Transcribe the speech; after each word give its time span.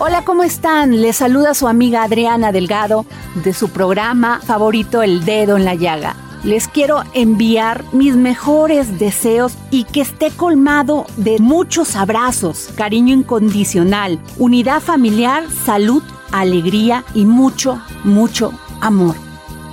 Hola, 0.00 0.22
¿cómo 0.24 0.44
están? 0.44 1.02
Les 1.02 1.16
saluda 1.16 1.54
su 1.54 1.66
amiga 1.66 2.04
Adriana 2.04 2.52
Delgado 2.52 3.04
de 3.42 3.52
su 3.52 3.70
programa 3.70 4.40
favorito 4.40 5.02
El 5.02 5.24
Dedo 5.24 5.56
en 5.56 5.64
la 5.64 5.74
Llaga. 5.74 6.14
Les 6.44 6.68
quiero 6.68 7.02
enviar 7.14 7.82
mis 7.92 8.14
mejores 8.14 9.00
deseos 9.00 9.54
y 9.72 9.82
que 9.82 10.02
esté 10.02 10.30
colmado 10.30 11.04
de 11.16 11.40
muchos 11.40 11.96
abrazos, 11.96 12.70
cariño 12.76 13.12
incondicional, 13.12 14.20
unidad 14.38 14.80
familiar, 14.80 15.50
salud, 15.64 16.04
alegría 16.30 17.04
y 17.12 17.24
mucho, 17.24 17.82
mucho 18.04 18.52
amor. 18.80 19.16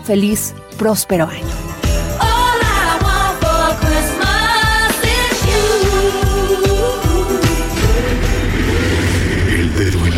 Feliz, 0.05 0.55
próspero 0.79 1.27
año. 1.27 1.74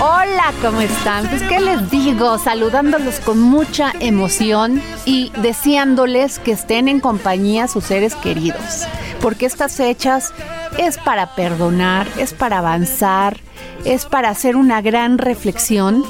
Hola, 0.00 0.52
¿cómo 0.62 0.80
están? 0.80 1.26
Pues 1.28 1.42
qué 1.42 1.58
les 1.58 1.90
digo, 1.90 2.38
saludándolos 2.38 3.18
con 3.18 3.40
mucha 3.40 3.92
emoción 3.98 4.80
y 5.04 5.32
deseándoles 5.42 6.38
que 6.38 6.52
estén 6.52 6.86
en 6.86 7.00
compañía 7.00 7.66
sus 7.66 7.82
seres 7.82 8.14
queridos, 8.14 8.86
porque 9.20 9.46
estas 9.46 9.74
fechas 9.74 10.32
es 10.78 10.98
para 10.98 11.34
perdonar, 11.34 12.06
es 12.16 12.32
para 12.32 12.58
avanzar, 12.58 13.40
es 13.84 14.06
para 14.06 14.28
hacer 14.28 14.54
una 14.54 14.82
gran 14.82 15.18
reflexión 15.18 16.04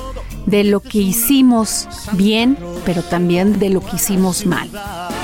de 0.44 0.64
lo 0.64 0.80
que 0.80 0.98
hicimos 0.98 1.88
bien, 2.12 2.58
pero 2.88 3.02
también 3.02 3.58
de 3.58 3.68
lo 3.68 3.82
que 3.82 3.96
hicimos 3.96 4.46
mal. 4.46 4.70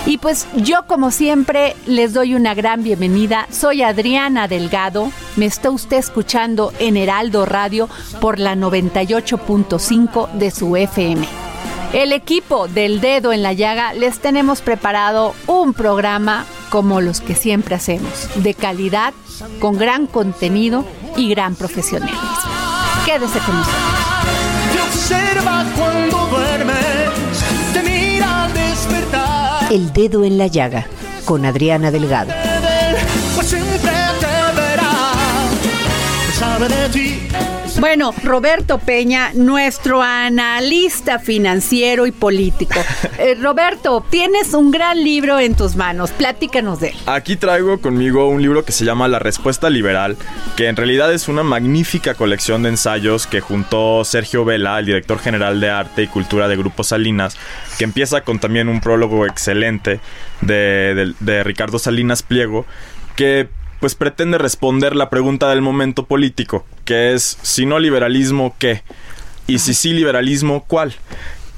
Y 0.05 0.19
pues 0.19 0.47
yo 0.55 0.87
como 0.87 1.11
siempre 1.11 1.75
les 1.87 2.13
doy 2.13 2.35
una 2.35 2.53
gran 2.53 2.83
bienvenida. 2.83 3.49
Soy 3.51 3.81
Adriana 3.83 4.49
Delgado. 4.49 5.11
Me 5.37 5.47
está 5.47 5.71
usted 5.71 5.97
escuchando 5.97 6.75
en 6.79 6.99
Heraldo 6.99 7.47
Radio 7.47 7.89
por 8.21 8.39
la 8.39 8.55
98.5 8.55 10.33
de 10.33 10.51
su 10.51 10.77
FM. 10.77 11.27
El 11.95 12.13
equipo 12.13 12.69
del 12.69 13.01
dedo 13.01 13.33
en 13.33 13.43
la 13.43 13.55
llaga 13.55 13.95
les 13.95 14.19
tenemos 14.19 14.61
preparado 14.61 15.35
un 15.47 15.73
programa 15.73 16.45
como 16.69 17.01
los 17.01 17.23
que 17.23 17.35
siempre 17.35 17.77
hacemos, 17.77 18.29
de 18.35 18.53
calidad, 18.53 19.15
con 19.59 19.79
gran 19.79 20.07
contenido 20.07 20.85
y 21.17 21.31
gran 21.31 21.55
profesionalismo. 21.55 22.21
Quédese 23.07 23.39
con 23.39 23.57
nosotros. 23.57 24.05
Observa 24.87 25.65
cuando 25.75 26.29
El 29.75 29.93
dedo 29.93 30.25
en 30.25 30.39
la 30.39 30.47
llaga 30.47 30.87
con 31.25 31.45
Adriana 31.45 31.91
Delgado. 31.91 32.33
Pues. 33.35 33.57
Bueno, 37.85 38.15
Roberto 38.25 38.79
Peña, 38.79 39.33
nuestro 39.35 40.01
analista 40.01 41.19
financiero 41.19 42.07
y 42.07 42.13
político. 42.13 42.81
Eh, 43.19 43.37
Roberto, 43.41 44.05
tienes 44.11 44.55
un 44.55 44.71
gran 44.71 45.03
libro 45.05 45.39
en 45.39 45.55
tus 45.55 45.77
manos. 45.77 46.11
Platícanos 46.11 46.81
de 46.81 46.89
él. 46.89 46.95
Aquí 47.07 47.37
traigo 47.37 47.81
conmigo 47.81 48.29
un 48.29 48.41
libro 48.43 48.65
que 48.65 48.73
se 48.73 48.85
llama 48.85 49.07
La 49.07 49.19
Respuesta 49.19 49.69
Liberal, 49.71 50.17
que 50.57 50.67
en 50.69 50.77
realidad 50.77 51.13
es 51.13 51.29
una 51.29 51.43
magnífica 51.43 52.15
colección 52.15 52.63
de 52.65 52.71
ensayos 52.71 53.27
que 53.27 53.41
juntó 53.41 54.03
Sergio 54.05 54.45
Vela, 54.45 54.79
el 54.79 54.87
director 54.87 55.19
general 55.21 55.61
de 55.61 55.71
arte 55.71 56.03
y 56.03 56.07
cultura 56.09 56.49
de 56.49 56.57
Grupo 56.57 56.83
Salinas, 56.85 57.37
que 57.79 57.85
empieza 57.85 58.23
con 58.23 58.39
también 58.41 58.69
un 58.69 58.81
prólogo 58.81 59.27
excelente 59.27 60.01
de, 60.41 60.55
de- 60.95 61.15
de 61.21 61.45
Ricardo 61.45 61.79
Salinas 61.79 62.23
Pliego, 62.23 62.67
que 63.15 63.49
pues 63.85 63.95
pretende 63.95 64.39
responder 64.39 64.97
la 64.97 65.11
pregunta 65.11 65.51
del 65.51 65.61
momento 65.61 66.07
político, 66.07 66.65
que 66.87 67.13
es, 67.13 67.37
si 67.43 67.67
no 67.67 67.79
liberalismo, 67.79 68.57
¿qué? 68.59 68.83
Y 69.47 69.59
si 69.59 69.75
sí 69.75 69.93
liberalismo, 69.93 70.65
¿cuál? 70.67 70.95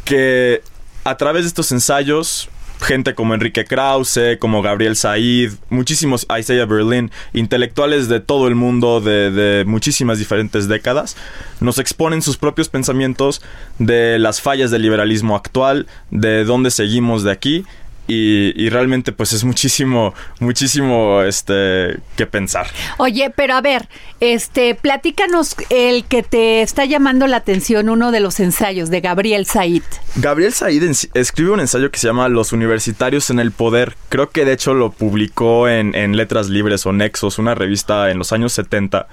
Que 0.05 0.61
a 1.05 1.17
través 1.19 1.45
de 1.45 1.47
estos 1.51 1.71
ensayos, 1.71 2.49
gente 2.81 3.15
como 3.15 3.33
Enrique 3.33 3.65
Krause, 3.65 4.39
como 4.41 4.61
Gabriel 4.61 4.97
Said, 4.97 5.53
muchísimos 5.71 6.27
Isaiah 6.37 6.67
Berlin, 6.67 7.13
intelectuales 7.33 8.09
de 8.09 8.19
todo 8.19 8.49
el 8.49 8.57
mundo, 8.57 9.01
de, 9.01 9.31
de 9.31 9.65
muchísimas 9.65 10.19
diferentes 10.19 10.67
décadas, 10.67 11.17
nos 11.61 11.79
exponen 11.79 12.23
sus 12.23 12.39
propios 12.39 12.69
pensamientos 12.69 13.41
de 13.79 14.19
las 14.19 14.41
fallas 14.41 14.73
del 14.73 14.83
liberalismo 14.83 15.37
actual, 15.37 15.87
de 16.11 16.43
dónde 16.43 16.73
seguimos 16.73 17.23
de 17.23 17.31
aquí. 17.31 17.65
Y, 18.09 18.53
y 18.55 18.69
realmente 18.71 19.13
pues 19.13 19.33
es 19.33 19.45
muchísimo, 19.45 20.15
muchísimo 20.39 21.23
este 21.23 21.99
que 22.17 22.27
pensar. 22.27 22.69
Oye, 22.99 23.31
pero 23.35 23.55
a 23.55 23.61
ver, 23.61 23.89
este, 24.21 24.75
platícanos 24.75 25.57
el 25.71 26.05
que 26.05 26.23
te 26.23 26.63
está 26.63 26.85
llamando 26.85 27.27
la 27.27 27.39
atención, 27.39 27.89
uno 27.89 28.13
de 28.13 28.21
los 28.21 28.41
ensayos 28.41 28.91
de 28.91 29.01
Gabriel 29.01 29.47
Said. 29.47 29.83
Gabriel 30.17 30.53
Said 30.53 30.83
escribe 31.15 31.51
un 31.51 31.61
ensayo 31.61 31.91
que 31.91 31.99
se 31.99 32.07
llama 32.07 32.29
Los 32.29 32.53
universitarios 32.53 33.31
en 33.31 33.41
el 33.41 33.53
poder. 33.53 33.97
Creo 34.09 34.31
que 34.31 34.45
de 34.45 34.53
hecho 34.53 34.75
lo 34.75 34.93
publicó 34.93 35.69
en, 35.69 35.95
en 35.95 36.17
Letras 36.17 36.49
Libres 36.49 36.87
o 36.87 36.93
Nexos, 36.93 37.39
una 37.39 37.55
revista 37.55 38.11
en 38.11 38.19
los 38.19 38.33
años 38.33 38.53
70, 38.53 39.09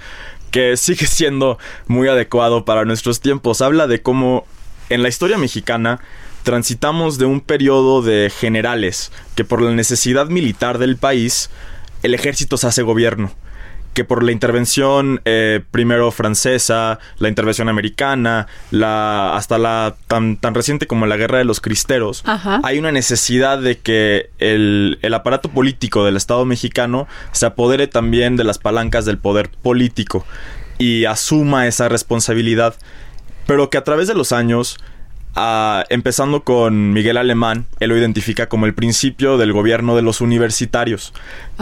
que 0.51 0.77
sigue 0.77 1.07
siendo 1.07 1.57
muy 1.87 2.07
adecuado 2.07 2.63
para 2.63 2.85
nuestros 2.85 3.19
tiempos. 3.19 3.61
Habla 3.61 3.87
de 3.87 4.01
cómo 4.01 4.45
en 4.89 5.03
la 5.03 5.09
historia 5.09 5.37
mexicana 5.37 5.99
transitamos 6.43 7.17
de 7.17 7.25
un 7.25 7.41
periodo 7.41 8.01
de 8.01 8.29
generales 8.29 9.11
que 9.35 9.43
por 9.43 9.61
la 9.61 9.71
necesidad 9.71 10.27
militar 10.27 10.77
del 10.77 10.97
país, 10.97 11.49
el 12.03 12.13
ejército 12.13 12.57
se 12.57 12.67
hace 12.67 12.83
gobierno 12.83 13.31
que 13.93 14.03
por 14.03 14.23
la 14.23 14.31
intervención 14.31 15.21
eh, 15.25 15.61
primero 15.71 16.11
francesa, 16.11 16.99
la 17.19 17.29
intervención 17.29 17.69
americana, 17.69 18.47
la 18.71 19.35
hasta 19.35 19.57
la 19.57 19.95
tan, 20.07 20.37
tan 20.37 20.55
reciente 20.55 20.87
como 20.87 21.05
la 21.05 21.15
guerra 21.15 21.37
de 21.37 21.45
los 21.45 21.61
cristeros, 21.61 22.23
Ajá. 22.25 22.59
hay 22.63 22.79
una 22.79 22.91
necesidad 22.91 23.59
de 23.59 23.77
que 23.77 24.31
el, 24.39 24.97
el 25.01 25.13
aparato 25.13 25.49
político 25.49 26.03
del 26.05 26.17
Estado 26.17 26.43
mexicano 26.45 27.07
se 27.31 27.45
apodere 27.45 27.87
también 27.87 28.35
de 28.35 28.43
las 28.43 28.57
palancas 28.57 29.05
del 29.05 29.19
poder 29.19 29.49
político 29.61 30.25
y 30.79 31.05
asuma 31.05 31.67
esa 31.67 31.87
responsabilidad, 31.87 32.75
pero 33.45 33.69
que 33.69 33.77
a 33.77 33.83
través 33.83 34.07
de 34.07 34.15
los 34.15 34.31
años 34.31 34.79
Ah, 35.35 35.83
empezando 35.89 36.43
con 36.43 36.93
Miguel 36.93 37.17
Alemán, 37.17 37.65
él 37.79 37.89
lo 37.89 37.97
identifica 37.97 38.47
como 38.47 38.67
el 38.67 38.75
principio 38.75 39.39
del 39.39 39.51
gobierno 39.51 39.95
de 39.95 40.03
los 40.03 40.21
universitarios, 40.21 41.11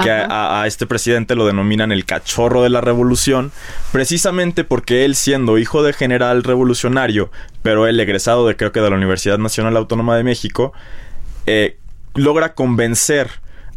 que 0.04 0.12
a, 0.12 0.62
a 0.62 0.68
este 0.68 0.86
presidente 0.86 1.36
lo 1.36 1.46
denominan 1.46 1.94
el 1.94 2.04
cachorro 2.04 2.64
de 2.64 2.70
la 2.70 2.82
revolución, 2.82 3.54
precisamente 3.94 4.66
porque 4.66 5.06
él 5.06 5.16
siendo 5.16 5.58
hijo 5.58 5.84
de 5.84 5.94
general 5.94 6.44
revolucionario, 6.44 7.32
pero 7.62 7.88
él 7.88 7.98
egresado 8.02 8.46
de 8.46 8.58
creo 8.58 8.74
que 8.74 8.82
de 8.82 8.90
la 8.90 8.98
Universidad 8.98 9.38
Nacional 9.38 9.78
Autónoma 9.78 10.18
de 10.18 10.26
México, 10.26 10.74
eh, 11.46 11.78
logra 12.14 12.56
convencer 12.56 13.30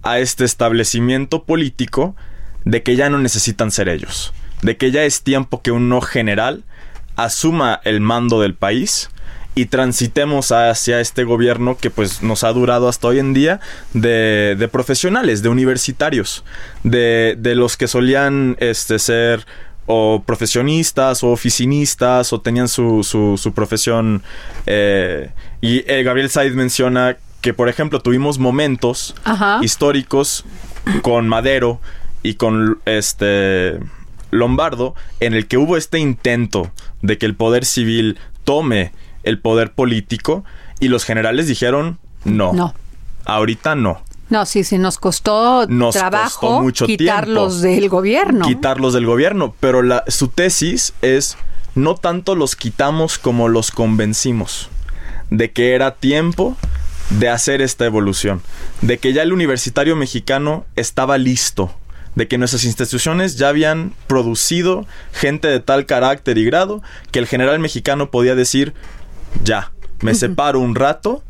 a 0.03 0.19
este 0.19 0.45
establecimiento 0.45 1.45
político 1.45 2.17
de 2.65 2.83
que 2.83 2.97
ya 2.97 3.11
no 3.11 3.19
necesitan 3.19 3.71
ser 3.71 3.89
ellos, 3.89 4.33
de 4.63 4.77
que 4.77 4.91
ya 4.91 5.05
es 5.05 5.23
tiempo 5.23 5.63
que 5.63 5.71
un 5.71 5.89
no 5.89 6.01
general 6.01 6.65
asuma 7.15 7.81
el 7.85 8.01
mando 8.01 8.41
del 8.41 8.55
país 8.55 9.09
y 9.55 9.67
transitemos 9.67 10.51
hacia 10.53 11.01
este 11.01 11.25
gobierno 11.25 11.77
que 11.77 11.91
pues 11.91 12.23
nos 12.23 12.43
ha 12.45 12.53
durado 12.53 12.89
hasta 12.89 13.09
hoy 13.09 13.19
en 13.21 13.35
día 13.35 13.61
de, 13.93 14.57
de 14.59 14.69
profesionales, 14.69 15.43
de 15.43 15.49
universitarios, 15.49 16.45
de, 16.83 17.37
de 17.39 17.55
los 17.55 17.77
que 17.77 17.87
solían 17.87 18.57
este, 18.59 18.99
ser 18.99 19.47
o 19.87 20.23
profesionistas 20.25 21.23
o 21.23 21.29
oficinistas 21.31 22.33
o 22.33 22.41
tenían 22.41 22.69
su, 22.69 23.05
su, 23.05 23.39
su 23.39 23.53
profesión. 23.53 24.23
eh, 24.67 25.31
y 25.61 25.85
eh, 25.91 26.03
Gabriel 26.03 26.31
Said 26.31 26.53
menciona 26.55 27.17
que, 27.41 27.53
por 27.55 27.69
ejemplo, 27.69 28.01
tuvimos 28.01 28.39
momentos 28.39 29.15
Ajá. 29.25 29.61
históricos 29.63 30.45
con 31.03 31.29
Madero 31.29 31.81
y 32.23 32.35
con 32.35 32.79
este 32.87 33.79
Lombardo 34.31 34.95
en 35.21 35.35
el 35.35 35.47
que 35.47 35.59
hubo 35.59 35.77
este 35.77 35.99
intento 35.99 36.73
de 37.03 37.19
que 37.19 37.27
el 37.27 37.35
poder 37.35 37.65
civil 37.67 38.19
tome 38.45 38.93
el 39.25 39.39
poder 39.41 39.73
político 39.73 40.45
y 40.81 40.89
los 40.89 41.05
generales 41.05 41.47
dijeron 41.47 41.99
no. 42.25 42.53
No. 42.53 42.75
Ahorita 43.25 43.75
no. 43.75 44.03
No, 44.31 44.47
sí, 44.47 44.65
sí, 44.65 44.79
nos 44.79 44.99
costó 44.99 45.67
Nos 45.67 45.95
trabajo 45.95 46.41
costó 46.41 46.63
mucho 46.63 46.87
quitarlos 46.87 47.61
tiempo. 47.61 47.81
del 47.81 47.89
gobierno. 47.89 48.47
quitarlos 48.47 48.95
del 48.95 49.07
gobierno. 49.07 49.55
Pero 49.61 49.83
la, 49.83 50.05
su 50.09 50.29
tesis 50.29 50.95
es 51.03 51.37
no 51.75 51.95
tanto 51.95 52.35
los 52.35 52.57
quitamos 52.57 53.19
como 53.19 53.49
los 53.49 53.71
convencimos 53.71 54.71
de 55.31 55.53
que 55.53 55.75
era 55.75 55.95
tiempo 55.97 56.57
de 57.11 57.29
hacer 57.29 57.61
esta 57.61 57.85
evolución, 57.85 58.41
de 58.81 58.99
que 58.99 59.13
ya 59.13 59.23
el 59.23 59.33
universitario 59.33 59.97
mexicano 59.97 60.65
estaba 60.77 61.19
listo, 61.19 61.75
de 62.15 62.29
que 62.29 62.39
nuestras 62.39 62.65
instituciones 62.65 63.37
ya 63.37 63.49
habían 63.49 63.93
producido 64.07 64.87
gente 65.13 65.49
de 65.49 65.61
tal 65.61 65.87
carácter 65.87 66.39
y 66.39 66.45
grado 66.45 66.83
que 67.11 67.19
el 67.19 67.27
general 67.27 67.59
mexicano 67.59 68.11
podía 68.11 68.35
decir, 68.35 68.73
ya, 69.43 69.73
me 70.01 70.15
separo 70.15 70.61
un 70.61 70.75
rato 70.75 71.23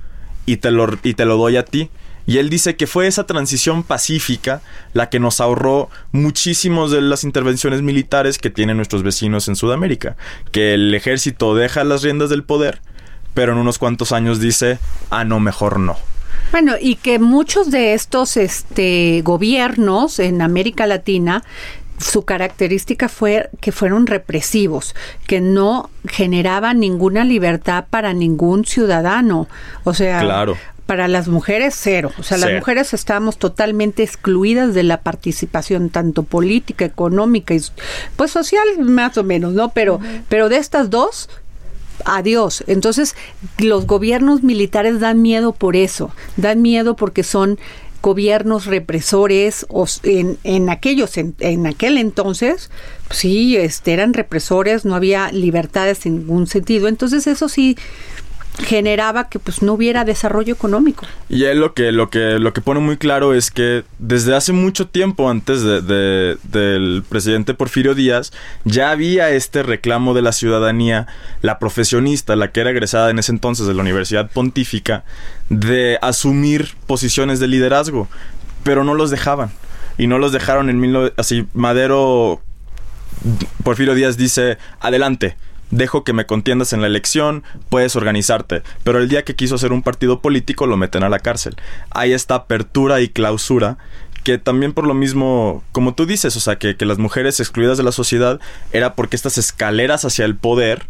y 0.47 0.59
te 0.59 0.71
lo, 0.71 0.89
y 1.03 1.15
te 1.15 1.25
lo 1.25 1.37
doy 1.37 1.57
a 1.57 1.65
ti. 1.65 1.91
Y 2.27 2.39
él 2.39 2.49
dice 2.49 2.77
que 2.77 2.87
fue 2.87 3.07
esa 3.07 3.27
transición 3.27 3.83
pacífica 3.83 4.63
la 4.95 5.11
que 5.11 5.21
nos 5.21 5.41
ahorró 5.41 5.91
muchísimos 6.13 6.91
de 6.91 7.03
las 7.03 7.23
intervenciones 7.23 7.83
militares 7.83 8.39
que 8.39 8.49
tienen 8.49 8.79
nuestros 8.79 9.03
vecinos 9.03 9.49
en 9.49 9.57
Sudamérica. 9.57 10.17
Que 10.51 10.75
el 10.75 10.95
ejército 10.95 11.55
deja 11.55 11.85
las 11.85 12.03
riendas 12.03 12.31
del 12.31 12.43
poder, 12.43 12.81
pero 13.35 13.53
en 13.53 13.59
unos 13.59 13.79
cuantos 13.79 14.13
años 14.13 14.41
dice, 14.41 14.79
ah, 15.11 15.25
no, 15.25 15.39
mejor 15.39 15.79
no. 15.79 15.97
Bueno, 16.51 16.75
y 16.81 16.97
que 16.97 17.19
muchos 17.19 17.71
de 17.71 17.95
estos 17.95 18.37
este, 18.37 19.21
gobiernos 19.23 20.19
en 20.19 20.41
América 20.41 20.87
Latina 20.87 21.43
su 22.05 22.25
característica 22.25 23.09
fue 23.09 23.49
que 23.61 23.73
fueron 23.73 24.07
represivos, 24.07 24.95
que 25.27 25.41
no 25.41 25.89
generaban 26.07 26.79
ninguna 26.79 27.25
libertad 27.25 27.87
para 27.89 28.13
ningún 28.13 28.67
ciudadano. 28.67 29.49
O 29.85 29.95
sea, 29.95 30.21
Claro. 30.21 30.57
para 30.85 31.09
las 31.09 31.29
mujeres 31.29 31.75
cero. 31.79 32.13
O 32.19 32.23
sea, 32.23 32.37
las 32.37 32.53
mujeres 32.53 32.93
estábamos 32.93 33.39
totalmente 33.39 34.03
excluidas 34.03 34.75
de 34.75 34.83
la 34.83 35.01
participación 35.01 35.89
tanto 35.89 36.25
política, 36.25 36.85
económica 36.85 37.55
y 37.55 37.63
pues 38.17 38.31
social 38.31 38.67
más 38.81 39.17
o 39.17 39.25
menos, 39.25 39.55
¿no? 39.55 39.71
Pero 39.71 39.99
pero 40.29 40.51
de 40.51 40.59
estas 40.59 40.91
dos 40.91 41.31
adiós. 42.05 42.65
Entonces, 42.67 43.17
los 43.59 43.87
gobiernos 43.87 44.43
militares 44.43 45.01
dan 45.01 45.23
miedo 45.23 45.53
por 45.53 45.75
eso, 45.75 46.11
dan 46.37 46.61
miedo 46.61 46.97
porque 46.97 47.23
son 47.23 47.59
gobiernos 48.05 48.67
represores 48.67 49.65
o 49.71 49.87
en, 50.03 50.37
en 50.45 50.69
aquellos 50.69 51.17
en, 51.17 51.35
en 51.41 51.67
aquel 51.67 51.97
entonces 51.97 52.71
sí 53.11 53.57
este 53.57 53.95
eran 53.95 54.13
represores 54.13 54.85
no 54.85 54.95
había 54.95 55.33
libertades 55.33 56.05
en 56.05 56.19
ningún 56.19 56.47
sentido. 56.47 56.89
Entonces 56.89 57.27
eso 57.27 57.49
sí 57.49 57.79
generaba 58.59 59.29
que 59.29 59.39
pues 59.41 59.63
no 59.63 59.73
hubiera 59.73 60.05
desarrollo 60.05 60.55
económico 60.55 61.05
Y 61.29 61.45
él 61.45 61.59
lo 61.59 61.75
que, 61.75 61.91
lo 61.91 62.09
que, 62.09 62.39
lo 62.39 62.53
que 62.53 62.61
pone 62.61 62.79
muy 62.81 62.97
claro 62.97 63.35
es 63.35 63.51
que 63.51 63.83
desde 63.99 64.35
hace 64.37 64.53
mucho 64.53 64.87
tiempo 64.87 65.29
antes 65.29 65.63
de, 65.63 65.83
de- 65.83 66.37
del 66.45 67.03
presidente 67.09 67.55
Porfirio 67.55 67.95
Díaz, 67.97 68.33
ya 68.65 68.91
había 68.93 69.31
este 69.31 69.63
reclamo 69.65 70.15
de 70.15 70.23
la 70.23 70.31
ciudadanía, 70.33 71.09
la 71.43 71.59
profesionista, 71.59 72.37
la 72.37 72.53
que 72.53 72.61
era 72.61 72.71
egresada 72.71 73.11
en 73.11 73.19
ese 73.19 73.33
entonces 73.33 73.67
de 73.67 73.75
la 73.75 73.83
Universidad 73.83 74.31
Pontífica, 74.31 75.05
de 75.49 75.99
asumir 76.01 76.75
posiciones 76.87 77.41
de 77.41 77.49
liderazgo, 77.49 78.09
pero 78.63 78.85
no 78.85 78.95
los 78.95 79.11
dejaban. 79.11 79.51
Y 79.99 80.07
no 80.07 80.19
los 80.19 80.33
dejaron 80.33 80.71
en 80.71 80.81
19... 80.81 81.13
Así, 81.17 81.47
Madero 81.55 82.41
Porfirio 83.63 83.95
Díaz 83.95 84.17
dice, 84.17 84.59
adelante, 84.81 85.37
dejo 85.77 86.05
que 86.05 86.13
me 86.13 86.27
contiendas 86.27 86.73
en 86.73 86.81
la 86.81 86.87
elección, 86.87 87.43
puedes 87.69 87.97
organizarte, 87.97 88.63
pero 88.83 88.99
el 88.99 89.09
día 89.09 89.25
que 89.25 89.35
quiso 89.35 89.57
hacer 89.57 89.73
un 89.73 89.83
partido 89.83 90.21
político 90.21 90.67
lo 90.67 90.77
meten 90.77 91.03
a 91.03 91.09
la 91.09 91.19
cárcel. 91.19 91.57
Hay 91.91 92.13
esta 92.13 92.35
apertura 92.35 93.01
y 93.01 93.09
clausura 93.09 93.79
que 94.23 94.39
también 94.39 94.73
por 94.73 94.87
lo 94.87 94.95
mismo, 94.95 95.63
como 95.73 95.95
tú 95.95 96.07
dices, 96.07 96.35
o 96.37 96.41
sea, 96.41 96.57
que, 96.57 96.77
que 96.77 96.87
las 96.87 96.99
mujeres 96.99 97.41
excluidas 97.41 97.77
de 97.77 97.85
la 97.85 97.93
sociedad 97.93 98.41
era 98.73 98.95
porque 98.95 99.17
estas 99.17 99.37
escaleras 99.37 100.05
hacia 100.05 100.25
el 100.25 100.35
poder 100.35 100.87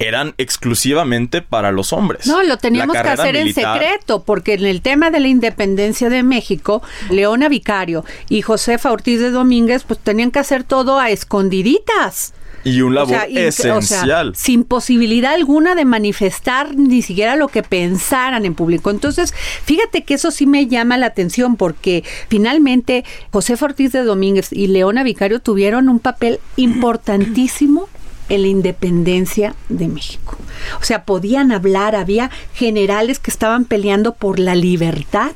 eran 0.00 0.34
exclusivamente 0.38 1.40
para 1.40 1.70
los 1.70 1.92
hombres. 1.92 2.26
No, 2.26 2.42
lo 2.42 2.58
teníamos 2.58 2.94
que 2.94 3.08
hacer 3.08 3.36
en 3.36 3.54
secreto, 3.54 4.24
porque 4.24 4.54
en 4.54 4.66
el 4.66 4.82
tema 4.82 5.10
de 5.10 5.20
la 5.20 5.28
independencia 5.28 6.08
de 6.10 6.22
México, 6.22 6.82
Leona 7.10 7.48
Vicario 7.48 8.04
y 8.28 8.42
Josefa 8.42 8.90
Ortiz 8.90 9.20
de 9.20 9.30
Domínguez, 9.30 9.84
pues 9.84 10.00
tenían 10.00 10.32
que 10.32 10.40
hacer 10.40 10.64
todo 10.64 10.98
a 10.98 11.10
escondiditas. 11.10 12.34
Y 12.64 12.80
un 12.80 12.92
O 12.92 12.94
labor 12.94 13.08
sea, 13.10 13.28
y- 13.28 13.46
o 13.46 13.52
sea, 13.52 13.76
esencial. 13.78 14.34
sin 14.34 14.64
posibilidad 14.64 15.34
alguna 15.34 15.74
de 15.74 15.84
manifestar 15.84 16.74
ni 16.74 17.02
siquiera 17.02 17.36
lo 17.36 17.48
que 17.48 17.62
pensaran 17.62 18.44
en 18.46 18.54
público. 18.54 18.90
Entonces, 18.90 19.34
fíjate 19.64 20.02
que 20.04 20.14
eso 20.14 20.30
sí 20.30 20.46
me 20.46 20.66
llama 20.66 20.96
la 20.96 21.06
atención 21.06 21.56
porque 21.56 22.04
finalmente 22.28 23.04
Josefa 23.32 23.66
Ortiz 23.66 23.92
de 23.92 24.02
Domínguez 24.02 24.52
y 24.52 24.66
Leona 24.68 25.02
Vicario 25.02 25.40
tuvieron 25.40 25.88
un 25.90 25.98
papel 26.00 26.40
importantísimo 26.56 27.88
en 28.30 28.40
la 28.42 28.48
independencia 28.48 29.54
de 29.68 29.86
México. 29.88 30.38
O 30.80 30.84
sea, 30.84 31.04
podían 31.04 31.52
hablar, 31.52 31.94
había 31.94 32.30
generales 32.54 33.18
que 33.18 33.30
estaban 33.30 33.66
peleando 33.66 34.14
por 34.14 34.38
la 34.38 34.54
libertad 34.54 35.32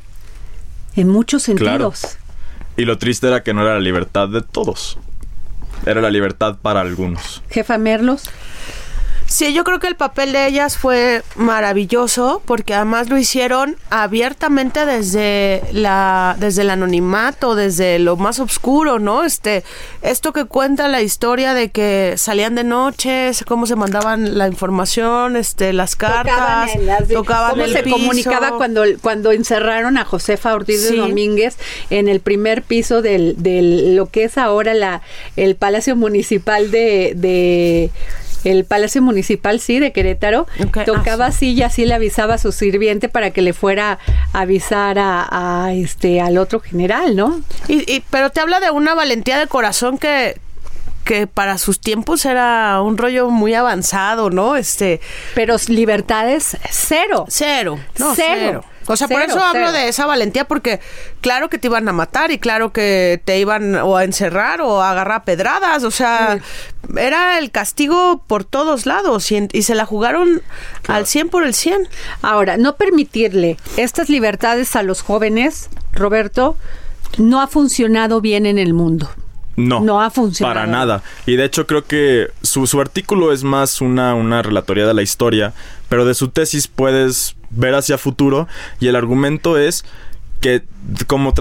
en 0.97 1.09
muchos 1.09 1.45
Claro. 1.45 1.93
sentidos. 1.93 2.17
Y 2.79 2.85
lo 2.87 2.97
triste 2.97 3.27
era 3.27 3.43
que 3.43 3.53
no 3.53 3.61
era 3.63 3.75
la 3.75 3.81
libertad 3.81 4.29
de 4.29 4.41
todos. 4.41 4.99
Era 5.87 6.01
la 6.01 6.11
libertad 6.11 6.57
para 6.61 6.81
algunos. 6.81 7.43
Jefa 7.51 7.79
Merlos. 7.79 8.25
Sí, 9.31 9.53
yo 9.53 9.63
creo 9.63 9.79
que 9.79 9.89
el 9.89 9.95
papel 9.95 10.33
de 10.33 10.47
ellas 10.47 10.79
fue 10.79 11.23
maravilloso 11.37 12.41
porque 12.47 12.73
además 12.73 13.11
lo 13.11 13.19
hicieron 13.19 13.77
abiertamente 13.91 14.87
desde 14.87 15.63
la 15.73 16.35
desde 16.39 16.63
el 16.63 16.71
anonimato, 16.71 17.55
desde 17.55 17.99
lo 17.99 18.17
más 18.17 18.39
oscuro, 18.41 18.99
¿no? 18.99 19.25
Este 19.25 19.65
esto 20.01 20.33
que 20.33 20.47
cuenta 20.47 20.89
la 20.89 21.03
historia 21.03 21.53
de 21.53 21.69
que 21.69 22.15
salían 22.17 22.55
de 22.55 22.65
noche, 22.65 23.31
cómo 23.47 23.67
se 23.67 23.77
mandaban 23.77 24.39
la 24.39 24.49
información, 24.49 25.37
este 25.37 25.75
las 25.75 25.95
cartas, 25.95 26.75
en 26.75 26.87
las 26.87 27.07
tocaban 27.07 27.51
cómo 27.51 27.65
el 27.65 27.73
se 27.73 27.83
piso. 27.83 27.97
comunicaba 27.97 28.57
cuando 28.57 28.83
cuando 29.03 29.33
encerraron 29.33 29.99
a 29.99 30.07
Josefa 30.07 30.55
Ortiz 30.55 30.81
Sí. 30.89 30.95
de 30.95 31.01
Domínguez 31.03 31.59
en 31.91 32.09
el 32.09 32.21
primer 32.21 32.63
piso 32.63 33.03
del, 33.03 33.35
del 33.43 33.95
lo 33.95 34.07
que 34.07 34.25
es 34.25 34.39
ahora 34.39 34.73
la 34.73 35.03
el 35.37 35.55
Palacio 35.55 35.97
Municipal 35.97 36.71
de, 36.71 37.13
de 37.15 37.91
el 38.45 38.65
Palacio 38.65 39.03
Municipal, 39.03 39.61
sí, 39.61 39.79
de 39.79 39.93
Querétaro, 39.93 40.47
Ok, 40.65 40.85
tocaba 40.85 41.27
ah, 41.27 41.29
así 41.29 41.53
y 41.53 41.63
así 41.63 41.85
le 41.87 41.95
avisaba 41.95 42.35
a 42.35 42.39
su 42.39 42.53
sirviente 42.53 43.09
para 43.09 43.31
que 43.31 43.43
le 43.43 43.53
fuera 43.53 43.99
a 44.33 44.41
avisar 44.41 44.99
a, 44.99 45.27
a, 45.67 45.73
este 45.75 46.21
al 46.21 46.39
otro 46.39 46.61
general, 46.61 47.17
¿no? 47.17 47.41
Y, 47.69 47.91
y- 47.93 48.03
pero 48.11 48.31
te 48.31 48.41
habla 48.41 48.61
de 48.61 48.71
una 48.71 48.95
valentía 48.95 49.39
de 49.39 49.47
corazón 49.47 49.99
que 49.99 50.39
que 51.05 51.27
para 51.27 51.57
sus 51.57 51.81
tiempos 51.81 52.27
era 52.27 52.83
un 52.83 52.99
rollo 52.99 53.31
muy 53.31 53.55
avanzado, 53.55 54.29
¿no? 54.29 54.57
Este 54.57 55.01
Pero 55.35 55.57
libertades 55.69 56.59
cero. 56.71 57.25
cero, 57.29 57.79
no 57.99 58.15
cero. 58.15 58.37
cero. 58.39 58.65
O 58.89 58.97
sea, 58.97 59.07
por 59.07 59.21
eso 59.21 59.39
hablo 59.39 59.67
cero. 59.67 59.73
de 59.73 59.89
esa 59.89 60.07
valentía, 60.07 60.47
porque 60.47 60.81
claro 61.21 61.49
que 61.51 61.59
te 61.59 61.69
iban 61.69 61.89
a 61.89 61.93
matar 61.93 62.31
y 62.31 62.39
claro 62.39 62.73
que 62.73 63.21
te 63.25 63.39
iban 63.39 63.75
o 63.77 63.97
a 63.97 64.05
encerrar 64.05 64.61
o 64.63 64.83
a 64.83 64.91
agarrar 64.91 65.25
pedradas. 65.25 65.85
O 65.85 65.91
sea, 65.91 66.39
era 66.97 67.39
el 67.39 67.51
castigo 67.51 68.23
por 68.27 68.45
todos 68.45 68.87
lados 68.87 69.31
y 69.31 69.63
se 69.63 69.75
la 69.75 69.85
jugaron 69.85 70.43
al 70.87 71.07
100 71.07 71.29
por 71.29 71.45
el 71.45 71.55
100. 71.55 71.89
Ahora, 72.23 72.57
no 72.57 72.77
permitirle 72.77 73.59
estas 73.77 74.09
libertades 74.09 74.75
a 74.75 74.83
los 74.83 75.03
jóvenes, 75.03 75.69
Roberto, 75.93 76.57
no 77.19 77.41
ha 77.43 77.47
funcionado 77.47 78.21
bien 78.21 78.47
en 78.47 78.59
el 78.59 78.73
mundo. 78.73 79.11
No, 79.59 79.81
No 79.81 80.01
ha 80.01 80.11
funcionado. 80.11 80.55
Para 80.55 80.67
nada. 80.67 81.03
Y 81.27 81.37
de 81.37 81.45
hecho 81.45 81.67
creo 81.67 81.85
que 81.85 82.29
su, 82.43 82.67
su 82.67 82.81
artículo 82.81 83.33
es 83.33 83.43
más 83.43 83.81
una, 83.81 84.15
una 84.15 84.43
relatoría 84.43 84.87
de 84.87 84.95
la 84.95 85.03
historia, 85.03 85.53
pero 85.89 86.05
de 86.05 86.15
su 86.15 86.29
tesis 86.29 86.69
puedes 86.69 87.37
ver 87.51 87.75
hacia 87.75 87.99
futuro 87.99 88.47
y 88.79 88.89
el 88.89 88.97
argumento 88.97 89.59
es 89.59 89.85
que 90.41 90.63
como, 91.07 91.35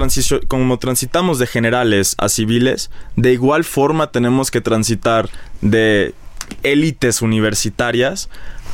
como 0.48 0.80
transitamos 0.80 1.40
de 1.40 1.48
generales 1.48 2.16
a 2.18 2.30
civiles, 2.30 2.90
de 3.16 3.34
igual 3.34 3.64
forma 3.64 4.12
tenemos 4.12 4.52
que 4.52 4.62
transitar 4.62 5.30
de 5.62 6.16
élites 6.64 7.22
universitarias 7.22 8.30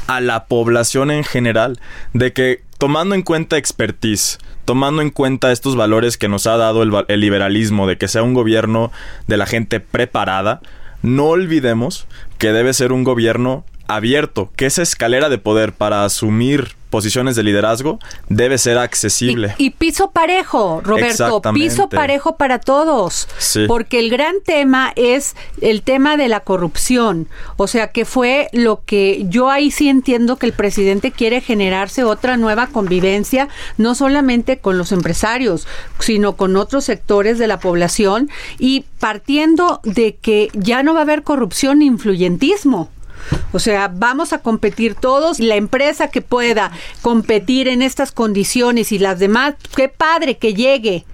a 0.08 0.22
la 0.22 0.46
población 0.46 1.12
en 1.12 1.24
general, 1.24 1.80
de 2.14 2.34
que 2.34 2.63
tomando 2.78 3.16
en 3.16 3.22
cuenta 3.22 3.58
expertise, 3.58 4.40
tomando 4.66 5.02
en 5.02 5.10
cuenta 5.10 5.52
estos 5.52 5.76
valores 5.76 6.18
que 6.18 6.28
nos 6.28 6.48
ha 6.48 6.58
dado 6.58 6.84
el, 6.84 6.92
el 7.08 7.20
liberalismo, 7.20 7.88
de 7.88 7.98
que 7.98 8.08
sea 8.08 8.24
un 8.24 8.34
gobierno 8.34 8.92
de 9.28 9.38
la 9.38 9.46
gente 9.46 9.80
preparada, 9.80 10.62
no 11.02 11.26
olvidemos 11.26 12.08
que 12.38 12.54
debe 12.54 12.74
ser 12.74 12.92
un 12.92 13.04
gobierno 13.04 13.66
abierto, 13.88 14.52
que 14.56 14.66
esa 14.66 14.82
escalera 14.82 15.30
de 15.30 15.38
poder 15.38 15.74
para 15.74 16.06
asumir 16.06 16.76
posiciones 16.94 17.36
de 17.36 17.42
liderazgo 17.42 17.98
debe 18.30 18.60
ser 18.60 18.78
accesible. 18.78 19.56
Y, 19.58 19.66
y 19.66 19.70
piso 19.72 20.12
parejo, 20.12 20.80
Roberto, 20.84 21.42
piso 21.52 21.90
parejo 21.90 22.38
para 22.38 22.60
todos. 22.60 23.28
Sí. 23.40 23.66
Porque 23.68 23.98
el 23.98 24.12
gran 24.12 24.36
tema 24.46 24.94
es 24.96 25.36
el 25.60 25.82
tema 25.82 26.18
de 26.18 26.28
la 26.28 26.42
corrupción. 26.42 27.28
O 27.58 27.66
sea, 27.66 27.88
que 27.88 28.06
fue 28.06 28.48
lo 28.54 28.84
que 28.86 29.26
yo 29.28 29.50
ahí 29.50 29.72
sí 29.72 29.90
entiendo 29.90 30.36
que 30.36 30.46
el 30.46 30.54
presidente 30.54 31.10
quiere 31.10 31.42
generarse 31.42 32.04
otra 32.04 32.38
nueva 32.38 32.68
convivencia, 32.68 33.48
no 33.80 33.96
solamente 33.96 34.60
con 34.60 34.78
los 34.78 34.92
empresarios, 34.92 35.68
sino 35.98 36.34
con 36.34 36.56
otros 36.56 36.86
sectores 36.86 37.40
de 37.40 37.48
la 37.48 37.60
población 37.60 38.30
y 38.60 38.86
partiendo 39.00 39.82
de 39.84 40.16
que 40.16 40.50
ya 40.54 40.84
no 40.84 40.94
va 40.94 41.00
a 41.00 41.04
haber 41.04 41.24
corrupción 41.24 41.80
ni 41.80 41.88
influyentismo. 41.88 42.92
O 43.52 43.60
sea, 43.60 43.92
vamos 43.94 44.34
a 44.34 44.40
competir 44.40 44.96
todos. 44.96 45.40
La 45.40 45.56
empresa 45.56 46.08
que 46.10 46.22
pueda 46.22 46.72
competir 47.02 47.68
en 47.68 47.82
estas 47.82 48.12
condiciones 48.12 48.92
y 48.92 49.00
las 49.00 49.20
demás, 49.20 49.56
qué 49.76 49.90
padre 49.90 50.38
que 50.38 50.54
llegue. 50.54 51.06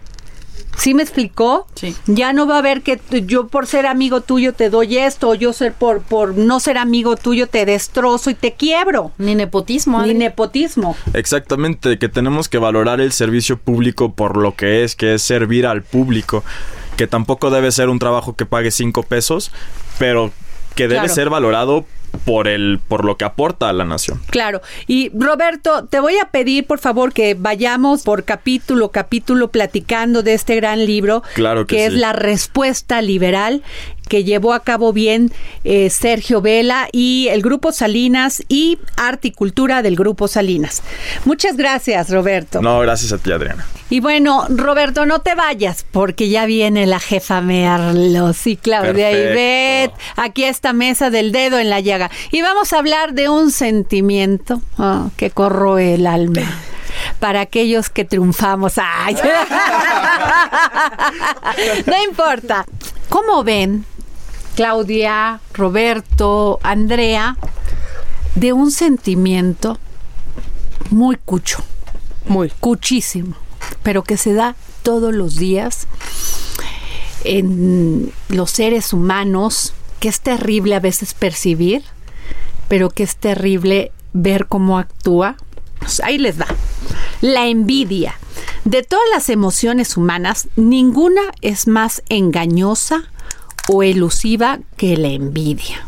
¿Sí 0.78 0.94
me 0.94 1.04
explicó? 1.04 1.68
Sí. 1.75 1.94
Ya 2.06 2.32
no 2.32 2.48
va 2.48 2.56
a 2.56 2.60
haber 2.60 2.82
que 2.84 3.01
yo 3.25 3.48
por 3.48 3.68
ser 3.68 3.86
amigo 3.86 4.22
tuyo 4.22 4.54
te 4.54 4.70
doy 4.70 4.98
esto, 4.98 5.30
o 5.30 5.36
yo 5.36 5.51
ser 5.51 5.74
por, 5.74 6.01
por 6.01 6.38
no 6.38 6.62
ser 6.62 6.78
amigo 6.78 7.18
tuyo 7.18 7.48
te 7.48 7.66
destrozo 7.66 8.30
y 8.30 8.34
te 8.34 8.54
quiebro. 8.54 9.12
Ni 9.18 9.36
nepotismo. 9.36 10.01
Ni 10.04 10.13
nepotismo. 10.13 10.96
Exactamente, 11.13 12.00
que 12.00 12.08
tenemos 12.08 12.48
que 12.48 12.60
valorar 12.60 13.01
el 13.01 13.12
servicio 13.12 13.58
público 13.58 14.13
por 14.13 14.38
lo 14.38 14.56
que 14.56 14.84
es, 14.86 14.96
que 14.96 15.16
es 15.16 15.22
servir 15.22 15.68
al 15.68 15.84
público, 15.84 16.46
que 16.96 17.08
tampoco 17.08 17.50
debe 17.50 17.74
ser 17.74 17.89
un 17.89 18.00
trabajo 18.00 18.36
que 18.38 18.46
pague 18.46 18.72
cinco 18.72 19.04
pesos, 19.04 19.51
pero 19.98 20.32
que 20.75 20.84
debe 20.84 21.01
Claro. 21.01 21.13
ser 21.13 21.30
valorado 21.30 21.86
por 22.25 22.48
el, 22.48 22.80
por 22.88 23.06
lo 23.06 23.18
que 23.18 23.25
aporta 23.25 23.70
a 23.70 23.74
la 23.74 23.86
nación. 23.86 24.22
Claro. 24.30 24.62
Y 24.88 25.12
Roberto, 25.18 25.86
te 25.86 26.00
voy 26.00 26.18
a 26.18 26.25
pedir 26.32 26.66
por 26.66 26.80
favor 26.80 27.13
que 27.13 27.36
vayamos 27.36 28.04
por 28.04 28.24
capítulo, 28.24 28.89
capítulo 28.89 29.50
platicando 29.50 30.24
de 30.24 30.34
este 30.34 30.56
gran 30.56 30.86
libro, 30.86 31.24
Claro 31.34 31.66
que 31.66 31.86
es 31.86 31.94
sí. 31.94 32.00
La 32.00 32.13
Respuesta 32.13 33.01
Liberal 33.01 33.63
que 34.10 34.25
llevó 34.25 34.54
a 34.54 34.62
cabo 34.62 34.92
bien 34.92 35.32
eh, 35.63 35.89
Sergio 35.89 36.42
Vela 36.42 36.89
y 36.92 37.30
el 37.30 37.42
Grupo 37.42 37.72
Salinas 37.72 38.44
y 38.50 38.78
Arte 38.98 39.30
y 39.30 39.32
Cultura 39.32 39.82
del 39.82 39.96
Grupo 39.96 40.28
Salinas. 40.28 40.84
Muchas 41.24 41.56
gracias, 41.56 42.10
Roberto. 42.10 42.62
No, 42.62 42.82
gracias 42.82 43.13
a 43.13 43.18
ti, 43.18 43.32
Adriana. 43.32 43.66
Y 43.89 44.01
bueno, 44.01 44.46
Roberto, 44.50 45.06
no 45.06 45.20
te 45.20 45.34
vayas, 45.34 45.86
porque 45.89 46.30
ya 46.30 46.46
viene 46.46 46.86
la 46.86 47.00
jefa 47.00 47.42
Merlos 47.42 48.46
y 48.46 48.56
Claudia. 48.56 49.12
Ivette, 49.12 49.94
aquí 50.16 50.44
a 50.44 50.50
esta 50.50 50.74
mesa 50.74 51.10
del 51.10 51.32
dedo 51.32 51.58
en 51.58 51.70
la 51.70 51.80
llaga. 51.80 52.12
Y 52.32 52.42
vamos 52.42 52.74
a 52.74 52.80
hablar 52.80 53.13
de 53.13 53.30
un 53.30 53.51
sentimiento 53.51 54.62
ah, 54.78 55.10
que 55.18 55.32
corroe 55.32 55.96
el 55.96 56.06
alma. 56.06 56.42
Para 57.20 57.42
aquellos 57.42 57.89
que 57.89 58.06
triunfamos. 58.06 58.74
¡Ay! 58.78 59.16
no 61.86 62.04
importa. 62.04 62.66
¿Cómo 63.10 63.44
ven, 63.44 63.86
Claudia, 64.56 65.41
Roberto, 65.53 66.60
Andrea, 66.63 67.38
de 68.36 68.53
un 68.53 68.72
sentimiento 68.72 69.79
muy 70.89 71.18
cucho? 71.18 71.63
Muy. 72.27 72.51
cuchísimo, 72.60 73.36
pero 73.82 74.03
que 74.03 74.18
se 74.18 74.34
da 74.34 74.56
todos 74.84 75.13
los 75.13 75.36
días 75.36 75.88
en 77.24 78.12
los 78.29 78.51
seres 78.51 78.94
humanos, 78.94 79.74
que 80.00 80.10
es 80.10 80.22
terrible 80.22 80.75
a 80.75 80.79
veces 80.79 81.13
percibir, 81.13 81.84
pero 82.68 82.89
que 82.89 83.03
es 83.03 83.18
terrible 83.18 83.91
ver 84.13 84.48
cómo 84.48 84.77
actúa. 84.77 85.36
Pues 85.79 86.01
ahí 86.01 86.18
les 86.18 86.39
va. 86.39 86.48
La 87.22 87.48
envidia. 87.48 88.15
De 88.65 88.84
todas 88.84 89.06
las 89.12 89.29
emociones 89.29 89.98
humanas, 89.98 90.48
ninguna 90.56 91.22
es 91.41 91.68
más 91.68 92.03
engañosa 92.10 93.10
o 93.72 93.84
elusiva 93.84 94.60
que 94.78 94.98
la 94.98 95.10
envidia. 95.10 95.86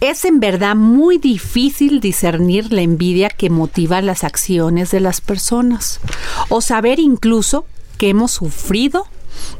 Es 0.00 0.24
en 0.24 0.38
verdad 0.38 0.76
muy 0.76 1.18
difícil 1.18 2.00
discernir 2.00 2.72
la 2.72 2.82
envidia 2.82 3.28
que 3.28 3.50
motiva 3.50 4.00
las 4.02 4.22
acciones 4.22 4.92
de 4.92 5.00
las 5.00 5.20
personas 5.20 6.00
o 6.48 6.60
saber 6.60 7.00
incluso 7.00 7.66
que 7.98 8.10
hemos 8.10 8.30
sufrido 8.30 9.06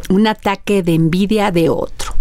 un 0.09 0.29
ataque 0.29 0.85
de 0.85 0.95
envidia 0.95 1.51
de 1.51 1.69
otro. 1.69 2.15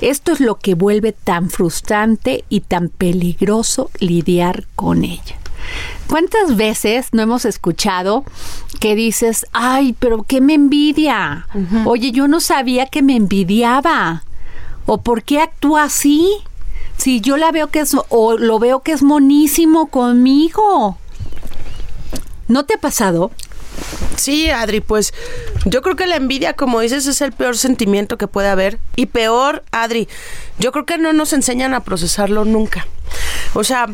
Esto 0.00 0.32
es 0.32 0.40
lo 0.40 0.58
que 0.58 0.74
vuelve 0.74 1.12
tan 1.12 1.50
frustrante 1.50 2.44
y 2.48 2.60
tan 2.60 2.88
peligroso 2.88 3.90
lidiar 3.98 4.66
con 4.74 5.04
ella. 5.04 5.36
¿Cuántas 6.06 6.56
veces 6.56 7.08
no 7.12 7.22
hemos 7.22 7.44
escuchado 7.44 8.24
que 8.80 8.94
dices, 8.94 9.46
ay, 9.52 9.94
pero 9.98 10.22
qué 10.22 10.40
me 10.40 10.54
envidia? 10.54 11.46
Oye, 11.84 12.12
yo 12.12 12.28
no 12.28 12.40
sabía 12.40 12.86
que 12.86 13.02
me 13.02 13.16
envidiaba. 13.16 14.22
¿O 14.86 14.98
por 14.98 15.22
qué 15.22 15.40
actúa 15.40 15.84
así? 15.84 16.42
Si 16.96 17.20
yo 17.20 17.36
la 17.36 17.50
veo 17.52 17.68
que 17.68 17.80
es, 17.80 17.96
o 18.08 18.38
lo 18.38 18.58
veo 18.58 18.80
que 18.80 18.92
es 18.92 19.02
monísimo 19.02 19.88
conmigo. 19.88 20.98
¿No 22.48 22.64
te 22.64 22.74
ha 22.74 22.78
pasado? 22.78 23.30
Sí, 24.16 24.50
Adri, 24.50 24.80
pues 24.80 25.12
yo 25.64 25.82
creo 25.82 25.96
que 25.96 26.06
la 26.06 26.16
envidia, 26.16 26.54
como 26.54 26.80
dices, 26.80 27.06
es 27.06 27.20
el 27.20 27.32
peor 27.32 27.56
sentimiento 27.56 28.18
que 28.18 28.28
puede 28.28 28.48
haber. 28.48 28.78
Y 28.96 29.06
peor, 29.06 29.64
Adri, 29.72 30.08
yo 30.58 30.72
creo 30.72 30.86
que 30.86 30.98
no 30.98 31.12
nos 31.12 31.32
enseñan 31.32 31.74
a 31.74 31.80
procesarlo 31.84 32.44
nunca. 32.44 32.86
O 33.54 33.64
sea, 33.64 33.88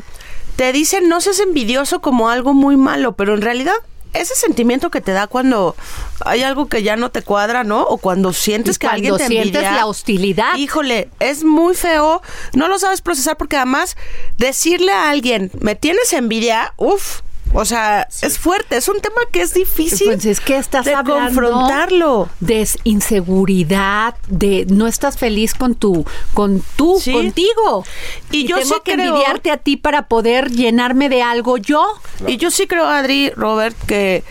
te 0.56 0.72
dicen 0.72 1.08
no 1.08 1.20
seas 1.20 1.40
envidioso 1.40 2.00
como 2.00 2.28
algo 2.28 2.52
muy 2.52 2.76
malo, 2.76 3.12
pero 3.12 3.34
en 3.34 3.42
realidad 3.42 3.74
ese 4.12 4.34
sentimiento 4.34 4.90
que 4.90 5.00
te 5.00 5.12
da 5.12 5.26
cuando 5.26 5.76
hay 6.24 6.42
algo 6.42 6.66
que 6.68 6.82
ya 6.82 6.96
no 6.96 7.10
te 7.10 7.22
cuadra, 7.22 7.64
¿no? 7.64 7.82
O 7.82 7.98
cuando 7.98 8.32
sientes 8.32 8.78
que 8.78 8.86
alguien 8.86 9.10
cuando 9.10 9.24
te 9.24 9.28
sientes 9.28 9.54
envidia. 9.54 9.72
la 9.72 9.86
hostilidad. 9.86 10.56
Híjole, 10.56 11.08
es 11.20 11.44
muy 11.44 11.74
feo. 11.74 12.22
No 12.54 12.68
lo 12.68 12.78
sabes 12.78 13.00
procesar 13.00 13.36
porque 13.36 13.56
además 13.56 13.96
decirle 14.36 14.92
a 14.92 15.10
alguien, 15.10 15.50
me 15.60 15.74
tienes 15.74 16.12
envidia, 16.12 16.74
uff. 16.76 17.20
O 17.52 17.64
sea, 17.64 18.06
es 18.22 18.38
fuerte, 18.38 18.76
es 18.76 18.88
un 18.88 19.00
tema 19.00 19.20
que 19.32 19.42
es 19.42 19.52
difícil 19.54 20.06
Pues 20.06 20.24
es 20.24 20.38
que 20.40 20.56
estás 20.56 20.84
de 20.84 20.94
hablando 20.94 21.24
confrontarlo. 21.24 22.28
de 22.38 22.68
inseguridad, 22.84 24.14
de 24.28 24.66
no 24.68 24.86
estás 24.86 25.16
feliz 25.18 25.54
con 25.54 25.74
tu, 25.74 26.04
con 26.34 26.62
tú, 26.76 26.98
Sí. 27.00 27.12
contigo. 27.12 27.84
Y 28.30 28.46
yo 28.46 28.56
tengo 28.58 28.74
sí 28.76 28.80
que 28.84 28.92
creo- 28.94 29.06
envidiarte 29.14 29.50
a 29.50 29.56
ti 29.56 29.76
para 29.76 30.06
poder 30.06 30.50
llenarme 30.50 31.08
de 31.08 31.22
algo 31.22 31.56
yo. 31.56 31.84
Y 32.26 32.36
yo 32.36 32.50
sí 32.50 32.66
creo, 32.66 32.86
Adri, 32.86 33.30
Robert, 33.30 33.76
que 33.86 34.22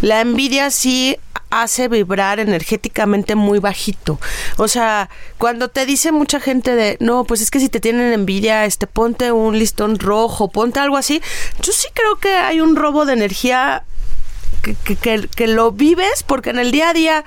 la 0.00 0.20
envidia 0.20 0.70
sí 0.70 1.16
hace 1.50 1.88
vibrar 1.88 2.40
energéticamente 2.40 3.34
muy 3.34 3.58
bajito. 3.58 4.18
O 4.56 4.68
sea, 4.68 5.10
cuando 5.38 5.68
te 5.68 5.84
dice 5.86 6.12
mucha 6.12 6.40
gente 6.40 6.74
de, 6.74 6.96
no, 7.00 7.24
pues 7.24 7.40
es 7.40 7.50
que 7.50 7.60
si 7.60 7.68
te 7.68 7.80
tienen 7.80 8.12
envidia, 8.12 8.64
este, 8.64 8.86
ponte 8.86 9.32
un 9.32 9.58
listón 9.58 9.98
rojo, 9.98 10.48
ponte 10.50 10.80
algo 10.80 10.96
así. 10.96 11.20
Yo 11.62 11.72
sí 11.72 11.88
creo 11.92 12.16
que 12.18 12.30
hay 12.34 12.60
un 12.60 12.76
robo 12.76 13.04
de 13.04 13.12
energía 13.14 13.84
que, 14.62 14.74
que, 14.96 15.28
que- 15.28 15.46
lo 15.46 15.72
vives 15.72 16.22
porque 16.22 16.50
en 16.50 16.58
el 16.58 16.70
día 16.70 16.90
a 16.90 16.92
día 16.92 17.24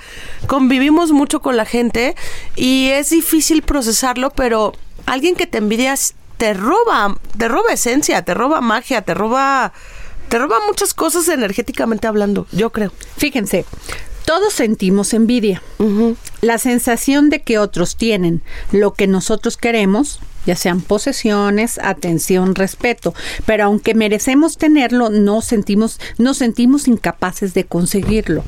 convivimos 0.48 1.12
mucho 1.12 1.42
con 1.42 1.58
la 1.58 1.65
gente 1.65 2.15
y 2.56 2.89
es 2.89 3.10
difícil 3.10 3.62
procesarlo, 3.63 4.30
pero 4.30 4.74
alguien 5.06 5.36
que 5.36 5.48
te 5.48 5.58
envidias 5.58 6.13
te 6.38 6.53
roba, 6.53 7.18
te 7.38 7.48
roba 7.48 7.74
esencia, 7.74 8.22
te 8.24 8.34
roba 8.34 8.62
magia, 8.62 9.01
te 9.01 9.13
roba 9.13 9.74
te 10.30 10.39
roba 10.39 10.60
muchas 10.68 10.94
cosas 10.94 11.27
energéticamente 11.27 12.08
hablando, 12.08 12.48
yo 12.51 12.72
creo. 12.72 12.92
Fíjense, 13.18 13.65
todos 14.25 14.53
sentimos 14.53 15.13
envidia. 15.13 15.62
La 16.42 16.58
sensación 16.58 17.30
de 17.30 17.42
que 17.42 17.58
otros 17.60 17.96
tienen 17.98 18.42
lo 18.72 18.94
que 18.94 19.08
nosotros 19.08 19.58
queremos, 19.58 20.20
ya 20.46 20.56
sean 20.56 20.82
posesiones, 20.82 21.80
atención, 21.82 22.56
respeto, 22.56 23.13
pero 23.46 23.65
aunque 23.65 23.94
merecemos 23.94 24.58
tenerlo, 24.58 25.10
no 25.10 25.42
sentimos, 25.42 26.00
nos 26.18 26.38
sentimos 26.38 26.88
incapaces 26.88 27.53
de 27.53 27.65
conseguirlo. 27.65 28.44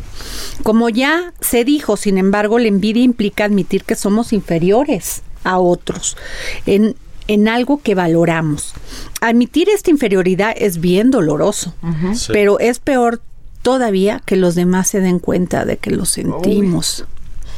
Como 0.63 0.89
ya 0.89 1.33
se 1.41 1.63
dijo, 1.63 1.95
sin 1.97 2.17
embargo, 2.17 2.59
la 2.59 2.67
envidia 2.67 3.03
implica 3.03 3.45
admitir 3.45 3.83
que 3.83 3.95
somos 3.95 4.33
inferiores 4.33 5.21
a 5.43 5.59
otros 5.59 6.17
en, 6.65 6.95
en 7.27 7.47
algo 7.47 7.81
que 7.81 7.95
valoramos. 7.95 8.73
Admitir 9.21 9.69
esta 9.69 9.89
inferioridad 9.91 10.53
es 10.57 10.79
bien 10.79 11.11
doloroso, 11.11 11.73
Sí. 12.13 12.27
pero 12.33 12.59
es 12.59 12.79
peor 12.79 13.21
todavía 13.65 14.21
que 14.23 14.35
los 14.35 14.53
demás 14.53 14.89
se 14.89 14.99
den 14.99 15.17
cuenta 15.17 15.65
de 15.65 15.77
que 15.77 15.89
lo 15.89 16.05
sentimos. 16.05 17.03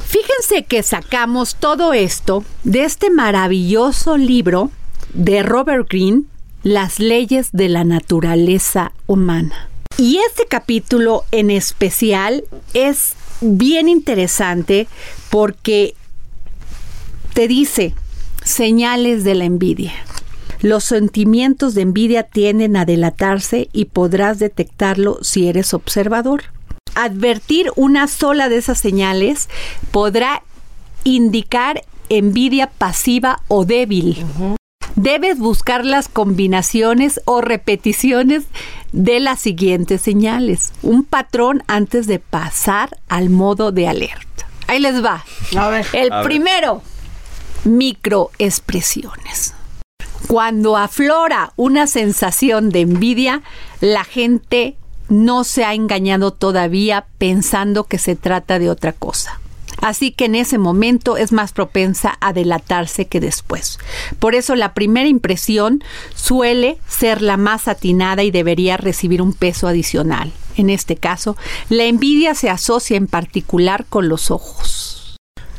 Fíjense 0.06 0.64
que 0.64 0.82
sacamos 0.82 1.56
todo 1.56 1.92
esto 1.92 2.46
de 2.64 2.86
este 2.86 3.10
maravilloso 3.10 4.16
libro 4.16 4.72
de 5.14 5.44
Robert 5.44 5.86
Greene, 5.90 6.24
Las 6.64 7.00
leyes 7.00 7.50
de 7.52 7.68
la 7.68 7.84
naturaleza 7.84 8.94
humana. 9.06 9.68
Y 9.98 10.20
este 10.26 10.46
capítulo 10.46 11.26
en 11.34 11.52
especial 11.52 12.46
es 12.74 13.16
bien 13.42 13.90
interesante 13.90 14.88
porque 15.30 15.94
te 17.34 17.50
dice 17.50 17.94
señales 18.46 19.26
de 19.26 19.36
la 19.36 19.44
envidia. 19.44 19.92
Los 20.62 20.84
sentimientos 20.84 21.76
de 21.76 21.82
envidia 21.82 22.24
tienden 22.24 22.76
a 22.78 22.86
delatarse 22.86 23.70
y 23.74 23.86
podrás 23.86 24.40
detectarlo 24.40 25.20
si 25.22 25.48
eres 25.48 25.74
observador. 25.74 26.44
Advertir 26.96 27.72
una 27.76 28.08
sola 28.08 28.50
de 28.50 28.58
esas 28.58 28.80
señales 28.80 29.50
podrá 29.92 30.42
indicar 31.04 31.84
envidia 32.10 32.68
pasiva 32.68 33.42
o 33.48 33.66
débil. 33.66 34.26
Debes 34.96 35.38
buscar 35.38 35.86
las 35.86 36.10
combinaciones 36.10 37.22
o 37.26 37.42
repeticiones 37.42 38.46
de 38.94 39.20
las 39.20 39.40
siguientes 39.40 40.02
señales. 40.02 40.74
Un 40.82 41.04
patrón 41.04 41.62
antes 41.68 42.08
de 42.08 42.18
pasar 42.18 42.98
al 43.08 43.30
modo 43.30 43.72
de 43.72 43.88
alerta. 43.88 44.26
Ahí 44.66 44.80
les 44.80 45.04
va. 45.06 45.24
A 45.56 45.70
ver. 45.70 45.86
El 45.94 46.12
A 46.12 46.18
ver. 46.18 46.26
primero, 46.26 46.82
microexpresiones. 47.64 49.54
Cuando 50.28 50.76
aflora 50.76 51.54
una 51.56 51.88
sensación 51.88 52.70
de 52.70 52.82
envidia, 52.82 53.44
la 53.80 54.04
gente 54.04 54.76
no 55.08 55.46
se 55.46 55.64
ha 55.64 55.74
engañado 55.74 56.32
todavía 56.32 57.06
pensando 57.18 57.86
que 57.86 57.98
se 57.98 58.18
trata 58.18 58.60
de 58.60 58.70
otra 58.70 58.92
cosa. 58.92 59.40
Así 59.82 60.12
que 60.12 60.26
en 60.26 60.36
ese 60.36 60.58
momento 60.58 61.16
es 61.16 61.32
más 61.32 61.54
propensa 61.54 62.18
a 62.20 62.34
delatarse 62.34 63.06
que 63.06 63.22
después. 63.22 63.80
Por 64.20 64.36
eso 64.36 64.56
la 64.56 64.74
primera 64.74 65.08
impresión 65.08 65.82
suele 66.14 66.78
ser 66.90 67.22
la 67.22 67.38
más 67.38 67.70
atinada 67.70 68.24
y 68.24 68.32
debería 68.32 68.76
recibir 68.76 69.22
un 69.22 69.34
peso 69.34 69.68
adicional. 69.68 70.34
En 70.58 70.70
este 70.70 70.98
caso, 70.98 71.38
la 71.70 71.86
envidia 71.86 72.34
se 72.34 72.50
asocia 72.50 72.98
en 72.98 73.08
particular 73.08 73.86
con 73.86 74.10
los 74.10 74.32
ojos. 74.32 74.87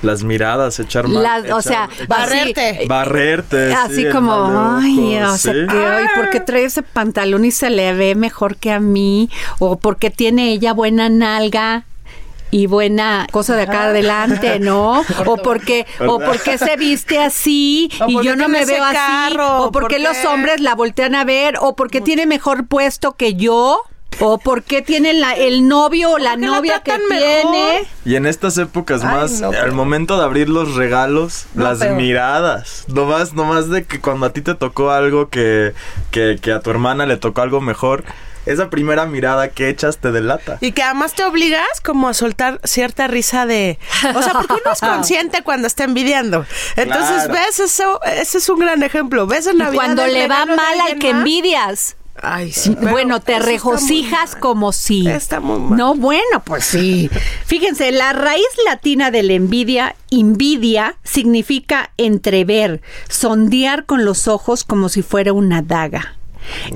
Las 0.03 0.23
miradas, 0.25 0.79
echar 0.79 1.09
Las- 1.09 1.51
o 1.51 1.61
sea, 1.63 1.89
echar- 1.91 2.07
Barrerte. 2.09 2.69
así- 2.79 2.87
barrerte. 2.89 3.75
Así 3.75 3.95
sí, 4.05 4.09
como, 4.11 4.33
ay, 4.81 5.17
o 5.19 5.37
sea, 5.37 5.53
sí. 5.53 5.59
que, 5.71 5.77
ay, 5.87 6.07
¿por 6.17 6.31
qué 6.31 6.41
trae 6.41 6.65
ese 6.65 6.83
pantalón 6.83 7.45
y 7.45 7.51
se 7.51 7.71
le 7.71 7.93
ve 7.95 8.15
mejor 8.15 8.57
que 8.57 8.71
a 8.73 8.81
mí? 8.81 9.29
O 9.59 9.79
porque 9.79 10.11
tiene 10.11 10.51
ella 10.53 10.73
buena 10.73 11.09
nalga 11.09 11.85
y 12.51 12.67
buena 12.67 13.27
cosa 13.31 13.55
de 13.57 13.63
acá 13.63 13.83
adelante, 13.85 14.59
¿no? 14.59 15.03
O 15.27 15.37
porque, 15.37 15.87
o 16.07 16.19
porque 16.19 16.57
se 16.57 16.77
viste 16.77 17.19
así 17.21 17.91
O 18.01 18.09
y 18.09 18.15
porque 18.15 18.27
yo 18.29 18.37
no 18.37 18.49
me 18.49 18.65
veo 18.65 18.83
así. 18.85 18.95
carro, 18.97 19.65
O 19.65 19.73
porque 19.73 19.97
porque- 19.97 19.99
los 19.99 20.25
hombres 20.25 20.61
la 20.61 20.75
voltean 20.75 21.15
a 21.15 21.25
ver, 21.25 21.57
o 21.61 21.77
porque 21.77 22.01
tiene 22.01 22.25
mejor 22.25 22.67
puesto 22.67 23.13
que 23.13 23.35
yo. 23.35 23.83
O 24.21 24.39
porque 24.39 24.83
tiene 24.83 25.13
la, 25.13 25.33
el 25.35 25.69
novio 25.69 26.11
o 26.11 26.19
la 26.19 26.37
novia 26.37 26.81
que 26.83 26.93
tiene. 26.99 27.05
mejor. 27.45 27.87
Y 28.05 28.17
en 28.17 28.27
estas 28.27 28.59
épocas 28.59 29.03
Ay, 29.05 29.15
más, 29.15 29.41
no, 29.41 29.49
al 29.49 29.55
pero- 29.55 29.75
momento 29.75 30.17
de 30.19 30.25
abrir 30.25 30.49
los 30.49 30.75
regalos, 30.75 31.47
No, 31.55 31.65
las 31.65 31.79
pero- 31.79 31.95
miradas. 31.95 32.85
No 32.89 33.05
más, 33.05 33.33
no 33.35 33.45
más 33.45 33.69
de 33.71 33.85
que 33.85 34.01
cuando 34.01 34.27
a 34.27 34.33
ti 34.33 34.41
te 34.43 34.55
tocó 34.55 34.91
algo 34.91 35.29
que, 35.29 35.73
que, 36.11 36.39
que 36.43 36.53
a 36.53 36.61
tu 36.61 36.71
hermana 36.71 37.07
le 37.07 37.17
tocó 37.17 37.43
algo 37.43 37.61
mejor, 37.61 38.05
esa 38.47 38.71
primera 38.71 39.05
mirada 39.05 39.49
que 39.51 39.69
echas 39.69 39.99
te 39.99 40.11
delata. 40.11 40.57
Y 40.63 40.73
que 40.73 40.83
además 40.83 41.13
te 41.15 41.23
obligas 41.23 41.81
como 41.85 42.09
a 42.09 42.15
soltar 42.15 42.61
cierta 42.65 43.07
risa 43.07 43.45
de... 43.45 43.79
O 44.17 44.23
sea, 44.23 44.33
porque 44.33 44.55
uno 44.55 44.73
es 44.73 44.81
consciente 44.95 45.43
cuando 45.43 45.67
está 45.67 45.85
envidiando. 45.85 46.47
Entonces, 46.77 47.25
Claro. 47.27 47.35
ves 47.35 47.61
eso, 47.61 48.01
ese 48.05 48.39
es 48.39 48.49
un 48.49 48.59
gran 48.61 48.83
ejemplo. 48.83 49.27
Ves 49.27 49.47
en 49.49 49.57
Y 49.57 49.59
Navidad 49.59 49.75
cuando 49.75 50.03
el 50.05 50.15
le 50.15 50.29
va 50.29 50.47
mal 50.47 50.59
al 50.91 50.99
que 50.99 51.13
más. 51.13 51.19
envidias. 51.21 51.97
Ay, 52.23 52.53
sí. 52.53 52.75
pero 52.79 52.93
bueno, 52.93 53.21
te 53.21 53.39
regocijas 53.39 54.35
como 54.35 54.73
si. 54.73 55.07
Está 55.09 55.41
muy 55.41 55.59
mal. 55.59 55.79
No, 55.79 55.95
bueno, 55.95 56.43
pues 56.45 56.65
sí. 56.65 57.11
Fíjense, 57.47 57.93
la 57.93 58.13
raíz 58.13 58.47
latina 58.65 59.11
de 59.11 59.23
la 59.23 59.35
envidia, 59.35 59.97
envidia, 60.11 60.97
significa 61.05 61.91
entrever, 61.97 62.83
sondear 63.09 63.87
con 63.87 64.05
los 64.05 64.29
ojos 64.29 64.65
como 64.65 64.89
si 64.89 65.03
fuera 65.03 65.33
una 65.33 65.63
daga. 65.63 66.19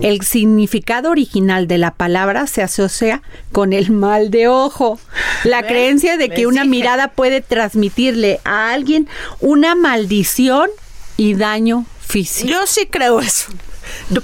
El 0.00 0.22
significado 0.22 1.10
original 1.10 1.66
de 1.66 1.78
la 1.78 1.94
palabra 1.94 2.46
se 2.46 2.62
asocia 2.62 3.22
con 3.52 3.72
el 3.72 3.90
mal 3.90 4.30
de 4.30 4.48
ojo. 4.48 4.98
La 5.44 5.62
creencia 5.62 6.16
de 6.16 6.28
que 6.28 6.46
una 6.46 6.64
mirada 6.64 7.08
puede 7.08 7.40
transmitirle 7.40 8.40
a 8.44 8.72
alguien 8.72 9.08
una 9.40 9.74
maldición 9.74 10.68
y 11.16 11.34
daño 11.34 11.86
físico. 12.00 12.50
Yo 12.50 12.66
sí 12.66 12.86
creo 12.86 13.20
eso. 13.20 13.50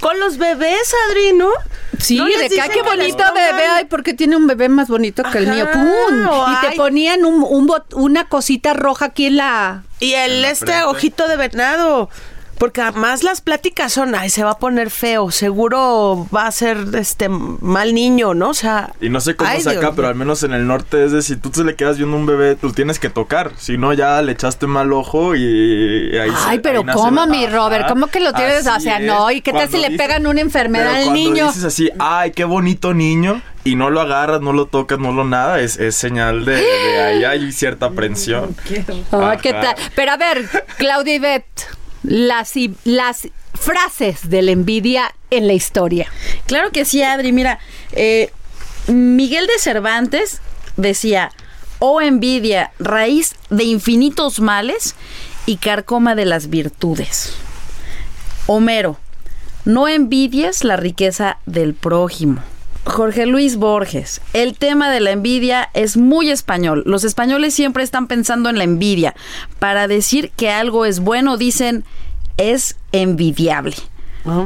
Con 0.00 0.18
los 0.20 0.38
bebés, 0.38 0.94
Adri, 1.08 1.32
¿no? 1.32 1.50
Sí, 1.98 2.16
¿No 2.16 2.26
les 2.28 2.38
de 2.38 2.48
que 2.50 2.68
qué 2.68 2.82
bonito 2.82 3.24
bebé, 3.34 3.66
ay, 3.66 3.84
porque 3.86 4.14
tiene 4.14 4.36
un 4.36 4.46
bebé 4.46 4.68
más 4.68 4.88
bonito 4.88 5.22
que 5.32 5.38
el 5.38 5.48
mío. 5.48 5.66
¡Pum! 5.72 6.28
Y 6.52 6.66
te 6.68 6.76
ponían 6.76 7.24
un, 7.24 7.42
un 7.42 7.66
bot- 7.66 7.92
una 7.94 8.28
cosita 8.28 8.72
roja 8.74 9.06
aquí 9.06 9.26
en 9.26 9.36
la. 9.38 9.82
Y 9.98 10.12
el 10.14 10.44
este 10.44 10.82
ojito 10.84 11.26
de 11.26 11.36
venado. 11.36 12.08
Porque 12.58 12.80
además 12.82 13.22
las 13.22 13.40
pláticas 13.40 13.92
son, 13.92 14.14
ay, 14.14 14.30
se 14.30 14.42
va 14.42 14.50
a 14.52 14.58
poner 14.58 14.90
feo, 14.90 15.30
seguro 15.30 16.26
va 16.34 16.46
a 16.46 16.52
ser 16.52 16.78
este 16.94 17.28
mal 17.28 17.94
niño, 17.94 18.34
¿no? 18.34 18.50
O 18.50 18.54
sea. 18.54 18.92
Y 19.00 19.08
no 19.10 19.20
sé 19.20 19.36
cómo 19.36 19.48
ay, 19.48 19.58
es 19.58 19.66
acá, 19.66 19.80
Dios 19.80 19.92
pero 19.94 20.08
al 20.08 20.16
menos 20.16 20.42
en 20.42 20.52
el 20.52 20.66
norte 20.66 21.04
es 21.04 21.12
de 21.12 21.22
si 21.22 21.36
tú 21.36 21.50
te 21.50 21.62
le 21.62 21.76
quedas 21.76 21.98
viendo 21.98 22.16
un 22.16 22.26
bebé, 22.26 22.56
tú 22.56 22.72
tienes 22.72 22.98
que 22.98 23.10
tocar. 23.10 23.52
Si 23.58 23.78
no, 23.78 23.92
ya 23.92 24.20
le 24.22 24.32
echaste 24.32 24.66
mal 24.66 24.92
ojo 24.92 25.36
y 25.36 26.18
ahí 26.18 26.30
se- 26.30 26.36
Ay, 26.48 26.58
pero 26.58 26.80
ahí 26.80 26.86
¿cómo, 26.94 27.20
la- 27.20 27.26
mi 27.26 27.46
Robert? 27.46 27.88
¿Cómo 27.88 28.08
que 28.08 28.20
lo 28.20 28.32
tienes? 28.32 28.66
O 28.66 28.80
sea, 28.80 28.98
es. 28.98 29.06
no, 29.06 29.30
¿y 29.30 29.40
qué 29.40 29.52
tal 29.52 29.68
si 29.70 29.78
le 29.78 29.96
pegan 29.96 30.26
una 30.26 30.40
enfermedad 30.40 30.86
pero 30.86 30.96
al 30.98 31.04
cuando 31.04 31.20
niño? 31.30 31.46
dices 31.46 31.64
así, 31.64 31.90
ay, 32.00 32.32
qué 32.32 32.44
bonito 32.44 32.92
niño, 32.92 33.40
y 33.64 33.76
no 33.76 33.90
lo 33.90 34.00
agarras, 34.00 34.40
no 34.40 34.52
lo 34.52 34.66
tocas, 34.66 34.98
no 34.98 35.12
lo 35.12 35.24
nada, 35.24 35.60
es, 35.60 35.78
es 35.78 35.94
señal 35.94 36.44
de, 36.44 36.56
de 36.56 37.00
ahí 37.02 37.24
hay 37.24 37.52
cierta 37.52 37.86
aprensión. 37.86 38.56
Ay, 39.12 39.38
¿qué 39.42 39.52
tal? 39.52 39.76
Pero 39.94 40.12
a 40.12 40.16
ver, 40.16 40.48
Claudia 40.78 41.14
y 41.14 41.18
Beth, 41.18 41.44
las, 42.08 42.54
las 42.84 43.28
frases 43.54 44.30
de 44.30 44.42
la 44.42 44.52
envidia 44.52 45.14
en 45.30 45.46
la 45.46 45.52
historia. 45.52 46.10
Claro 46.46 46.70
que 46.72 46.84
sí, 46.84 47.02
Adri. 47.02 47.32
Mira, 47.32 47.58
eh, 47.92 48.32
Miguel 48.86 49.46
de 49.46 49.58
Cervantes 49.58 50.40
decía, 50.76 51.30
oh 51.78 52.00
envidia, 52.00 52.72
raíz 52.78 53.34
de 53.50 53.64
infinitos 53.64 54.40
males 54.40 54.94
y 55.44 55.56
carcoma 55.56 56.14
de 56.14 56.24
las 56.24 56.48
virtudes. 56.48 57.34
Homero, 58.46 58.96
no 59.66 59.86
envidies 59.86 60.64
la 60.64 60.76
riqueza 60.76 61.38
del 61.44 61.74
prójimo. 61.74 62.42
Jorge 62.88 63.26
Luis 63.26 63.56
Borges, 63.56 64.22
el 64.32 64.56
tema 64.56 64.90
de 64.90 65.00
la 65.00 65.10
envidia 65.10 65.68
es 65.74 65.96
muy 65.96 66.30
español. 66.30 66.82
Los 66.86 67.04
españoles 67.04 67.54
siempre 67.54 67.84
están 67.84 68.06
pensando 68.06 68.48
en 68.48 68.56
la 68.56 68.64
envidia. 68.64 69.14
Para 69.58 69.88
decir 69.88 70.30
que 70.36 70.50
algo 70.50 70.86
es 70.86 71.00
bueno 71.00 71.36
dicen 71.36 71.84
es 72.38 72.76
envidiable. 72.92 73.76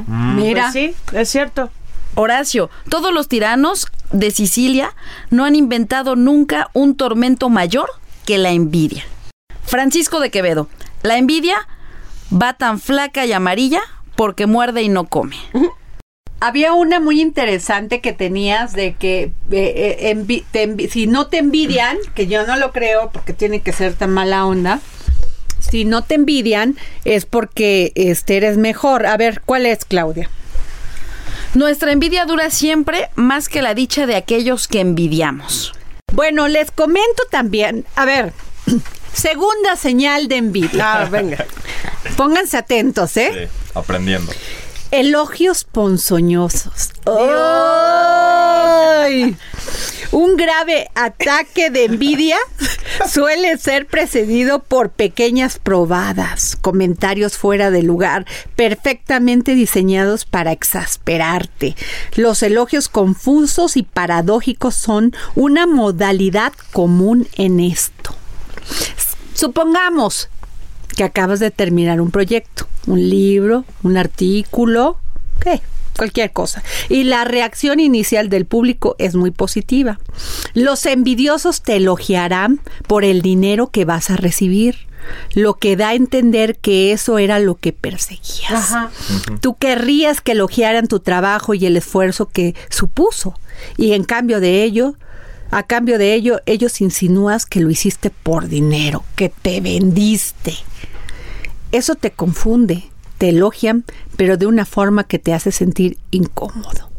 Mira. 0.07 0.71
Pues 0.71 0.73
sí, 0.73 0.95
es 1.13 1.29
cierto. 1.29 1.71
Horacio, 2.15 2.69
todos 2.91 3.15
los 3.15 3.29
tiranos 3.29 3.87
de 4.11 4.31
Sicilia 4.31 4.95
no 5.31 5.45
han 5.45 5.55
inventado 5.55 6.17
nunca 6.17 6.69
un 6.75 6.97
tormento 6.97 7.49
mayor 7.49 7.89
que 8.27 8.39
la 8.39 8.51
envidia. 8.51 9.05
Francisco 9.65 10.21
de 10.21 10.31
Quevedo, 10.31 10.69
la 11.03 11.17
envidia 11.17 11.69
va 12.31 12.55
tan 12.55 12.81
flaca 12.81 13.25
y 13.25 13.33
amarilla 13.33 13.81
porque 14.17 14.47
muerde 14.47 14.83
y 14.83 14.89
no 14.89 15.07
come. 15.07 15.37
Había 16.45 16.73
una 16.73 16.99
muy 16.99 17.21
interesante 17.21 18.01
que 18.01 18.13
tenías 18.13 18.73
de 18.73 18.95
que 18.95 19.23
eh, 19.23 19.33
eh, 19.53 20.13
envi- 20.17 20.43
te 20.51 20.69
envi- 20.69 20.91
si 20.91 21.07
no 21.07 21.29
te 21.29 21.39
envidian, 21.39 21.97
que 22.17 22.27
yo 22.27 22.45
no 22.47 22.57
lo 22.57 22.73
creo 22.73 23.11
porque 23.13 23.33
tiene 23.33 23.61
que 23.61 23.73
ser 23.73 23.95
tan 23.95 24.11
mala 24.11 24.45
onda, 24.45 24.81
si 25.61 25.85
no 25.85 26.03
te 26.03 26.17
envidian 26.17 26.77
es 27.05 27.27
porque 27.27 27.93
este 27.95 28.39
eres 28.39 28.57
mejor. 28.59 29.07
A 29.07 29.17
ver, 29.17 29.41
¿cuál 29.47 29.67
es, 29.67 29.85
Claudia? 29.85 30.29
Nuestra 31.55 31.93
envidia 31.93 32.25
dura 32.25 32.51
siempre 32.51 33.09
más 33.15 33.49
que 33.49 33.63
la 33.63 33.75
dicha 33.75 34.07
de 34.07 34.17
aquellos 34.17 34.67
que 34.67 34.81
envidiamos. 34.81 35.73
Bueno, 36.13 36.49
les 36.49 36.73
comento 36.73 37.23
también, 37.31 37.85
a 37.95 38.05
ver, 38.05 38.33
segunda 39.13 39.77
señal 39.77 40.27
de 40.27 40.39
envidia. 40.39 41.03
Ah, 41.03 41.09
venga. 41.09 41.45
Pónganse 42.17 42.57
atentos, 42.57 43.17
¿eh? 43.17 43.31
Sí, 43.49 43.71
aprendiendo. 43.75 44.33
Elogios 44.93 45.65
ponzoñosos. 45.65 46.93
¡Ay! 49.07 49.35
Un 50.11 50.37
grave 50.37 50.91
ataque 50.95 51.71
de 51.71 51.85
envidia 51.87 52.37
suele 53.11 53.57
ser 53.57 53.87
precedido 53.87 54.63
por 54.63 54.91
pequeñas 54.91 55.59
probadas, 55.59 56.59
comentarios 56.61 57.39
fuera 57.39 57.71
de 57.71 57.83
lugar, 57.83 58.27
perfectamente 58.55 59.55
diseñados 59.55 60.27
para 60.27 60.53
exasperarte. 60.53 61.75
Los 62.15 62.43
elogios 62.43 62.91
confusos 62.91 63.79
y 63.79 63.85
paradójicos 63.85 64.75
son 64.75 65.15
una 65.35 65.67
modalidad 65.67 66.53
común 66.71 67.27
en 67.37 67.61
esto. 67.61 68.15
Supongamos 69.33 70.29
que 70.97 71.05
acabas 71.05 71.41
de 71.41 71.51
terminar 71.51 72.01
un 72.01 72.11
proyecto, 72.11 72.67
un 72.87 73.09
libro, 73.09 73.65
un 73.83 73.97
artículo, 73.97 74.99
¿qué? 75.41 75.61
Cualquier 75.97 76.33
cosa. 76.33 76.63
Y 76.89 77.05
la 77.05 77.25
reacción 77.25 77.79
inicial 77.79 78.29
del 78.29 78.47
público 78.47 78.97
es 78.99 79.15
muy 79.15 79.31
positiva. 79.31 80.01
Los 80.55 80.87
envidiosos 80.87 81.63
te 81.63 81.77
elogiarán 81.77 82.61
por 82.87 83.05
el 83.05 83.21
dinero 83.21 83.69
que 83.69 83.85
vas 83.85 84.09
a 84.11 84.17
recibir, 84.17 84.87
lo 85.35 85.55
que 85.55 85.77
da 85.77 85.89
a 85.89 85.95
entender 85.95 86.57
que 86.57 86.93
eso 86.93 87.19
era 87.19 87.39
lo 87.41 87.57
que 87.57 87.73
perseguías. 87.73 88.75
Tú 89.41 89.55
querrías 89.57 90.21
que 90.21 90.33
elogiaran 90.33 90.89
tu 90.89 91.01
trabajo 91.01 91.55
y 91.55 91.67
el 91.67 91.77
esfuerzo 91.77 92.27
que 92.27 92.55
supuso. 92.71 93.39
Y 93.77 93.93
en 93.93 94.05
cambio 94.05 94.41
de 94.41 94.63
ello, 94.63 94.95
a 95.53 95.65
cambio 95.65 95.99
de 95.99 96.15
ello, 96.15 96.41
ellos 96.47 96.81
insinúas 96.81 97.45
que 97.45 97.61
lo 97.61 97.71
hiciste 97.71 98.09
por 98.11 98.49
dinero, 98.49 99.05
que 99.17 99.29
te 99.29 99.61
vendiste. 99.61 100.55
Eso 101.73 101.95
te 101.95 102.11
confunde, 102.11 102.85
te 103.19 103.29
elogian, 103.29 103.85
pero 104.17 104.39
de 104.39 104.47
una 104.47 104.65
forma 104.65 105.05
que 105.05 105.19
te 105.19 105.35
hace 105.35 105.53
sentir 105.53 105.99
incómodo. 106.11 106.92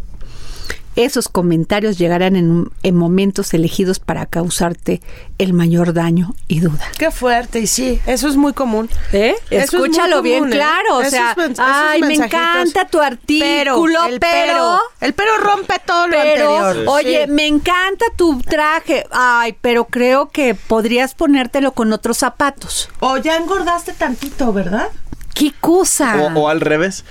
Esos 0.95 1.27
comentarios 1.27 1.97
llegarán 1.97 2.35
en, 2.35 2.69
en 2.83 2.95
momentos 2.95 3.53
elegidos 3.53 3.99
para 3.99 4.25
causarte 4.27 5.01
el 5.39 5.53
mayor 5.53 5.93
daño 5.93 6.35
y 6.47 6.59
duda. 6.59 6.85
Qué 6.99 7.09
fuerte, 7.09 7.59
y 7.61 7.67
sí, 7.67 7.99
eso 8.05 8.27
es 8.27 8.35
muy 8.35 8.53
común. 8.53 8.89
¿Eh? 9.11 9.33
Eso 9.49 9.63
es 9.63 9.73
muy 9.73 9.89
Escúchalo 9.89 10.21
bien 10.21 10.39
común, 10.39 10.53
¿eh? 10.53 10.55
claro, 10.55 10.97
o 10.97 11.03
sea, 11.05 11.35
ay, 11.57 12.01
me 12.03 12.13
encanta 12.13 12.87
tu 12.87 12.99
artículo, 12.99 14.05
el 14.05 14.19
pero, 14.19 14.79
el 15.01 15.13
pero 15.13 15.37
rompe 15.37 15.75
todo 15.85 16.07
lo 16.07 16.13
pero, 16.17 16.57
anterior. 16.67 16.87
oye, 16.89 17.25
Sí. 17.25 17.31
me 17.31 17.47
encanta 17.47 18.05
tu 18.15 18.39
traje, 18.41 19.05
ay, 19.11 19.55
pero 19.61 19.85
creo 19.85 20.29
que 20.29 20.53
podrías 20.55 21.15
ponértelo 21.15 21.71
con 21.73 21.91
otros 21.91 22.17
zapatos. 22.19 22.89
O 22.99 23.17
ya 23.17 23.37
engordaste 23.37 23.93
tantito, 23.93 24.53
¿verdad? 24.53 24.89
¿Qué 25.33 25.51
cosa? 25.59 26.21
O, 26.21 26.41
o 26.41 26.49
al 26.49 26.61
revés. 26.61 27.03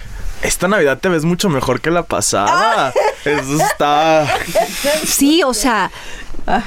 Esta 0.42 0.68
Navidad 0.68 0.98
te 0.98 1.08
ves 1.08 1.24
mucho 1.24 1.48
mejor 1.48 1.80
que 1.80 1.90
la 1.90 2.00
Ah. 2.00 2.04
pasada. 2.06 2.92
Eso 3.24 3.56
está. 3.62 4.26
Sí, 5.06 5.42
o 5.44 5.54
sea, 5.54 5.90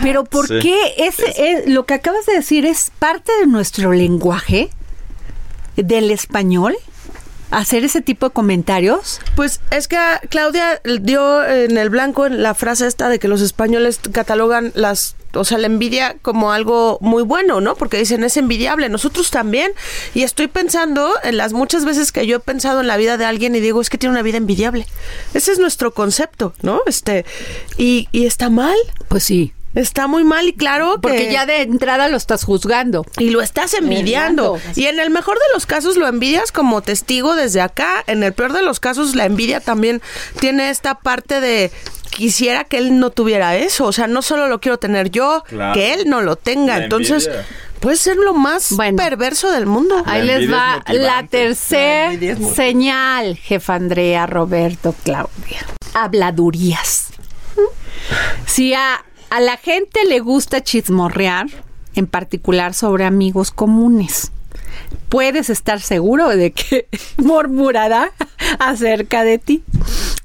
pero 0.01 0.23
¿por 0.23 0.47
Sí. 0.47 0.59
qué 0.61 0.93
ese 0.97 1.25
es- 1.37 1.67
lo 1.67 1.85
que 1.85 1.93
acabas 1.95 2.25
de 2.25 2.33
decir 2.33 2.65
es 2.65 2.91
parte 2.99 3.31
de 3.41 3.47
nuestro 3.47 3.91
lenguaje 3.91 4.69
del 5.75 6.11
español? 6.11 6.75
Hacer 7.51 7.83
ese 7.83 8.01
tipo 8.01 8.27
de 8.27 8.33
comentarios. 8.33 9.19
Pues 9.35 9.61
es 9.71 9.87
que 9.87 9.97
Claudia 10.29 10.81
dio 11.01 11.45
en 11.45 11.77
el 11.77 11.89
blanco 11.89 12.27
la 12.27 12.53
frase 12.53 12.87
esta 12.87 13.09
de 13.09 13.19
que 13.19 13.27
los 13.27 13.41
españoles 13.41 13.99
catalogan 14.11 14.71
las, 14.75 15.15
o 15.33 15.45
sea, 15.45 15.57
la 15.57 15.67
envidia 15.67 16.17
como 16.21 16.51
algo 16.51 16.97
muy 17.01 17.23
bueno, 17.23 17.61
¿no? 17.61 17.75
Porque 17.75 17.97
dicen 17.97 18.23
es 18.23 18.37
envidiable, 18.37 18.89
nosotros 18.89 19.31
también. 19.31 19.71
Y 20.13 20.23
estoy 20.23 20.47
pensando 20.47 21.13
en 21.23 21.37
las 21.37 21.53
muchas 21.53 21.85
veces 21.85 22.11
que 22.11 22.27
yo 22.27 22.37
he 22.37 22.39
pensado 22.39 22.81
en 22.81 22.87
la 22.87 22.97
vida 22.97 23.17
de 23.17 23.25
alguien 23.25 23.55
y 23.55 23.59
digo, 23.59 23.81
es 23.81 23.89
que 23.89 23.97
tiene 23.97 24.13
una 24.13 24.23
vida 24.23 24.37
envidiable. 24.37 24.85
Ese 25.33 25.51
es 25.51 25.59
nuestro 25.59 25.93
concepto, 25.93 26.53
¿no? 26.61 26.81
Este, 26.85 27.25
y, 27.77 28.09
y 28.11 28.25
está 28.25 28.49
mal, 28.49 28.75
Pues 29.07 29.23
sí. 29.23 29.54
Está 29.75 30.07
muy 30.07 30.23
mal 30.23 30.47
y 30.47 30.53
claro 30.53 30.99
Porque 31.01 31.27
que- 31.27 31.31
ya 31.33 31.45
de 31.45 31.61
entrada 31.61 32.07
lo 32.07 32.17
estás 32.17 32.43
juzgando. 32.43 33.05
y 33.19 33.29
lo 33.29 33.41
estás 33.41 33.73
envidiando. 33.73 34.57
Y 34.75 34.85
en 34.85 34.99
el 34.99 35.09
mejor 35.09 35.35
de 35.37 35.45
los 35.53 35.65
casos 35.65 35.95
lo 35.97 36.07
envidias 36.07 36.51
como 36.51 36.81
testigo 36.81 37.35
desde 37.35 37.61
acá. 37.61 38.03
En 38.07 38.23
el 38.23 38.33
peor 38.33 38.53
de 38.53 38.63
los 38.63 38.79
casos 38.79 39.15
la 39.15 39.25
envidia 39.25 39.59
también 39.59 40.01
tiene 40.39 40.69
esta 40.69 40.95
parte 40.99 41.39
de 41.41 41.71
quisiera 42.09 42.63
que 42.63 42.77
él 42.77 42.97
no 42.99 43.09
tuviera 43.09 43.55
eso. 43.57 43.85
O 43.85 43.91
sea, 43.91 44.07
no 44.07 44.21
solo 44.21 44.47
lo 44.47 44.59
quiero 44.61 44.77
tener 44.79 45.11
yo, 45.11 45.43
Claro. 45.49 45.73
que 45.73 45.93
él 45.93 46.09
no 46.09 46.21
lo 46.21 46.37
tenga. 46.37 46.77
La 46.77 46.83
Entonces, 46.85 47.25
envidia. 47.25 47.45
puede 47.81 47.97
ser 47.97 48.15
lo 48.15 48.33
más 48.33 48.71
Bueno. 48.71 48.95
perverso 48.95 49.51
del 49.51 49.65
mundo. 49.65 50.01
Ahí 50.05 50.23
les 50.23 50.49
va 50.51 50.81
la 50.87 51.27
tercera 51.27 52.11
señal, 52.55 53.35
jefa 53.35 53.75
Andrea, 53.75 54.25
Roberto, 54.27 54.95
Claudia. 55.03 55.65
Habladurías. 55.93 57.07
Si 58.45 58.73
a, 58.73 59.03
a 59.29 59.39
la 59.39 59.57
gente 59.57 60.05
le 60.05 60.19
gusta 60.19 60.63
chismorrear, 60.63 61.47
en 61.95 62.07
particular 62.07 62.73
sobre 62.73 63.05
amigos 63.05 63.51
comunes, 63.51 64.31
puedes 65.09 65.49
estar 65.49 65.81
seguro 65.81 66.29
de 66.29 66.51
que 66.51 66.87
murmurará 67.17 68.11
acerca 68.59 69.23
de 69.23 69.37
ti. 69.37 69.63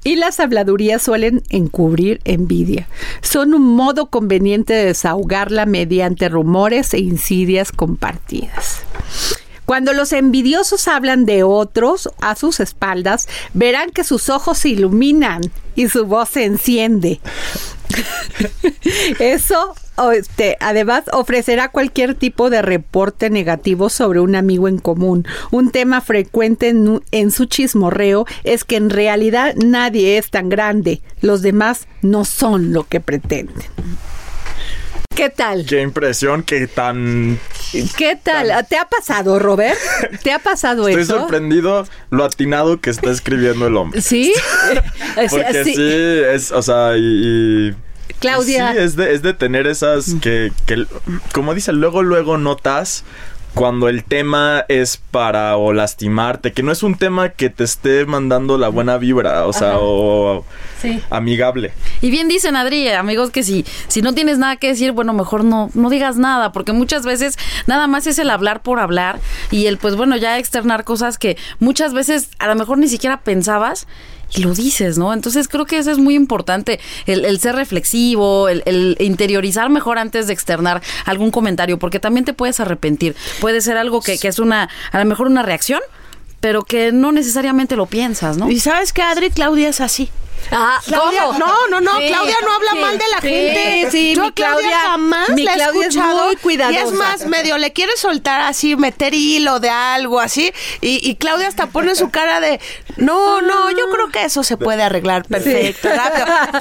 Y 0.02 0.16
las 0.16 0.40
habladurías 0.40 1.02
suelen 1.02 1.42
encubrir 1.50 2.20
envidia. 2.24 2.88
Son 3.20 3.52
un 3.52 3.76
modo 3.76 4.06
conveniente 4.06 4.72
de 4.72 4.86
desahogarla 4.86 5.66
mediante 5.66 6.28
rumores 6.30 6.94
e 6.94 7.00
insidias 7.00 7.70
compartidas. 7.70 8.80
Cuando 9.66 9.92
los 9.92 10.12
envidiosos 10.12 10.88
hablan 10.88 11.26
de 11.26 11.44
otros 11.44 12.10
a 12.20 12.34
sus 12.34 12.60
espaldas, 12.60 13.28
verán 13.52 13.90
que 13.90 14.02
sus 14.02 14.28
ojos 14.30 14.58
se 14.58 14.70
iluminan 14.70 15.42
y 15.76 15.88
su 15.88 16.06
voz 16.06 16.30
se 16.30 16.44
enciende. 16.44 17.20
Eso, 19.18 19.74
este, 20.12 20.56
además, 20.60 21.04
ofrecerá 21.12 21.68
cualquier 21.68 22.14
tipo 22.14 22.50
de 22.50 22.62
reporte 22.62 23.30
negativo 23.30 23.88
sobre 23.88 24.20
un 24.20 24.34
amigo 24.34 24.68
en 24.68 24.78
común. 24.78 25.26
Un 25.50 25.70
tema 25.70 26.00
frecuente 26.00 26.68
en, 26.68 27.02
en 27.10 27.30
su 27.30 27.46
chismorreo 27.46 28.26
es 28.44 28.64
que 28.64 28.76
en 28.76 28.90
realidad 28.90 29.54
nadie 29.56 30.18
es 30.18 30.30
tan 30.30 30.48
grande. 30.48 31.02
Los 31.20 31.42
demás 31.42 31.86
no 32.02 32.24
son 32.24 32.72
lo 32.72 32.84
que 32.84 33.00
pretenden. 33.00 33.64
¿Qué 35.20 35.28
tal? 35.28 35.66
Qué 35.66 35.82
impresión 35.82 36.42
que 36.42 36.66
tan. 36.66 37.38
¿Qué 37.98 38.16
tal? 38.16 38.66
¿Te 38.70 38.78
ha 38.78 38.86
pasado, 38.86 39.38
Robert? 39.38 39.78
¿Te 40.22 40.32
ha 40.32 40.38
pasado 40.38 40.88
Estoy 40.88 41.02
eso? 41.02 41.18
sorprendido 41.18 41.86
lo 42.08 42.24
atinado 42.24 42.80
que 42.80 42.88
está 42.88 43.10
escribiendo 43.10 43.66
el 43.66 43.76
hombre. 43.76 44.00
¿Sí? 44.00 44.32
Porque 45.28 45.62
sí. 45.64 45.74
sí, 45.74 45.82
es, 45.82 46.52
o 46.52 46.62
sea, 46.62 46.96
y. 46.96 47.02
y- 47.02 47.76
Claudia. 48.18 48.72
Sí, 48.72 48.78
es 48.78 48.96
de, 48.96 49.12
es 49.12 49.20
de 49.20 49.34
tener 49.34 49.66
esas 49.66 50.14
que, 50.22 50.52
que, 50.64 50.86
como 51.34 51.52
dice, 51.54 51.74
luego, 51.74 52.02
luego 52.02 52.38
notas 52.38 53.04
cuando 53.54 53.88
el 53.88 54.04
tema 54.04 54.64
es 54.68 54.96
para 54.96 55.56
o 55.56 55.72
lastimarte, 55.72 56.52
que 56.52 56.62
no 56.62 56.70
es 56.72 56.82
un 56.82 56.94
tema 56.96 57.30
que 57.30 57.50
te 57.50 57.64
esté 57.64 58.06
mandando 58.06 58.58
la 58.58 58.68
buena 58.68 58.96
vibra, 58.96 59.46
o 59.46 59.52
sea, 59.52 59.78
o 59.78 60.44
Sí. 60.80 61.02
amigable. 61.10 61.72
Y 62.00 62.10
bien 62.10 62.28
dicen, 62.28 62.56
Adri, 62.56 62.88
amigos, 62.88 63.30
que 63.30 63.42
si, 63.42 63.66
si 63.88 64.00
no 64.02 64.14
tienes 64.14 64.38
nada 64.38 64.56
que 64.56 64.68
decir, 64.68 64.92
bueno, 64.92 65.12
mejor 65.12 65.44
no, 65.44 65.68
no 65.74 65.90
digas 65.90 66.16
nada, 66.16 66.52
porque 66.52 66.72
muchas 66.72 67.04
veces 67.04 67.36
nada 67.66 67.86
más 67.86 68.06
es 68.06 68.18
el 68.18 68.30
hablar 68.30 68.62
por 68.62 68.78
hablar 68.80 69.18
y 69.50 69.66
el, 69.66 69.76
pues 69.78 69.96
bueno, 69.96 70.16
ya 70.16 70.38
externar 70.38 70.84
cosas 70.84 71.18
que 71.18 71.36
muchas 71.58 71.92
veces 71.92 72.30
a 72.38 72.46
lo 72.46 72.54
mejor 72.54 72.78
ni 72.78 72.88
siquiera 72.88 73.20
pensabas 73.20 73.86
y 74.34 74.42
lo 74.42 74.54
dices, 74.54 74.98
¿no? 74.98 75.12
Entonces 75.12 75.48
creo 75.48 75.66
que 75.66 75.78
eso 75.78 75.90
es 75.90 75.98
muy 75.98 76.14
importante, 76.14 76.80
el, 77.06 77.24
el 77.24 77.40
ser 77.40 77.56
reflexivo, 77.56 78.48
el, 78.48 78.96
interiorizar 79.00 79.70
mejor 79.70 79.98
antes 79.98 80.26
de 80.26 80.32
externar 80.32 80.82
algún 81.04 81.30
comentario, 81.30 81.78
porque 81.78 82.00
también 82.00 82.24
te 82.24 82.32
puedes 82.32 82.60
arrepentir. 82.60 83.16
Puede 83.40 83.60
ser 83.60 83.76
algo 83.76 84.00
que, 84.00 84.18
que 84.18 84.28
es 84.28 84.38
una, 84.38 84.68
a 84.92 84.98
lo 84.98 85.04
mejor 85.04 85.26
una 85.26 85.42
reacción, 85.42 85.80
pero 86.40 86.62
que 86.62 86.92
no 86.92 87.12
necesariamente 87.12 87.76
lo 87.76 87.86
piensas, 87.86 88.36
¿no? 88.36 88.50
Y 88.50 88.60
sabes 88.60 88.92
que 88.92 89.02
Adri 89.02 89.30
Claudia 89.30 89.68
es 89.68 89.80
así. 89.80 90.10
Ah, 90.52 90.80
Claudia, 90.84 91.22
¿cómo? 91.24 91.38
no, 91.38 91.68
no, 91.68 91.80
no, 91.80 91.98
Sí, 91.98 92.08
Claudia 92.08 92.34
no 92.44 92.52
habla 92.54 92.70
sí, 92.72 92.78
mal 92.78 92.98
de 92.98 93.04
la 93.12 93.20
sí, 93.20 93.28
gente. 93.28 93.88
Sí, 93.90 94.14
Yo 94.16 94.22
mi 94.24 94.32
Claudia, 94.32 94.58
Claudia 94.58 94.78
jamás 94.80 95.28
mi 95.30 95.44
la 95.44 95.52
he 95.52 95.56
Claudia 95.56 95.80
es 95.82 95.86
escuchado. 95.94 96.24
muy 96.26 96.36
cuidadosa. 96.36 96.78
Y 96.80 96.82
es 96.82 96.92
más, 96.92 97.26
medio 97.26 97.56
le 97.58 97.72
quiere 97.72 97.96
soltar 97.96 98.40
así, 98.40 98.74
meter 98.76 99.14
hilo 99.14 99.60
de 99.60 99.70
algo 99.70 100.18
así. 100.20 100.52
Y, 100.80 101.08
y 101.08 101.14
Claudia 101.16 101.46
hasta 101.48 101.66
pone 101.68 101.94
su 101.94 102.10
cara 102.10 102.40
de, 102.40 102.60
no, 102.96 103.40
no, 103.42 103.70
yo 103.70 103.90
creo 103.92 104.08
que 104.10 104.24
eso 104.24 104.42
se 104.42 104.56
puede 104.56 104.82
arreglar 104.82 105.24
perfecto. 105.24 105.88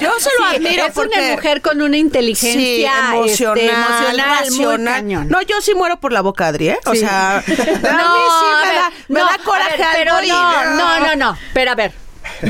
Yo 0.00 0.12
se 0.20 0.30
lo 0.38 0.44
admiro 0.46 0.84
es 0.86 0.92
porque... 0.92 1.18
una 1.18 1.32
mujer 1.32 1.60
con 1.62 1.82
una 1.82 1.96
inteligencia 1.96 2.92
emocional, 3.14 3.58
este, 3.58 3.70
emocional 3.70 4.50
muy 4.50 4.64
racional. 4.64 4.94
cañón. 4.94 5.28
No, 5.28 5.42
yo 5.42 5.60
sí 5.60 5.74
muero 5.74 5.98
por 5.98 6.12
la 6.12 6.20
boca, 6.20 6.46
Adri, 6.48 6.68
¿eh? 6.70 6.78
O 6.86 6.94
sea, 6.94 7.38
a 7.38 7.40
mí 7.46 7.54
sí 7.56 7.56
a 7.56 8.60
me 8.60 8.66
ver, 8.66 8.74
da, 8.76 8.92
me 9.08 9.20
no, 9.20 9.26
da 9.26 9.34
a 9.34 9.38
coraje 9.38 9.76
ver, 9.78 9.86
pero 9.94 10.12
no, 10.22 10.64
no, 10.76 11.00
no, 11.00 11.16
no, 11.16 11.38
pero 11.54 11.72
a 11.72 11.74
ver, 11.74 11.92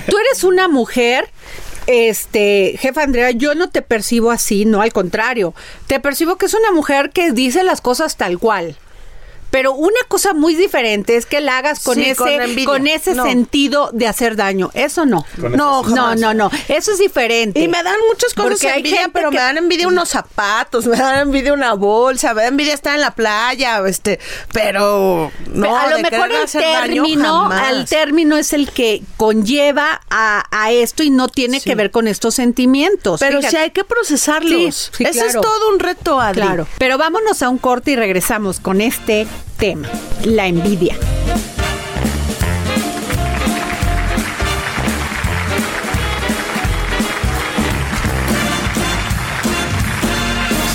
tú 0.09 0.19
eres 0.19 0.45
una 0.45 0.69
mujer 0.69 1.29
este, 1.87 2.77
jefa 2.79 3.03
Andrea, 3.03 3.31
yo 3.33 3.55
no 3.55 3.71
te 3.71 3.83
percibo 3.83 4.31
así, 4.31 4.65
no, 4.65 4.81
al 4.81 4.93
contrario. 4.93 5.55
Te 5.87 5.99
percibo 5.99 6.37
que 6.37 6.47
es 6.47 6.55
una 6.55 6.73
mujer 6.73 7.11
que 7.11 7.33
dice 7.33 7.65
las 7.65 7.81
cosas 7.81 8.17
tal 8.17 8.39
cual. 8.39 8.77
Pero 9.51 9.73
una 9.73 9.99
cosa 10.09 10.33
muy 10.33 10.55
diferente 10.55 11.17
es 11.17 11.27
que 11.27 11.41
la 11.41 11.59
hagas 11.59 11.81
con 11.83 11.97
Sí, 11.97 12.05
ese, 12.05 12.65
con 12.65 12.87
ese 12.87 13.15
No. 13.15 13.25
sentido 13.25 13.91
de 13.93 14.07
hacer 14.07 14.37
daño. 14.37 14.71
Eso 14.75 15.07
no. 15.07 15.25
Con 15.41 15.53
No, 15.53 15.83
no, 15.83 16.15
no, 16.15 16.35
no. 16.35 16.51
Eso 16.69 16.93
es 16.93 16.99
diferente. 16.99 17.59
Y 17.61 17.69
me 17.69 17.83
dan 17.83 17.97
muchas 18.09 18.33
cosas 18.35 18.51
Porque 18.53 18.69
hay 18.69 18.79
envidia, 18.79 18.97
gente 19.03 19.11
pero 19.13 19.31
que- 19.31 19.37
me 19.37 19.43
dan 19.43 19.59
envidia 19.59 19.89
unos 19.89 20.09
zapatos, 20.09 20.87
me 20.87 20.97
dan 20.97 21.19
envidia 21.21 21.53
una 21.53 21.75
bolsa, 21.75 22.33
me 22.35 22.43
dan 22.43 22.53
envidia 22.53 22.75
estar 22.75 22.95
en 22.95 23.01
la 23.01 23.11
playa, 23.13 23.83
este, 23.87 24.19
pero 24.53 25.31
no, 25.53 25.63
Pero 25.63 25.77
a 25.77 25.91
lo 25.91 25.99
mejor 25.99 26.31
el 26.31 26.47
daño, 26.53 27.03
término, 27.03 27.51
el 27.71 27.85
término 27.87 28.37
es 28.37 28.53
el 28.53 28.71
que 28.71 29.03
conlleva 29.17 30.01
a, 30.11 30.45
a 30.51 30.71
esto 30.73 31.03
y 31.03 31.11
no 31.11 31.29
tiene 31.29 31.61
Sí. 31.61 31.69
que 31.71 31.75
ver 31.75 31.91
con 31.91 32.07
estos 32.09 32.35
sentimientos. 32.35 33.21
Pero 33.21 33.39
Fíjate. 33.39 33.57
sí 33.57 33.63
hay 33.63 33.71
que 33.71 33.85
procesarlos. 33.85 34.91
Sí, 34.93 34.99
sí, 34.99 35.05
Ese 35.05 35.13
claro. 35.21 35.29
es 35.29 35.47
todo 35.47 35.69
un 35.73 35.79
reto, 35.79 36.21
Adri. 36.21 36.41
Claro. 36.43 36.67
Pero 36.79 36.99
vámonos 36.99 37.43
a 37.43 37.49
un 37.49 37.59
corte 37.59 37.93
y 37.93 37.97
regresamos 37.97 38.61
con 38.61 38.81
este 38.81 39.27
tema, 39.57 39.89
la 40.25 40.47
envidia. 40.47 40.97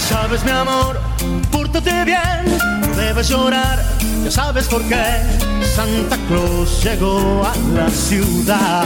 Sabes, 0.07 0.43
mi 0.43 0.51
amor, 0.51 0.99
pórtate 1.51 2.03
bien, 2.03 2.57
no 2.81 2.87
debes 2.95 3.29
llorar, 3.29 3.83
ya 4.23 4.31
sabes 4.31 4.67
por 4.67 4.81
qué. 4.83 5.03
Santa 5.75 6.17
Claus 6.27 6.83
llegó 6.83 7.43
a 7.45 7.53
la 7.73 7.89
ciudad. 7.89 8.85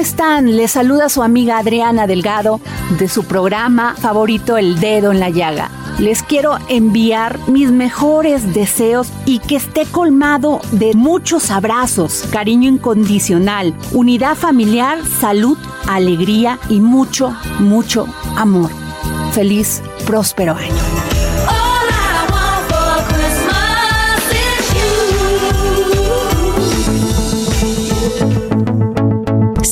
Están? 0.00 0.56
Les 0.56 0.70
saluda 0.70 1.10
su 1.10 1.22
amiga 1.22 1.58
Adriana 1.58 2.06
Delgado 2.06 2.60
de 2.98 3.08
su 3.08 3.24
programa 3.24 3.94
favorito 3.96 4.56
El 4.56 4.80
Dedo 4.80 5.12
en 5.12 5.20
la 5.20 5.28
Llaga. 5.28 5.70
Les 5.98 6.22
quiero 6.22 6.56
enviar 6.68 7.38
mis 7.48 7.70
mejores 7.70 8.54
deseos 8.54 9.08
y 9.26 9.40
que 9.40 9.56
esté 9.56 9.84
colmado 9.84 10.62
de 10.72 10.94
muchos 10.94 11.50
abrazos, 11.50 12.24
cariño 12.30 12.68
incondicional, 12.68 13.74
unidad 13.92 14.36
familiar, 14.36 15.04
salud, 15.06 15.58
alegría 15.86 16.58
y 16.70 16.80
mucho, 16.80 17.36
mucho 17.58 18.06
amor. 18.36 18.70
Feliz, 19.32 19.82
próspero 20.06 20.54
año. 20.54 21.19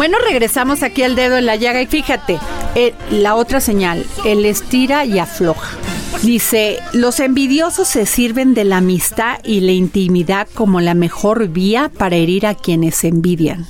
Bueno, 0.00 0.16
regresamos 0.26 0.82
aquí 0.82 1.02
al 1.02 1.14
dedo 1.14 1.36
en 1.36 1.44
la 1.44 1.56
llaga 1.56 1.82
y 1.82 1.86
fíjate, 1.86 2.38
eh, 2.74 2.94
la 3.10 3.34
otra 3.34 3.60
señal, 3.60 4.06
el 4.24 4.46
estira 4.46 5.04
y 5.04 5.18
afloja. 5.18 5.76
Dice, 6.22 6.78
los 6.94 7.20
envidiosos 7.20 7.86
se 7.86 8.06
sirven 8.06 8.54
de 8.54 8.64
la 8.64 8.78
amistad 8.78 9.40
y 9.44 9.60
la 9.60 9.72
intimidad 9.72 10.48
como 10.54 10.80
la 10.80 10.94
mejor 10.94 11.48
vía 11.48 11.90
para 11.94 12.16
herir 12.16 12.46
a 12.46 12.54
quienes 12.54 13.04
envidian. 13.04 13.66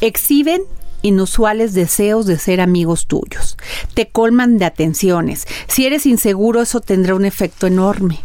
Exhiben 0.00 0.62
inusuales 1.02 1.72
deseos 1.72 2.26
de 2.26 2.36
ser 2.36 2.60
amigos 2.60 3.06
tuyos. 3.06 3.56
Te 3.94 4.08
colman 4.08 4.58
de 4.58 4.64
atenciones. 4.64 5.46
Si 5.68 5.86
eres 5.86 6.04
inseguro, 6.04 6.62
eso 6.62 6.80
tendrá 6.80 7.14
un 7.14 7.26
efecto 7.26 7.68
enorme. 7.68 8.18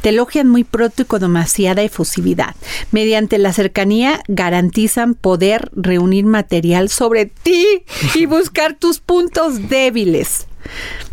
Te 0.00 0.10
elogian 0.10 0.48
muy 0.48 0.64
pronto 0.64 1.02
y 1.02 1.04
con 1.04 1.20
demasiada 1.20 1.82
efusividad. 1.82 2.54
Mediante 2.90 3.38
la 3.38 3.52
cercanía 3.52 4.20
garantizan 4.28 5.14
poder 5.14 5.70
reunir 5.74 6.24
material 6.24 6.88
sobre 6.88 7.26
ti 7.26 7.84
y 8.14 8.26
buscar 8.26 8.74
tus 8.74 9.00
puntos 9.00 9.68
débiles. 9.68 10.46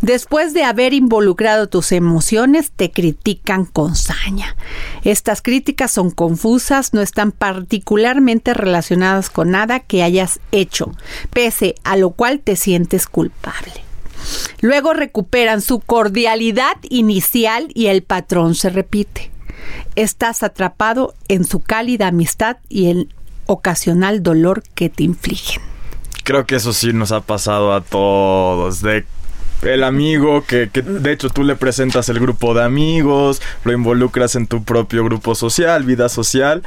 Después 0.00 0.54
de 0.54 0.64
haber 0.64 0.94
involucrado 0.94 1.68
tus 1.68 1.92
emociones, 1.92 2.70
te 2.70 2.90
critican 2.90 3.64
con 3.64 3.96
saña. 3.96 4.56
Estas 5.04 5.42
críticas 5.42 5.90
son 5.90 6.10
confusas, 6.10 6.94
no 6.94 7.00
están 7.00 7.32
particularmente 7.32 8.54
relacionadas 8.54 9.28
con 9.28 9.50
nada 9.50 9.80
que 9.80 10.02
hayas 10.02 10.40
hecho, 10.52 10.92
pese 11.32 11.74
a 11.84 11.96
lo 11.96 12.10
cual 12.10 12.40
te 12.40 12.56
sientes 12.56 13.06
culpable. 13.06 13.89
Luego 14.60 14.92
recuperan 14.92 15.60
su 15.60 15.80
cordialidad 15.80 16.76
inicial 16.88 17.68
y 17.74 17.86
el 17.86 18.02
patrón 18.02 18.54
se 18.54 18.70
repite. 18.70 19.30
Estás 19.96 20.42
atrapado 20.42 21.14
en 21.28 21.44
su 21.44 21.60
cálida 21.60 22.08
amistad 22.08 22.56
y 22.68 22.90
el 22.90 23.08
ocasional 23.46 24.22
dolor 24.22 24.62
que 24.74 24.88
te 24.88 25.02
infligen. 25.02 25.62
Creo 26.24 26.46
que 26.46 26.56
eso 26.56 26.72
sí 26.72 26.92
nos 26.92 27.12
ha 27.12 27.20
pasado 27.20 27.72
a 27.74 27.80
todos. 27.80 28.82
De 28.82 29.04
el 29.62 29.84
amigo 29.84 30.44
que, 30.44 30.70
que 30.72 30.82
de 30.82 31.12
hecho 31.12 31.28
tú 31.28 31.44
le 31.44 31.56
presentas 31.56 32.08
el 32.08 32.18
grupo 32.18 32.54
de 32.54 32.64
amigos, 32.64 33.42
lo 33.64 33.72
involucras 33.72 34.34
en 34.34 34.46
tu 34.46 34.64
propio 34.64 35.04
grupo 35.04 35.34
social, 35.34 35.84
vida 35.84 36.08
social. 36.08 36.62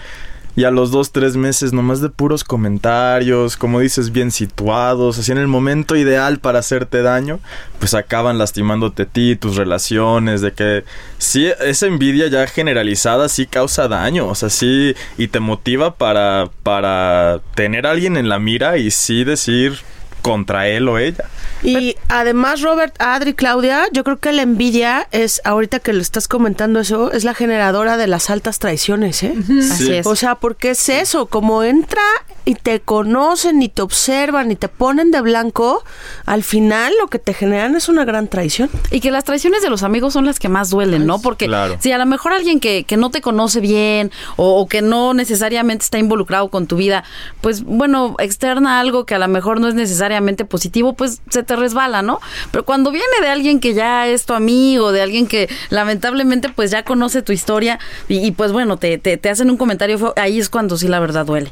Y 0.56 0.66
a 0.66 0.72
los 0.72 0.92
dos, 0.92 1.12
tres 1.12 1.36
meses 1.36 1.74
nomás 1.74 2.00
de 2.00 2.10
puros 2.10 2.44
comentarios, 2.44 3.58
como 3.58 3.80
dices, 3.80 4.12
bien 4.12 4.30
situados, 4.32 5.18
así 5.18 5.32
en 5.32 5.39
el 5.39 5.48
momento 5.48 5.96
ideal 5.96 6.39
para 6.39 6.60
hacerte 6.60 7.02
daño, 7.02 7.39
pues 7.80 7.96
acaban 7.96 8.38
lastimándote 8.38 9.04
a 9.04 9.06
ti, 9.08 9.36
tus 9.36 9.56
relaciones, 9.56 10.42
de 10.42 10.52
que 10.52 10.84
sí, 11.18 11.48
esa 11.62 11.88
envidia 11.88 12.28
ya 12.28 12.46
generalizada 12.46 13.30
sí 13.30 13.48
causa 13.48 13.88
daño, 13.88 14.28
o 14.28 14.36
sea, 14.36 14.50
sí, 14.50 14.96
y 15.18 15.28
te 15.28 15.39
motiva 15.39 15.96
para, 15.96 16.50
para 16.62 17.42
tener 17.56 17.88
a 17.88 17.92
alguien 17.92 18.16
en 18.16 18.30
la 18.30 18.38
mira 18.38 18.78
y 18.78 18.92
sí 18.92 19.24
decir, 19.24 19.80
contra 20.24 20.68
él 20.68 20.90
o 20.90 20.98
ella. 20.98 21.26
Y 21.62 21.96
además, 22.10 22.62
Robert, 22.62 22.96
Adri, 23.00 23.34
Claudia, 23.36 23.84
yo 23.92 24.04
creo 24.04 24.18
que 24.18 24.32
la 24.34 24.42
envidia 24.42 25.08
es, 25.12 25.40
ahorita 25.46 25.80
que 25.80 25.94
lo 25.94 26.02
estás 26.02 26.28
comentando 26.28 26.80
eso, 26.80 27.12
es 27.12 27.24
la 27.24 27.34
generadora 27.36 27.96
de 27.98 28.08
las 28.08 28.30
altas 28.32 28.58
traiciones, 28.58 29.22
¿eh? 29.24 29.34
Así 29.72 29.94
es. 29.94 30.08
O 30.08 30.16
sea, 30.16 30.36
porque 30.36 30.72
es 30.72 30.90
eso, 30.90 31.28
como 31.28 31.64
entra 31.64 32.02
y 32.46 32.56
te 32.56 32.80
conocen 32.82 33.62
y 33.62 33.70
te 33.70 33.82
observan 33.82 34.52
y 34.52 34.56
te 34.56 34.68
ponen 34.68 35.12
de 35.12 35.22
blanco, 35.22 35.84
al 36.26 36.44
final 36.44 36.92
lo 37.00 37.08
que 37.08 37.20
te 37.20 37.34
generan 37.34 37.76
es 37.76 37.88
una 37.88 38.04
gran 38.04 38.28
traición. 38.28 38.70
Y 38.92 39.00
que 39.00 39.12
las 39.12 39.24
traiciones 39.24 39.62
de 39.62 39.70
los 39.70 39.84
amigos 39.84 40.14
son 40.14 40.26
las 40.26 40.40
que 40.40 40.50
más 40.50 40.70
duelen, 40.70 41.06
¿no? 41.06 41.20
Porque 41.22 41.46
Claro. 41.46 41.78
si 41.80 41.92
a 41.92 41.98
lo 41.98 42.06
mejor 42.06 42.34
alguien 42.34 42.60
que, 42.60 42.84
que 42.84 42.98
no 42.98 43.12
te 43.12 43.22
conoce 43.22 43.60
bien 43.60 44.12
o, 44.38 44.60
o 44.60 44.68
que 44.68 44.82
no 44.82 45.14
necesariamente 45.14 45.84
está 45.84 45.98
involucrado 46.00 46.50
con 46.50 46.68
tu 46.68 46.76
vida, 46.78 47.04
pues 47.42 47.64
bueno, 47.64 48.16
externa 48.20 48.80
algo 48.80 49.06
que 49.06 49.16
a 49.16 49.20
lo 49.20 49.28
mejor 49.28 49.60
no 49.62 49.68
es 49.68 49.74
necesariamente 50.13 50.45
positivo, 50.45 50.93
pues 50.93 51.21
se 51.30 51.43
te 51.43 51.56
resbala, 51.56 52.02
¿no? 52.02 52.19
Pero 52.52 52.65
cuando 52.65 52.91
viene 52.91 53.21
de 53.21 53.28
alguien 53.28 53.60
que 53.60 53.73
ya 53.73 54.08
es 54.08 54.26
tu 54.26 54.34
amigo, 54.34 54.91
de 54.91 55.02
alguien 55.02 55.28
que 55.28 55.49
lamentablemente 55.69 56.49
pues 56.49 56.71
ya 56.71 56.84
conoce 56.84 57.21
tu 57.21 57.32
historia 57.32 57.80
y, 58.08 58.32
pues 58.32 58.52
bueno, 58.52 58.78
te, 58.78 58.97
te, 58.97 59.17
te 59.17 59.30
hacen 59.30 59.49
un 59.49 59.58
comentario, 59.58 60.13
ahí 60.15 60.39
es 60.39 60.49
cuando 60.49 60.78
sí 60.78 60.88
la 60.88 60.99
verdad 60.99 61.26
duele. 61.26 61.52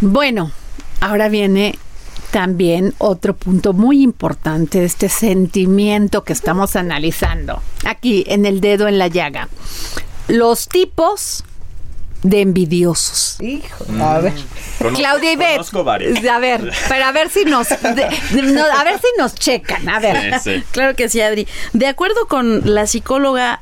Bueno, 0.00 0.50
ahora 1.00 1.28
viene 1.28 1.78
también 2.32 2.94
otro 2.98 3.34
punto 3.34 3.72
muy 3.72 4.02
importante 4.02 4.80
de 4.80 4.86
este 4.86 5.08
sentimiento 5.08 6.24
que 6.24 6.32
estamos 6.32 6.76
analizando. 6.76 7.62
Aquí, 7.84 8.24
en 8.26 8.44
el 8.44 8.60
dedo 8.60 8.88
en 8.88 8.98
la 8.98 9.06
llaga. 9.06 9.48
Los 10.26 10.68
tipos 10.68 11.44
de 12.22 12.40
envidiosos. 12.40 13.36
Hijo, 13.40 13.84
a 14.02 14.18
ver. 14.18 14.32
Conozco- 14.78 14.98
Claudia 14.98 15.36
varios. 15.84 16.24
A 16.24 16.38
ver, 16.38 16.72
pero 16.88 17.04
a 17.04 17.12
ver 17.12 17.30
si 17.30 17.44
nos 17.44 17.68
de- 17.68 17.78
de- 18.30 18.42
no, 18.42 18.64
a 18.64 18.84
ver 18.84 18.98
si 19.00 19.06
nos 19.18 19.34
checan, 19.34 19.88
a 19.88 19.98
ver. 20.00 20.40
Sí, 20.40 20.54
sí. 20.56 20.64
Claro 20.72 20.94
que 20.96 21.08
sí, 21.08 21.20
Adri. 21.20 21.46
De 21.72 21.86
acuerdo 21.86 22.26
con 22.28 22.74
la 22.74 22.86
psicóloga 22.86 23.60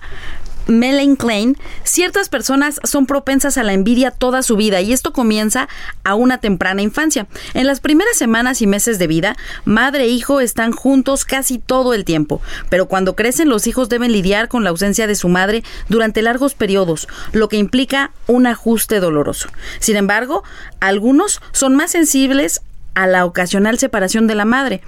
Melaine 0.66 1.16
Klein, 1.16 1.56
ciertas 1.84 2.28
personas 2.28 2.80
son 2.84 3.06
propensas 3.06 3.56
a 3.56 3.62
la 3.62 3.72
envidia 3.72 4.10
toda 4.10 4.42
su 4.42 4.56
vida 4.56 4.80
y 4.80 4.92
esto 4.92 5.12
comienza 5.12 5.68
a 6.04 6.14
una 6.14 6.38
temprana 6.38 6.82
infancia. 6.82 7.26
En 7.54 7.66
las 7.66 7.80
primeras 7.80 8.16
semanas 8.16 8.62
y 8.62 8.66
meses 8.66 8.98
de 8.98 9.06
vida, 9.06 9.36
madre 9.64 10.04
e 10.04 10.08
hijo 10.08 10.40
están 10.40 10.72
juntos 10.72 11.24
casi 11.24 11.58
todo 11.58 11.94
el 11.94 12.04
tiempo, 12.04 12.40
pero 12.68 12.86
cuando 12.86 13.14
crecen 13.14 13.48
los 13.48 13.66
hijos 13.66 13.88
deben 13.88 14.12
lidiar 14.12 14.48
con 14.48 14.64
la 14.64 14.70
ausencia 14.70 15.06
de 15.06 15.14
su 15.14 15.28
madre 15.28 15.62
durante 15.88 16.22
largos 16.22 16.54
periodos, 16.54 17.08
lo 17.32 17.48
que 17.48 17.56
implica 17.56 18.10
un 18.26 18.46
ajuste 18.46 19.00
doloroso. 19.00 19.48
Sin 19.78 19.96
embargo, 19.96 20.42
algunos 20.80 21.40
son 21.52 21.76
más 21.76 21.92
sensibles 21.92 22.62
a 22.96 23.06
la 23.06 23.26
ocasional 23.26 23.78
separación 23.78 24.26
de 24.26 24.34
la 24.34 24.46
madre. 24.46 24.80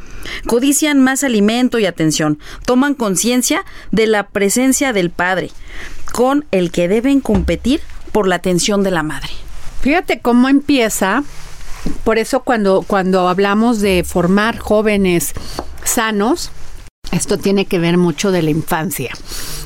Codician 0.46 0.98
más 0.98 1.22
alimento 1.22 1.78
y 1.78 1.86
atención. 1.86 2.40
Toman 2.64 2.94
conciencia 2.94 3.64
de 3.92 4.06
la 4.08 4.28
presencia 4.28 4.92
del 4.92 5.10
padre, 5.10 5.50
con 6.12 6.46
el 6.50 6.72
que 6.72 6.88
deben 6.88 7.20
competir 7.20 7.80
por 8.10 8.26
la 8.26 8.36
atención 8.36 8.82
de 8.82 8.90
la 8.90 9.02
madre. 9.02 9.30
Fíjate 9.82 10.20
cómo 10.20 10.48
empieza. 10.48 11.22
Por 12.02 12.18
eso 12.18 12.40
cuando, 12.40 12.82
cuando 12.82 13.28
hablamos 13.28 13.80
de 13.80 14.02
formar 14.04 14.58
jóvenes 14.58 15.34
sanos, 15.84 16.50
esto 17.12 17.36
tiene 17.36 17.66
que 17.66 17.78
ver 17.78 17.98
mucho 17.98 18.32
de 18.32 18.42
la 18.42 18.50
infancia. 18.50 19.12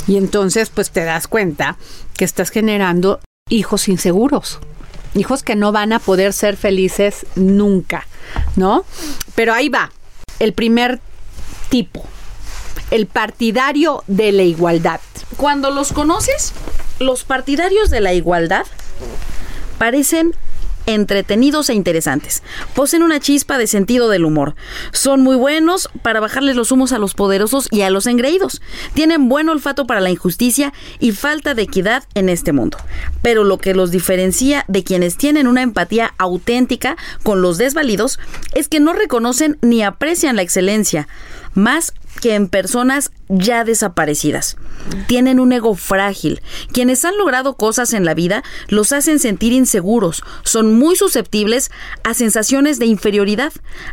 Y 0.08 0.16
entonces 0.16 0.68
pues 0.68 0.90
te 0.90 1.04
das 1.04 1.28
cuenta 1.28 1.78
que 2.16 2.24
estás 2.24 2.50
generando 2.50 3.20
hijos 3.48 3.88
inseguros. 3.88 4.58
Hijos 5.14 5.42
que 5.42 5.56
no 5.56 5.72
van 5.72 5.92
a 5.92 5.98
poder 5.98 6.32
ser 6.32 6.56
felices 6.56 7.26
nunca, 7.34 8.06
¿no? 8.56 8.84
Pero 9.34 9.52
ahí 9.52 9.68
va. 9.68 9.90
El 10.38 10.52
primer 10.52 11.00
tipo. 11.68 12.04
El 12.90 13.06
partidario 13.06 14.04
de 14.06 14.32
la 14.32 14.42
igualdad. 14.42 15.00
Cuando 15.36 15.70
los 15.70 15.92
conoces, 15.92 16.52
los 16.98 17.24
partidarios 17.24 17.90
de 17.90 18.00
la 18.00 18.12
igualdad 18.12 18.66
parecen 19.78 20.34
entretenidos 20.86 21.70
e 21.70 21.74
interesantes. 21.74 22.42
Poseen 22.74 23.02
una 23.02 23.20
chispa 23.20 23.58
de 23.58 23.66
sentido 23.66 24.08
del 24.08 24.24
humor. 24.24 24.54
Son 24.92 25.20
muy 25.20 25.36
buenos 25.36 25.88
para 26.02 26.20
bajarles 26.20 26.56
los 26.56 26.72
humos 26.72 26.92
a 26.92 26.98
los 26.98 27.14
poderosos 27.14 27.68
y 27.70 27.82
a 27.82 27.90
los 27.90 28.06
engreídos. 28.06 28.62
Tienen 28.94 29.28
buen 29.28 29.48
olfato 29.48 29.86
para 29.86 30.00
la 30.00 30.10
injusticia 30.10 30.72
y 30.98 31.12
falta 31.12 31.54
de 31.54 31.62
equidad 31.62 32.04
en 32.14 32.28
este 32.28 32.52
mundo. 32.52 32.78
Pero 33.22 33.44
lo 33.44 33.58
que 33.58 33.74
los 33.74 33.90
diferencia 33.90 34.64
de 34.68 34.84
quienes 34.84 35.16
tienen 35.16 35.46
una 35.46 35.62
empatía 35.62 36.14
auténtica 36.18 36.96
con 37.22 37.42
los 37.42 37.58
desvalidos 37.58 38.18
es 38.54 38.68
que 38.68 38.80
no 38.80 38.92
reconocen 38.92 39.58
ni 39.62 39.82
aprecian 39.82 40.36
la 40.36 40.42
excelencia, 40.42 41.08
más 41.54 41.92
que 42.20 42.34
en 42.34 42.48
personas 42.48 43.10
ya 43.28 43.64
desaparecidas. 43.64 44.56
Tienen 45.06 45.40
un 45.40 45.52
ego 45.52 45.74
frágil. 45.74 46.42
Quienes 46.72 47.04
han 47.04 47.16
logrado 47.16 47.56
cosas 47.56 47.92
en 47.92 48.04
la 48.04 48.14
vida 48.14 48.42
los 48.68 48.92
hacen 48.92 49.18
sentir 49.18 49.52
inseguros. 49.52 50.22
Son 50.42 50.74
muy 50.74 50.96
susceptibles 50.96 51.70
a 52.04 52.14
sensaciones 52.14 52.78
de 52.78 52.86
inferioridad. 52.86 53.52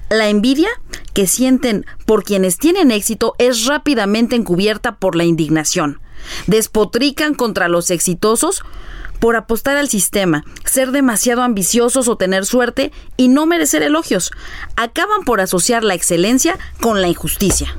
La 0.10 0.30
envidia 0.30 0.69
que 1.13 1.28
sienten 1.28 1.86
por 2.06 2.23
quienes 2.23 2.58
tienen 2.58 2.91
éxito 2.91 3.36
es 3.38 3.65
rápidamente 3.65 4.36
encubierta 4.36 4.97
por 4.97 5.15
la 5.15 5.23
indignación. 5.25 5.99
Despotrican 6.47 7.34
contra 7.34 7.67
los 7.67 7.91
exitosos 7.91 8.63
por 9.19 9.36
apostar 9.36 9.78
al 9.78 9.89
sistema, 9.89 10.45
ser 10.65 10.91
demasiado 10.91 11.41
ambiciosos 11.41 12.08
o 12.08 12.15
tener 12.15 12.45
suerte 12.45 12.91
y 13.17 13.28
no 13.28 13.45
merecer 13.45 13.84
elogios. 13.84 14.32
Acaban 14.75 15.23
por 15.25 15.41
asociar 15.41 15.84
la 15.84 15.93
excelencia 15.93 16.58
con 16.80 17.02
la 17.02 17.10
injusticia. 17.10 17.75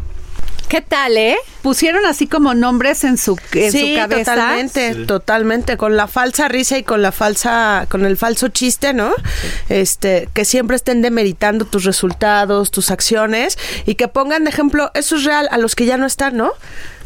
¿Qué 0.71 0.81
tal, 0.81 1.17
eh? 1.17 1.37
Pusieron 1.63 2.07
así 2.07 2.29
como 2.29 2.55
nombres 2.55 3.03
en 3.03 3.19
su, 3.19 3.37
en 3.55 3.73
sí, 3.73 3.95
su 3.95 4.01
cabeza. 4.01 4.37
totalmente, 4.37 4.95
totalmente, 5.05 5.77
con 5.77 5.97
la 5.97 6.07
falsa 6.07 6.47
risa 6.47 6.79
y 6.79 6.85
con 6.85 7.03
la 7.03 7.11
falsa, 7.11 7.87
con 7.91 8.07
el 8.07 8.17
falso 8.17 8.47
chiste, 8.51 8.95
¿no? 8.95 9.13
Este, 9.69 10.29
que 10.33 10.45
siempre 10.45 10.77
estén 10.77 11.03
demeritando 11.03 11.65
tus 11.65 11.83
resultados, 11.83 12.71
tus 12.71 12.93
acciones 12.93 13.59
y 13.85 13.97
que 13.97 14.07
pongan 14.07 14.45
de 14.45 14.51
ejemplo, 14.51 14.93
eso 14.95 15.17
es 15.17 15.25
real, 15.25 15.49
a 15.51 15.59
los 15.59 15.75
que 15.75 15.87
ya 15.87 15.97
no 15.97 16.07
están, 16.07 16.37
¿no? 16.37 16.53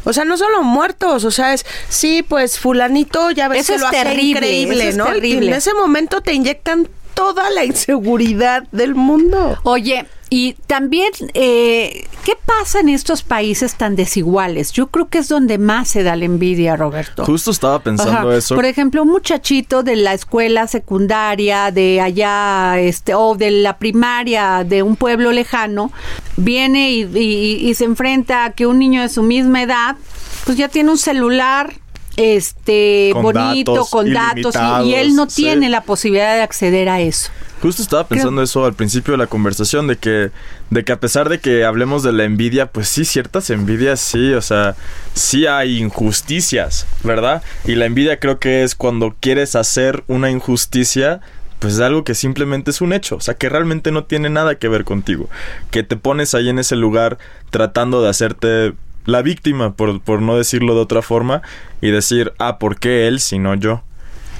O 0.03 0.13
sea, 0.13 0.25
no 0.25 0.37
solo 0.37 0.61
muertos, 0.61 1.23
o 1.23 1.31
sea, 1.31 1.55
es, 1.55 1.65
sí, 1.89 2.21
pues 2.21 2.59
fulanito 2.59 3.31
ya 3.31 3.47
ves 3.47 3.61
Eso 3.61 3.71
que 3.71 3.75
es 3.77 3.81
lo 3.81 3.87
hace 3.87 4.03
terrible, 4.03 4.29
increíble, 4.29 4.75
eso 4.75 4.89
es 4.89 4.97
¿no? 4.97 5.07
Y 5.09 5.13
terrible. 5.13 5.47
en 5.47 5.53
ese 5.55 5.73
momento 5.73 6.21
te 6.21 6.33
inyectan 6.33 6.87
toda 7.15 7.49
la 7.49 7.65
inseguridad 7.65 8.61
del 8.71 8.93
mundo. 8.93 9.57
Oye, 9.63 10.05
y 10.37 10.53
también, 10.67 11.09
eh, 11.33 12.07
¿qué 12.25 12.33
pasa 12.45 12.81
en 12.81 12.89
estos 12.89 13.23
países 13.23 13.75
tan 13.75 13.95
desiguales? 13.95 14.73
Yo 14.73 14.87
creo 14.87 15.07
que 15.07 15.19
es 15.19 15.29
donde 15.29 15.57
más 15.57 15.87
se 15.87 16.03
da 16.03 16.17
la 16.17 16.25
envidia, 16.25 16.75
Roberto. 16.75 17.23
Justo 17.23 17.51
estaba 17.51 17.79
pensando 17.79 18.27
Ajá. 18.29 18.35
eso. 18.35 18.53
Por 18.55 18.65
ejemplo, 18.65 19.03
un 19.03 19.09
muchachito 19.11 19.81
de 19.81 19.95
la 19.95 20.13
escuela 20.13 20.67
secundaria, 20.67 21.71
de 21.71 22.01
allá, 22.01 22.77
este, 22.81 23.15
o 23.15 23.35
de 23.35 23.49
la 23.51 23.77
primaria 23.77 24.65
de 24.67 24.83
un 24.83 24.97
pueblo 24.97 25.31
lejano, 25.31 25.93
viene 26.35 26.91
y, 26.91 27.03
y- 27.17 27.69
y 27.69 27.73
se 27.75 27.85
enfrenta 27.85 28.43
a 28.43 28.51
que 28.51 28.67
un 28.67 28.77
niño 28.77 29.03
de 29.03 29.09
su 29.09 29.23
misma 29.23 29.61
edad, 29.61 29.95
pues 30.43 30.57
ya 30.57 30.67
tiene 30.67 30.91
un 30.91 30.97
celular 30.97 31.73
este 32.17 33.09
Con 33.13 33.23
bonito 33.23 33.73
datos 33.73 33.89
con 33.89 34.13
datos 34.13 34.55
y, 34.83 34.89
y 34.89 34.95
él 34.95 35.15
no 35.15 35.29
sí. 35.29 35.43
tiene 35.43 35.69
la 35.69 35.81
posibilidad 35.81 36.35
de 36.35 36.41
acceder 36.41 36.89
a 36.89 36.99
eso. 37.01 37.31
Justo 37.61 37.81
estaba 37.81 38.07
pensando 38.07 38.41
eso 38.43 38.65
al 38.65 38.73
principio 38.73 39.13
de 39.13 39.17
la 39.17 39.27
conversación, 39.27 39.87
de 39.87 39.97
que, 39.97 40.31
de 40.69 40.83
que 40.83 40.91
a 40.91 40.99
pesar 40.99 41.29
de 41.29 41.39
que 41.39 41.63
hablemos 41.63 42.03
de 42.03 42.11
la 42.11 42.23
envidia, 42.23 42.67
pues 42.67 42.87
sí, 42.87 43.05
ciertas 43.05 43.49
envidias 43.49 43.99
sí, 43.99 44.33
o 44.33 44.41
sea, 44.41 44.75
sí 45.13 45.47
hay 45.47 45.79
injusticias, 45.79 46.85
¿verdad? 47.03 47.41
Y 47.65 47.75
la 47.75 47.85
envidia 47.85 48.19
creo 48.19 48.39
que 48.39 48.63
es 48.63 48.75
cuando 48.75 49.15
quieres 49.19 49.55
hacer 49.55 50.03
una 50.07 50.29
injusticia, 50.29 51.21
pues 51.59 51.75
es 51.75 51.79
algo 51.79 52.03
que 52.03 52.13
simplemente 52.13 52.71
es 52.71 52.81
un 52.81 52.93
hecho, 52.93 53.15
o 53.15 53.21
sea, 53.21 53.35
que 53.35 53.49
realmente 53.49 53.91
no 53.91 54.03
tiene 54.03 54.29
nada 54.29 54.55
que 54.55 54.67
ver 54.67 54.83
contigo, 54.83 55.29
que 55.71 55.83
te 55.83 55.95
pones 55.95 56.35
ahí 56.35 56.49
en 56.49 56.59
ese 56.59 56.75
lugar 56.75 57.17
tratando 57.49 58.01
de 58.01 58.09
hacerte 58.09 58.73
la 59.05 59.21
víctima, 59.21 59.73
por, 59.73 60.01
por 60.01 60.21
no 60.21 60.37
decirlo 60.37 60.75
de 60.75 60.81
otra 60.81 61.01
forma, 61.01 61.41
y 61.81 61.89
decir, 61.89 62.33
ah, 62.37 62.59
¿por 62.59 62.79
qué 62.79 63.07
él 63.07 63.19
si 63.19 63.39
no 63.39 63.55
yo? 63.55 63.81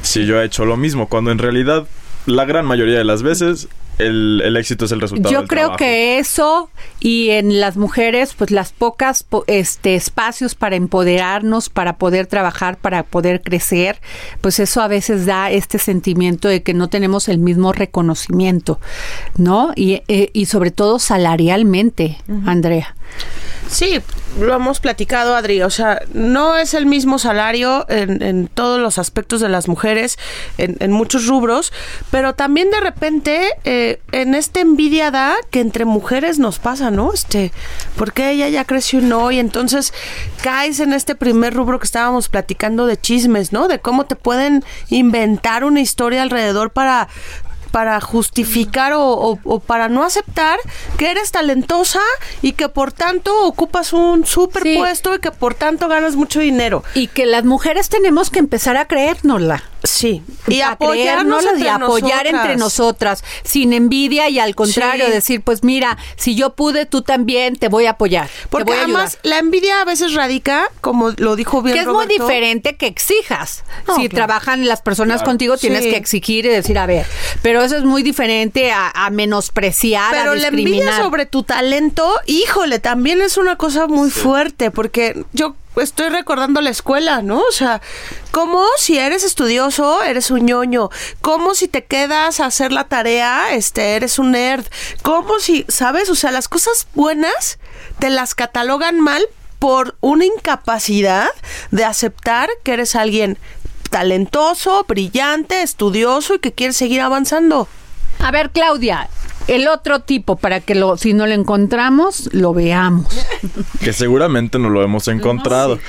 Si 0.02 0.26
yo 0.26 0.40
he 0.40 0.46
hecho 0.46 0.66
lo 0.66 0.78
mismo, 0.78 1.08
cuando 1.08 1.32
en 1.32 1.40
realidad 1.40 1.86
la 2.26 2.46
gran 2.46 2.66
mayoría 2.66 2.98
de 2.98 3.04
las 3.04 3.22
veces 3.24 3.68
el, 3.98 4.42
el 4.44 4.58
éxito 4.58 4.84
es 4.86 4.92
el 4.92 5.00
resultado. 5.00 5.32
Yo 5.32 5.40
del 5.40 5.48
creo 5.48 5.62
trabajo. 5.68 5.78
que 5.78 6.20
eso 6.20 6.70
y 7.00 7.30
en 7.30 7.62
las 7.62 7.78
mujeres, 7.78 8.34
pues 8.38 8.52
las 8.52 8.74
pocas 8.74 9.24
po- 9.24 9.46
este, 9.48 9.96
espacios 9.96 10.54
para 10.54 10.76
empoderarnos, 10.76 11.70
para 11.70 11.96
poder 11.98 12.28
trabajar, 12.28 12.76
para 12.78 13.04
poder 13.04 13.42
crecer, 13.42 14.02
pues 14.42 14.60
eso 14.60 14.82
a 14.82 14.90
veces 14.90 15.26
da 15.26 15.50
este 15.50 15.78
sentimiento 15.80 16.50
de 16.50 16.62
que 16.62 16.74
no 16.74 16.90
tenemos 16.90 17.30
el 17.30 17.38
mismo 17.38 17.72
reconocimiento, 17.72 18.82
¿no? 19.38 19.72
Y, 19.78 20.02
eh, 20.10 20.30
y 20.34 20.48
sobre 20.48 20.72
todo 20.72 21.00
salarialmente, 21.00 22.18
Andrea. 22.46 22.96
Sí, 23.68 24.00
lo 24.40 24.54
hemos 24.54 24.80
platicado, 24.80 25.36
Adri. 25.36 25.62
O 25.62 25.70
sea, 25.70 26.02
no 26.14 26.56
es 26.56 26.74
el 26.74 26.86
mismo 26.86 27.20
salario 27.20 27.86
en, 27.90 28.48
todos 28.48 28.80
los 28.80 28.98
aspectos 28.98 29.42
de 29.42 29.50
las 29.50 29.68
mujeres, 29.68 30.18
en, 30.58 30.92
muchos 30.92 31.28
rubros, 31.28 31.74
pero 32.12 32.36
también 32.36 32.70
de 32.70 32.80
repente 32.80 33.50
eh, 33.64 34.00
en 34.12 34.36
esta 34.36 34.60
envidia 34.60 35.12
da 35.12 35.36
que 35.50 35.62
entre 35.62 35.86
mujeres 35.86 36.40
nos 36.40 36.60
pasa, 36.60 36.92
¿no? 36.92 37.14
Este, 37.14 37.52
porque 37.98 38.30
ella 38.32 38.50
ya 38.50 38.66
creció 38.66 39.02
no, 39.02 39.32
y 39.32 39.40
entonces 39.40 39.94
caes 40.42 40.80
en 40.80 40.94
este 40.94 41.16
primer 41.16 41.54
rubro 41.54 41.80
que 41.80 41.86
estábamos 41.86 42.30
platicando 42.30 42.86
de 42.86 42.98
chismes, 42.98 43.52
¿no? 43.52 43.68
De 43.68 43.80
cómo 43.80 44.06
te 44.06 44.16
pueden 44.16 44.64
inventar 44.90 45.64
una 45.64 45.82
historia 45.82 46.22
alrededor 46.22 46.72
para 46.72 47.08
para 47.76 48.00
justificar 48.00 48.94
o, 48.94 49.04
o- 49.06 49.40
o 49.44 49.60
para 49.60 49.90
no 49.90 50.06
aceptar 50.06 50.58
que 50.98 51.12
eres 51.12 51.32
talentosa 51.34 52.00
y 52.42 52.54
que 52.54 52.70
por 52.70 52.94
tanto 52.94 53.44
ocupas 53.46 53.92
un 53.92 54.26
superpuesto 54.26 55.14
y 55.14 55.20
que 55.20 55.32
por 55.32 55.56
tanto 55.56 55.90
ganas 55.90 56.16
mucho 56.16 56.40
dinero. 56.40 56.86
Y 56.94 57.08
que 57.08 57.26
las 57.26 57.44
mujeres 57.44 57.90
tenemos 57.90 58.30
que 58.30 58.40
empezar 58.40 58.78
a 58.78 58.86
creérnosla. 58.88 59.62
Sí. 59.90 60.22
Y 60.48 60.62
a 60.62 60.72
apoyarnos 60.72 61.46
entre 61.46 61.66
y 61.66 61.68
apoyar 61.68 62.10
nosotras. 62.26 62.34
entre 62.34 62.56
nosotras, 62.58 63.24
sin 63.44 63.74
envidia 63.74 64.30
y 64.30 64.40
al 64.40 64.56
contrario, 64.56 65.06
Sí. 65.06 65.12
decir, 65.12 65.42
pues 65.42 65.64
mira, 65.64 65.98
si 66.16 66.36
yo 66.36 66.54
pude, 66.54 66.86
tú 66.86 67.02
también 67.02 67.56
te 67.56 67.68
voy 67.68 67.86
a 67.86 67.92
apoyar. 67.92 68.28
te 68.28 68.48
Porque 68.50 68.72
voy 68.72 68.78
a 68.78 68.84
ayudar. 68.84 69.02
además 69.02 69.18
la 69.24 69.40
envidia 69.40 69.82
a 69.82 69.86
veces 69.86 70.14
radica, 70.14 70.70
como 70.82 71.12
lo 71.18 71.36
dijo 71.36 71.62
bien 71.62 71.74
que 71.76 71.80
es 71.82 71.86
Roberto, 71.86 72.08
muy 72.08 72.18
diferente 72.28 72.76
que 72.76 72.88
exijas. 72.88 73.64
No, 73.88 73.96
si 73.96 74.10
claro. 74.10 74.16
trabajan 74.28 74.66
las 74.68 74.82
personas 74.82 75.18
Claro. 75.18 75.32
contigo, 75.32 75.58
tienes 75.58 75.84
Sí. 75.84 75.90
que 75.92 75.98
exigir 75.98 76.46
y 76.46 76.50
decir, 76.50 76.78
a 76.78 76.86
ver, 76.86 77.06
pero 77.42 77.62
eso 77.64 77.78
es 77.78 77.84
muy 77.84 78.04
diferente 78.04 78.72
a, 78.72 78.90
a 78.90 79.10
menospreciar, 79.10 80.12
Pero 80.12 80.32
a 80.32 80.36
la 80.36 80.48
envidia 80.48 80.98
sobre 80.98 81.26
tu 81.26 81.44
talento, 81.44 82.10
híjole, 82.26 82.80
también 82.80 83.22
es 83.22 83.38
una 83.38 83.56
cosa 83.56 83.88
muy 83.88 84.10
fuerte, 84.10 84.72
porque 84.72 85.24
yo 85.34 85.56
estoy 85.78 86.10
recordando 86.10 86.62
la 86.62 86.70
escuela, 86.70 87.22
¿no? 87.22 87.40
O 87.40 87.52
sea, 87.52 87.82
como 88.32 88.64
si 88.78 88.98
eres 88.98 89.24
estudioso, 89.24 90.04
eres 90.04 90.32
un 90.32 90.46
ñoño, 90.46 90.90
como 91.22 91.56
si 91.56 91.68
te 91.68 91.86
quedas 91.86 92.40
a 92.40 92.46
hacer 92.46 92.72
la 92.72 92.86
tarea, 92.86 93.54
este, 93.54 93.96
eres 93.96 94.20
un 94.20 94.32
nerd, 94.32 94.66
como 95.02 95.40
si, 95.40 95.66
¿sabes? 95.68 96.10
O 96.10 96.16
sea, 96.16 96.32
las 96.32 96.48
cosas 96.48 96.88
buenas 96.94 97.60
te 98.00 98.10
las 98.10 98.36
catalogan 98.36 99.00
mal 99.00 99.26
por 99.60 99.96
una 100.02 100.26
incapacidad 100.26 101.30
de 101.72 101.86
aceptar 101.86 102.50
que 102.64 102.74
eres 102.74 102.96
alguien 102.96 103.38
talentoso, 103.90 104.86
brillante, 104.88 105.62
estudioso 105.62 106.36
y 106.36 106.40
que 106.40 106.52
quieres 106.52 106.78
seguir 106.78 107.02
avanzando. 107.02 107.68
A 108.20 108.32
ver, 108.32 108.52
Claudia, 108.52 109.10
el 109.48 109.68
otro 109.68 110.00
tipo, 110.02 110.36
para 110.38 110.60
que 110.60 110.76
lo, 110.76 110.98
si 110.98 111.14
no 111.14 111.28
lo 111.28 111.34
encontramos, 111.34 112.30
lo 112.34 112.54
veamos. 112.54 113.08
Que 113.80 113.94
seguramente 113.94 114.58
no 114.58 114.70
lo 114.70 114.84
hemos 114.84 115.08
encontrado. 115.08 115.80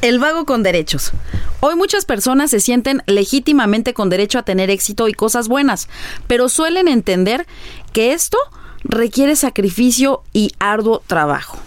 El 0.00 0.18
vago 0.18 0.46
con 0.46 0.62
derechos. 0.62 1.12
Hoy 1.60 1.76
muchas 1.76 2.04
personas 2.04 2.50
se 2.50 2.60
sienten 2.60 3.02
legítimamente 3.06 3.94
con 3.94 4.08
derecho 4.08 4.38
a 4.38 4.44
tener 4.44 4.70
éxito 4.70 5.08
y 5.08 5.12
cosas 5.12 5.48
buenas, 5.48 5.88
pero 6.26 6.48
suelen 6.48 6.88
entender 6.88 7.46
que 7.92 8.12
esto 8.12 8.38
requiere 8.84 9.36
sacrificio 9.36 10.22
y 10.32 10.52
arduo 10.58 11.02
trabajo. 11.06 11.58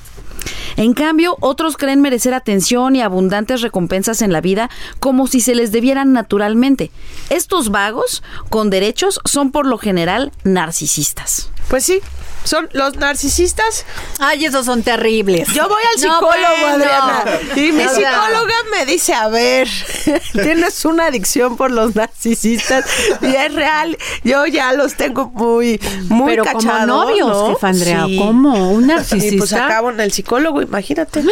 En 0.78 0.93
cambio, 0.93 1.38
otros 1.41 1.78
creen 1.78 2.01
merecer 2.01 2.34
atención 2.34 2.95
y 2.95 3.01
abundantes 3.01 3.61
recompensas 3.61 4.22
en 4.22 4.32
la 4.34 4.41
vida 4.41 4.70
como 4.99 5.28
si 5.28 5.41
se 5.41 5.55
les 5.55 5.72
debieran 5.72 6.13
naturalmente. 6.13 6.91
Estos 7.30 7.70
vagos 7.72 8.24
con 8.49 8.70
derechos 8.70 9.20
son 9.26 9.51
por 9.51 9.66
lo 9.66 9.78
general 9.78 10.32
narcisistas. 10.43 11.49
Pues 11.70 11.84
sí, 11.84 11.99
son 12.43 12.70
los 12.74 12.95
narcisistas. 12.97 13.86
Ay, 14.20 14.45
esos 14.45 14.66
son 14.68 14.84
terribles. 14.84 15.47
Yo 15.53 15.68
voy 15.68 15.82
al 15.95 16.01
No, 16.07 16.13
psicólogo, 16.20 16.61
bueno. 16.61 16.86
Adriana. 16.86 17.39
Y 17.55 17.72
mi 17.72 17.84
O 17.86 17.89
sea, 17.89 18.11
psicóloga 18.22 18.53
me 18.72 18.86
dice, 18.86 19.13
a 19.16 19.28
ver, 19.30 19.68
tienes 20.34 20.86
una 20.86 21.07
adicción 21.07 21.57
por 21.57 21.72
los 21.72 21.95
narcisistas. 21.95 22.86
Y 23.22 23.28
es 23.36 23.53
real. 23.55 23.97
Yo 24.24 24.45
ya 24.45 24.74
los 24.74 24.93
tengo 24.95 25.30
muy, 25.32 25.80
muy 26.07 26.34
Pero 26.34 26.45
como 26.45 26.59
cachados, 26.59 26.86
novios, 26.88 27.28
¿no? 27.30 27.47
jefa 27.55 27.68
Andrea, 27.70 28.05
Sí. 28.05 28.18
¿cómo? 28.20 28.70
¿Un 28.72 28.84
Y 28.91 28.93
pues 28.93 29.09
narcisista? 29.11 29.66
acabo 29.66 29.89
en 29.89 29.99
el 30.01 30.11
psicólogo, 30.11 30.54
imagínate. 30.61 31.23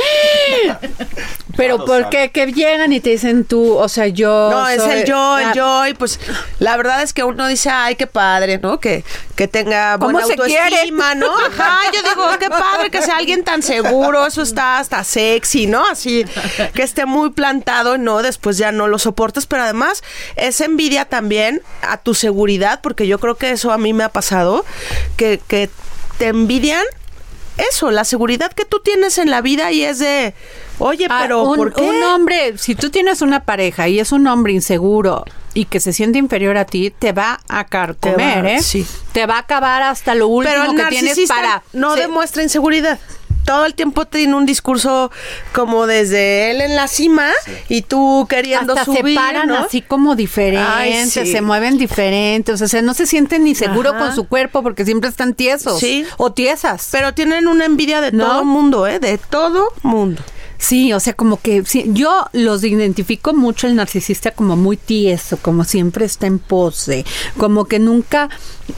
Pero 1.56 1.86
¿por 1.86 2.10
qué? 2.10 2.32
Que 2.32 2.48
llegan 2.52 2.94
y 2.94 3.00
te 3.00 3.12
dicen 3.12 3.46
tú, 3.46 3.76
o 3.78 3.88
sea, 3.88 4.08
yo 4.08 4.50
No, 4.50 4.68
es 4.68 4.82
el 4.84 5.06
yo, 5.06 5.38
el 5.38 5.54
yo, 5.54 5.86
y 5.88 5.94
pues 5.94 6.20
la 6.60 6.76
verdad 6.78 7.04
es 7.04 7.14
que 7.14 7.24
uno 7.24 7.48
dice, 7.48 7.70
ay, 7.70 7.96
qué 7.96 8.08
padre, 8.08 8.58
¿no? 8.58 8.80
Que, 8.80 9.04
que 9.36 9.48
tenga 9.48 9.98
¿Cómo 10.00 10.14
buena 10.14 10.28
se 10.28 10.36
quiere? 10.36 10.64
autoestima, 10.64 11.14
¿no? 11.16 11.32
Ajá, 11.38 11.80
yo 11.94 12.02
digo, 12.02 12.24
qué 12.40 12.50
padre 12.50 12.90
que 12.90 13.02
sea 13.02 13.18
alguien 13.18 13.44
tan 13.44 13.62
seguro, 13.62 14.26
eso 14.26 14.42
está 14.42 14.80
hasta 14.80 15.04
sexy, 15.04 15.68
¿no? 15.68 15.86
Así, 15.86 16.26
que 16.74 16.82
esté 16.82 17.06
muy 17.06 17.30
plantado, 17.30 17.98
¿no? 17.98 18.24
Después 18.24 18.58
ya 18.58 18.72
no 18.72 18.88
lo 18.88 18.98
soportas, 18.98 19.46
pero 19.46 19.64
además 19.64 20.04
es 20.36 20.60
envidia 20.62 21.06
también 21.06 21.62
a 21.82 21.98
tu 21.98 22.16
seguridad, 22.16 22.80
porque 22.82 23.06
yo 23.08 23.20
creo 23.20 23.36
que 23.36 23.52
eso 23.52 23.72
a 23.72 23.78
mí 23.78 23.94
me 23.94 24.04
ha 24.04 24.10
pasado, 24.10 24.66
que, 25.18 25.40
que 25.48 25.70
te 26.18 26.28
envidian 26.28 26.84
eso, 27.58 27.92
la 27.92 28.04
seguridad 28.04 28.52
que 28.52 28.66
tú 28.66 28.80
tienes 28.84 29.18
en 29.18 29.30
la 29.30 29.42
vida 29.42 29.72
y 29.72 29.84
es 29.84 30.00
de, 30.00 30.34
oye, 30.80 31.08
ah, 31.10 31.20
pero 31.22 31.44
un, 31.44 31.56
¿por 31.56 31.74
qué? 31.74 31.82
un 31.82 32.02
hombre, 32.04 32.58
si 32.58 32.76
tú 32.76 32.90
tienes 32.90 33.22
una 33.22 33.44
pareja 33.44 33.88
y 33.88 34.00
es 34.00 34.12
un 34.12 34.26
hombre 34.28 34.54
inseguro 34.54 35.24
y 35.54 35.66
que 35.66 35.80
se 35.80 35.94
siente 35.94 36.18
inferior 36.18 36.58
a 36.58 36.66
ti, 36.66 36.92
te 36.98 37.12
va 37.12 37.40
a 37.48 37.66
carcomer, 37.66 38.36
Te 38.38 38.42
va- 38.42 38.52
¿eh? 38.54 38.62
sí. 38.64 38.88
Te 39.12 39.26
va 39.28 39.36
a 39.36 39.40
acabar 39.40 39.84
hasta 39.84 40.16
lo 40.16 40.28
último 40.28 40.56
Pero 40.56 40.72
el 40.72 40.78
que 40.78 40.86
tienes 40.90 41.20
para... 41.28 41.62
no 41.74 41.96
demuestra 41.96 42.42
inseguridad. 42.42 43.00
Todo 43.46 43.66
el 43.66 43.74
tiempo 43.76 44.06
tiene 44.06 44.36
un 44.36 44.46
discurso 44.46 45.12
como 45.54 45.86
desde 45.86 46.52
él 46.52 46.62
en 46.62 46.76
la 46.76 46.88
cima 46.88 47.30
y 47.70 47.82
tú 47.82 48.26
queriendo 48.30 48.74
hasta 48.74 48.86
subir, 48.86 49.16
se 49.18 49.24
paran 49.26 49.48
¿no? 49.50 49.58
así 49.58 49.82
como 49.82 50.16
diferentes, 50.16 50.66
Ay, 50.68 51.10
sí. 51.10 51.26
se 51.32 51.42
mueven 51.42 51.78
diferentes, 51.78 52.62
o 52.62 52.68
sea, 52.68 52.82
no 52.82 52.94
se 52.94 53.06
sienten 53.06 53.44
ni 53.44 53.54
seguro 53.56 53.90
Ajá. 53.92 54.00
con 54.00 54.16
su 54.16 54.28
cuerpo 54.28 54.64
porque 54.64 54.86
siempre 54.86 55.10
están 55.10 55.34
tiesos 55.34 55.80
Sí. 55.80 56.06
o 56.18 56.32
tiesas. 56.32 56.88
Pero 56.92 57.14
tienen 57.14 57.48
una 57.48 57.66
envidia 57.66 58.00
de 58.02 58.12
¿No? 58.12 58.26
todo 58.28 58.46
mundo, 58.46 58.88
¿eh? 58.88 59.00
De 59.00 59.18
todo 59.18 59.68
mundo. 59.82 60.22
Sí, 60.64 60.94
o 60.94 61.02
sea, 61.02 61.12
como 61.12 61.42
que 61.42 61.66
sí, 61.66 61.84
yo 61.88 62.26
los 62.32 62.64
identifico 62.64 63.34
mucho 63.34 63.68
el 63.68 63.76
narcisista 63.76 64.32
como 64.32 64.56
muy 64.56 64.78
tieso, 64.78 65.36
como 65.36 65.66
siempre 65.66 66.06
está 66.06 66.26
en 66.26 66.40
pose, 66.40 67.04
como 67.38 67.66
que 67.66 67.80
nunca 67.80 68.30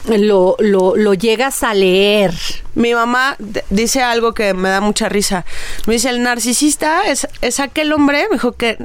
lo, 0.08 0.56
lo, 0.58 0.96
lo 0.96 1.14
llegas 1.14 1.62
a 1.62 1.74
leer. 1.74 2.34
Mi 2.74 2.92
mamá 2.92 3.36
dice 3.70 4.02
algo 4.02 4.34
que 4.34 4.52
me 4.52 4.68
da 4.68 4.80
mucha 4.80 5.08
risa. 5.08 5.44
Me 5.86 5.94
dice, 5.94 6.10
el 6.10 6.24
narcisista 6.24 7.04
es, 7.06 7.28
es 7.40 7.60
aquel 7.60 7.92
hombre, 7.92 8.26
me 8.30 8.34
dijo 8.34 8.50
que 8.50 8.78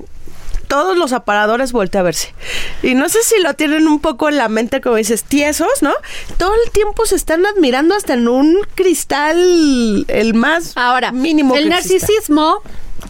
todos 0.71 0.95
los 0.95 1.11
aparadores 1.11 1.73
voltea 1.73 1.99
a 1.99 2.03
verse. 2.05 2.33
Y 2.81 2.93
no 2.93 3.09
sé 3.09 3.23
si 3.23 3.41
lo 3.41 3.55
tienen 3.55 3.89
un 3.89 3.99
poco 3.99 4.29
en 4.29 4.37
la 4.37 4.47
mente, 4.47 4.79
como 4.79 4.95
dices, 4.95 5.25
tiesos, 5.25 5.81
¿no? 5.81 5.91
Todo 6.37 6.53
el 6.63 6.71
tiempo 6.71 7.05
se 7.05 7.17
están 7.17 7.45
admirando 7.45 7.93
hasta 7.93 8.13
en 8.13 8.29
un 8.29 8.59
cristal, 8.73 10.05
el 10.07 10.33
más 10.33 10.71
Ahora, 10.77 11.11
mínimo 11.11 11.57
el 11.57 11.71
exista. 11.73 12.07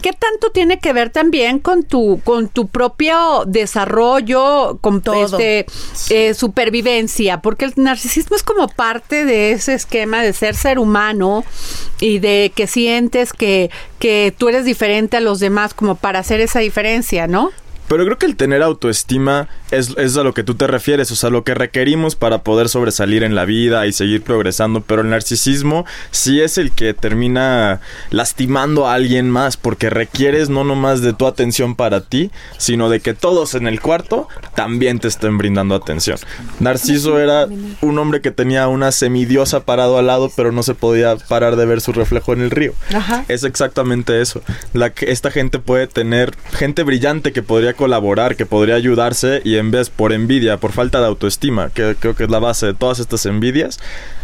¿Qué 0.00 0.12
tanto 0.12 0.50
tiene 0.50 0.78
que 0.78 0.92
ver 0.92 1.10
también 1.10 1.58
con 1.58 1.82
tu, 1.82 2.20
con 2.24 2.48
tu 2.48 2.68
propio 2.68 3.44
desarrollo, 3.46 4.78
con 4.80 5.02
Todo. 5.02 5.38
este, 5.38 5.66
eh, 6.10 6.34
supervivencia? 6.34 7.40
Porque 7.40 7.66
el 7.66 7.72
narcisismo 7.76 8.36
es 8.36 8.42
como 8.42 8.68
parte 8.68 9.24
de 9.24 9.52
ese 9.52 9.74
esquema 9.74 10.22
de 10.22 10.32
ser 10.32 10.54
ser 10.54 10.78
humano 10.78 11.44
y 12.00 12.18
de 12.18 12.52
que 12.54 12.66
sientes 12.66 13.32
que, 13.32 13.70
que 13.98 14.34
tú 14.36 14.48
eres 14.48 14.64
diferente 14.64 15.16
a 15.16 15.20
los 15.20 15.40
demás 15.40 15.74
como 15.74 15.96
para 15.96 16.20
hacer 16.20 16.40
esa 16.40 16.60
diferencia, 16.60 17.26
¿no? 17.26 17.50
Pero 17.88 18.04
creo 18.04 18.18
que 18.18 18.26
el 18.26 18.36
tener 18.36 18.62
autoestima 18.62 19.48
es, 19.70 19.94
es 19.96 20.16
a 20.16 20.22
lo 20.22 20.34
que 20.34 20.44
tú 20.44 20.54
te 20.54 20.66
refieres, 20.66 21.10
o 21.10 21.16
sea, 21.16 21.30
lo 21.30 21.44
que 21.44 21.54
requerimos 21.54 22.16
para 22.16 22.42
poder 22.42 22.68
sobresalir 22.68 23.22
en 23.22 23.34
la 23.34 23.44
vida 23.44 23.86
y 23.86 23.92
seguir 23.92 24.22
progresando. 24.22 24.80
Pero 24.80 25.02
el 25.02 25.10
narcisismo 25.10 25.84
sí 26.10 26.40
es 26.40 26.58
el 26.58 26.72
que 26.72 26.94
termina 26.94 27.80
lastimando 28.10 28.86
a 28.86 28.94
alguien 28.94 29.30
más, 29.30 29.56
porque 29.56 29.90
requieres 29.90 30.48
no 30.48 30.64
nomás 30.64 31.02
de 31.02 31.12
tu 31.12 31.26
atención 31.26 31.74
para 31.74 32.02
ti, 32.02 32.30
sino 32.58 32.88
de 32.88 33.00
que 33.00 33.14
todos 33.14 33.54
en 33.54 33.66
el 33.66 33.80
cuarto 33.80 34.28
también 34.54 34.98
te 34.98 35.08
estén 35.08 35.38
brindando 35.38 35.74
atención. 35.74 36.18
Narciso 36.60 37.18
era 37.18 37.46
un 37.80 37.98
hombre 37.98 38.20
que 38.20 38.30
tenía 38.30 38.68
una 38.68 38.92
semidiosa 38.92 39.64
parado 39.64 39.98
al 39.98 40.06
lado, 40.06 40.30
pero 40.34 40.52
no 40.52 40.62
se 40.62 40.74
podía 40.74 41.16
parar 41.16 41.56
de 41.56 41.66
ver 41.66 41.80
su 41.80 41.92
reflejo 41.92 42.32
en 42.32 42.40
el 42.40 42.50
río. 42.50 42.74
Ajá. 42.94 43.24
Es 43.28 43.44
exactamente 43.44 44.20
eso. 44.20 44.42
La 44.72 44.90
que 44.90 45.10
esta 45.10 45.30
gente 45.30 45.58
puede 45.58 45.86
tener 45.86 46.34
gente 46.52 46.82
brillante 46.82 47.32
que 47.32 47.42
podría 47.42 47.71
colaborar, 47.74 48.36
que 48.36 48.46
podría 48.46 48.74
ayudarse 48.74 49.40
y 49.44 49.56
en 49.56 49.70
vez 49.70 49.90
por 49.90 50.12
envidia, 50.12 50.56
por 50.58 50.72
falta 50.72 51.00
de 51.00 51.06
autoestima, 51.06 51.70
que 51.70 51.96
creo 51.98 52.14
que 52.14 52.24
es 52.24 52.30
la 52.30 52.38
base 52.38 52.66
de 52.66 52.74
todas 52.74 52.98
estas 52.98 53.26
envidias, 53.26 53.78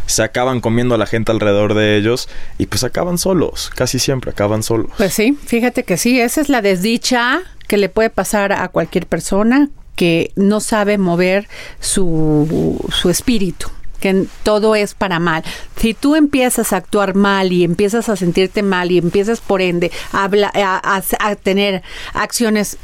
se 0.07 0.23
acaban 0.23 0.61
comiendo 0.61 0.95
a 0.95 0.99
la 0.99 1.07
gente 1.07 1.33
alrededor 1.33 1.75
de 1.75 1.97
ellos 1.97 2.29
y 2.59 2.67
pues 2.67 2.85
acaban 2.85 3.19
solos, 3.19 3.71
casi 3.75 3.99
siempre 3.99 4.31
acaban 4.31 4.63
solos. 4.63 4.91
Pues 4.97 5.13
sí, 5.15 5.37
fíjate 5.47 5.83
que 5.85 5.97
sí, 5.97 6.21
esa 6.21 6.41
es 6.41 6.49
la 6.49 6.63
desdicha 6.63 7.41
que 7.67 7.77
le 7.77 7.89
puede 7.89 8.09
pasar 8.11 8.53
a 8.53 8.69
cualquier 8.69 9.07
persona 9.07 9.69
que 9.97 10.33
no 10.37 10.61
sabe 10.61 10.97
mover 10.97 11.49
su, 11.81 12.79
su 12.93 13.11
espíritu. 13.11 13.69
que 14.01 14.27
todo 14.45 14.77
es 14.77 14.95
para 14.95 15.19
mal. 15.19 15.43
Si 15.77 15.93
tú 15.93 16.15
empiezas 16.15 16.73
a 16.73 16.77
actuar 16.77 17.17
mal 17.17 17.51
y 17.53 17.65
empiezas 17.65 18.09
a 18.09 18.15
sentirte 18.15 18.63
mal 18.63 18.93
y 18.93 18.99
empiezas 18.99 19.41
por 19.41 19.61
ende 19.61 19.91
a, 20.13 20.31
a- 20.55 21.03
a 21.31 21.35
tener 21.35 21.83
acciones 22.15 22.77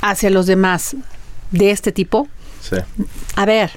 hacia 0.00 0.30
los 0.30 0.46
demás 0.46 0.96
de 1.50 1.70
este 1.70 1.92
tipo, 1.92 2.28
Sí. 2.60 2.76
a 3.36 3.44
ver, 3.46 3.72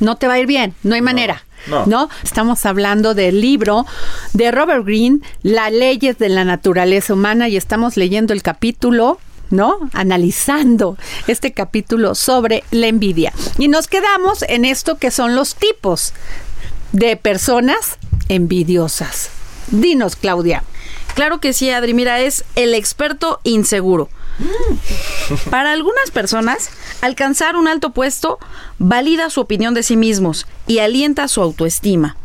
no 0.00 0.16
te 0.16 0.26
va 0.28 0.34
a 0.34 0.38
ir 0.38 0.46
bien, 0.46 0.74
no 0.82 0.94
hay 0.94 1.00
manera. 1.02 1.42
no. 1.86 2.08
Estamos 2.22 2.64
hablando 2.66 3.14
del 3.14 3.40
libro 3.40 3.86
de 4.34 4.50
Robert 4.52 4.84
Greene, 4.84 5.20
Las 5.42 5.72
leyes 5.72 6.18
de 6.18 6.28
la 6.28 6.44
naturaleza 6.44 7.14
humana, 7.14 7.48
y 7.48 7.56
estamos 7.56 7.96
leyendo 7.96 8.32
el 8.34 8.42
capítulo, 8.42 9.18
¿no? 9.50 9.78
Analizando 9.94 10.96
este 11.26 11.52
capítulo 11.52 12.14
sobre 12.14 12.62
la 12.70 12.86
envidia. 12.88 13.32
Y 13.58 13.68
nos 13.68 13.88
quedamos 13.88 14.42
en 14.42 14.64
esto 14.64 14.98
que 14.98 15.10
son 15.10 15.34
los 15.34 15.54
tipos 15.56 16.12
de 16.92 17.16
personas 17.16 17.98
envidiosas. 18.28 19.30
Dinos, 19.68 20.14
Claudia. 20.14 20.62
Claro 21.14 21.40
que 21.40 21.52
sí, 21.52 21.70
Adri. 21.70 21.94
Mira, 21.94 22.20
es 22.20 22.44
el 22.54 22.74
experto 22.74 23.40
inseguro. 23.44 24.08
Para 25.50 25.72
algunas 25.72 26.10
personas, 26.10 26.70
alcanzar 27.00 27.56
un 27.56 27.68
alto 27.68 27.90
puesto 27.90 28.38
valida 28.78 29.30
su 29.30 29.40
opinión 29.40 29.74
de 29.74 29.82
sí 29.82 29.96
mismos 29.96 30.46
y 30.66 30.78
alienta 30.78 31.28
su 31.28 31.42
autoestima. 31.42 32.16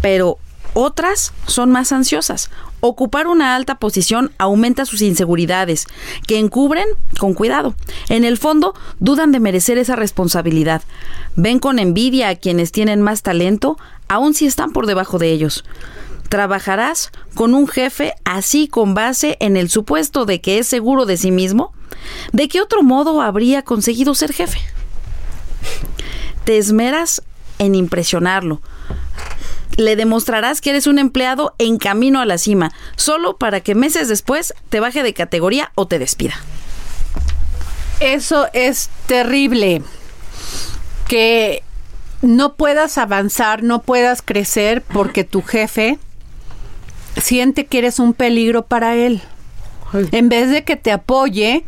Pero 0.00 0.38
otras 0.74 1.32
son 1.46 1.70
más 1.70 1.92
ansiosas. 1.92 2.50
Ocupar 2.80 3.26
una 3.26 3.56
alta 3.56 3.76
posición 3.76 4.30
aumenta 4.38 4.84
sus 4.84 5.02
inseguridades, 5.02 5.86
que 6.26 6.38
encubren 6.38 6.86
con 7.18 7.34
cuidado. 7.34 7.74
En 8.08 8.24
el 8.24 8.38
fondo, 8.38 8.74
dudan 9.00 9.32
de 9.32 9.40
merecer 9.40 9.78
esa 9.78 9.96
responsabilidad. 9.96 10.82
Ven 11.34 11.58
con 11.58 11.80
envidia 11.80 12.28
a 12.28 12.36
quienes 12.36 12.70
tienen 12.70 13.02
más 13.02 13.22
talento, 13.22 13.76
aun 14.06 14.34
si 14.34 14.46
están 14.46 14.70
por 14.70 14.86
debajo 14.86 15.18
de 15.18 15.32
ellos. 15.32 15.64
¿Trabajarás 16.28 17.10
con 17.34 17.54
un 17.54 17.66
jefe 17.66 18.14
así 18.24 18.68
con 18.68 18.94
base 18.94 19.36
en 19.40 19.56
el 19.56 19.70
supuesto 19.70 20.26
de 20.26 20.40
que 20.40 20.58
es 20.58 20.66
seguro 20.66 21.06
de 21.06 21.16
sí 21.16 21.30
mismo? 21.30 21.72
¿De 22.32 22.48
qué 22.48 22.60
otro 22.60 22.82
modo 22.82 23.22
habría 23.22 23.62
conseguido 23.62 24.14
ser 24.14 24.32
jefe? 24.32 24.60
Te 26.44 26.58
esmeras 26.58 27.22
en 27.58 27.74
impresionarlo. 27.74 28.60
Le 29.76 29.96
demostrarás 29.96 30.60
que 30.60 30.70
eres 30.70 30.86
un 30.86 30.98
empleado 30.98 31.54
en 31.58 31.78
camino 31.78 32.20
a 32.20 32.26
la 32.26 32.36
cima, 32.36 32.72
solo 32.96 33.36
para 33.36 33.60
que 33.60 33.74
meses 33.74 34.08
después 34.08 34.52
te 34.68 34.80
baje 34.80 35.02
de 35.02 35.14
categoría 35.14 35.72
o 35.76 35.86
te 35.86 35.98
despida. 35.98 36.34
Eso 38.00 38.48
es 38.52 38.90
terrible. 39.06 39.82
Que 41.06 41.62
no 42.22 42.54
puedas 42.54 42.98
avanzar, 42.98 43.62
no 43.62 43.82
puedas 43.82 44.20
crecer 44.22 44.82
porque 44.82 45.24
tu 45.24 45.42
jefe 45.42 45.98
siente 47.20 47.66
que 47.66 47.78
eres 47.78 47.98
un 47.98 48.14
peligro 48.14 48.66
para 48.66 48.94
él. 48.94 49.22
En 50.12 50.28
vez 50.28 50.50
de 50.50 50.64
que 50.64 50.76
te 50.76 50.92
apoye 50.92 51.64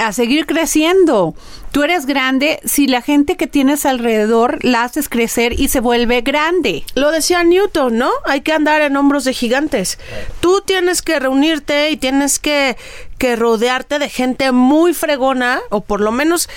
a 0.00 0.12
seguir 0.12 0.46
creciendo. 0.46 1.34
Tú 1.72 1.84
eres 1.84 2.06
grande 2.06 2.58
si 2.64 2.88
la 2.88 3.02
gente 3.02 3.36
que 3.36 3.46
tienes 3.46 3.86
alrededor 3.86 4.64
la 4.64 4.82
haces 4.82 5.08
crecer 5.08 5.60
y 5.60 5.68
se 5.68 5.80
vuelve 5.80 6.22
grande. 6.22 6.84
Lo 6.94 7.12
decía 7.12 7.44
Newton, 7.44 7.98
¿no? 7.98 8.10
Hay 8.24 8.40
que 8.40 8.52
andar 8.52 8.82
en 8.82 8.96
hombros 8.96 9.24
de 9.24 9.34
gigantes. 9.34 9.98
Tú 10.40 10.62
tienes 10.62 11.02
que 11.02 11.20
reunirte 11.20 11.90
y 11.90 11.96
tienes 11.96 12.38
que, 12.38 12.76
que 13.18 13.36
rodearte 13.36 13.98
de 13.98 14.08
gente 14.08 14.50
muy 14.52 14.94
fregona, 14.94 15.60
o 15.68 15.82
por 15.82 16.00
lo 16.00 16.10
menos 16.10 16.48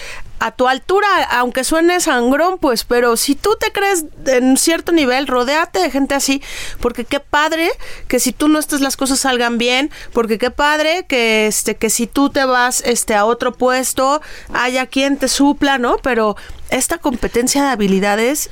a 0.43 0.51
tu 0.51 0.67
altura, 0.67 1.07
aunque 1.31 1.63
suene 1.63 2.01
sangrón, 2.01 2.57
pues, 2.57 2.83
pero 2.83 3.15
si 3.15 3.33
tú 3.33 3.51
te 3.57 3.71
crees 3.71 4.05
en 4.25 4.57
cierto 4.57 4.91
nivel, 4.91 5.25
rodéate 5.25 5.79
de 5.79 5.89
gente 5.89 6.15
así, 6.15 6.41
porque 6.81 7.05
qué 7.05 7.21
padre 7.21 7.69
que 8.09 8.19
si 8.19 8.33
tú 8.33 8.49
no 8.49 8.59
estás 8.59 8.81
las 8.81 8.97
cosas 8.97 9.19
salgan 9.19 9.57
bien, 9.57 9.89
porque 10.11 10.37
qué 10.37 10.51
padre 10.51 11.05
que 11.07 11.47
este 11.47 11.75
que 11.75 11.89
si 11.89 12.07
tú 12.07 12.29
te 12.29 12.43
vas 12.43 12.83
este 12.85 13.15
a 13.15 13.23
otro 13.23 13.53
puesto, 13.53 14.21
haya 14.51 14.85
quien 14.87 15.17
te 15.17 15.29
supla, 15.29 15.77
¿no? 15.77 15.95
Pero 16.03 16.35
esta 16.69 16.97
competencia 16.97 17.63
de 17.63 17.69
habilidades 17.69 18.49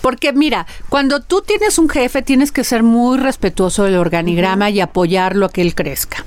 Porque 0.00 0.32
mira, 0.32 0.66
cuando 0.88 1.20
tú 1.20 1.42
tienes 1.42 1.78
un 1.78 1.90
jefe 1.90 2.22
tienes 2.22 2.52
que 2.52 2.64
ser 2.64 2.82
muy 2.82 3.18
respetuoso 3.18 3.84
del 3.84 3.96
organigrama 3.96 4.70
y 4.70 4.80
apoyarlo 4.80 5.44
a 5.44 5.52
que 5.52 5.60
él 5.60 5.74
crezca. 5.74 6.24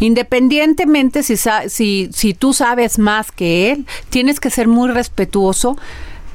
Independientemente 0.00 1.22
si, 1.22 1.36
si, 1.68 2.10
si 2.12 2.34
tú 2.34 2.52
sabes 2.52 2.98
más 2.98 3.32
que 3.32 3.72
él, 3.72 3.86
tienes 4.10 4.40
que 4.40 4.50
ser 4.50 4.68
muy 4.68 4.90
respetuoso 4.90 5.76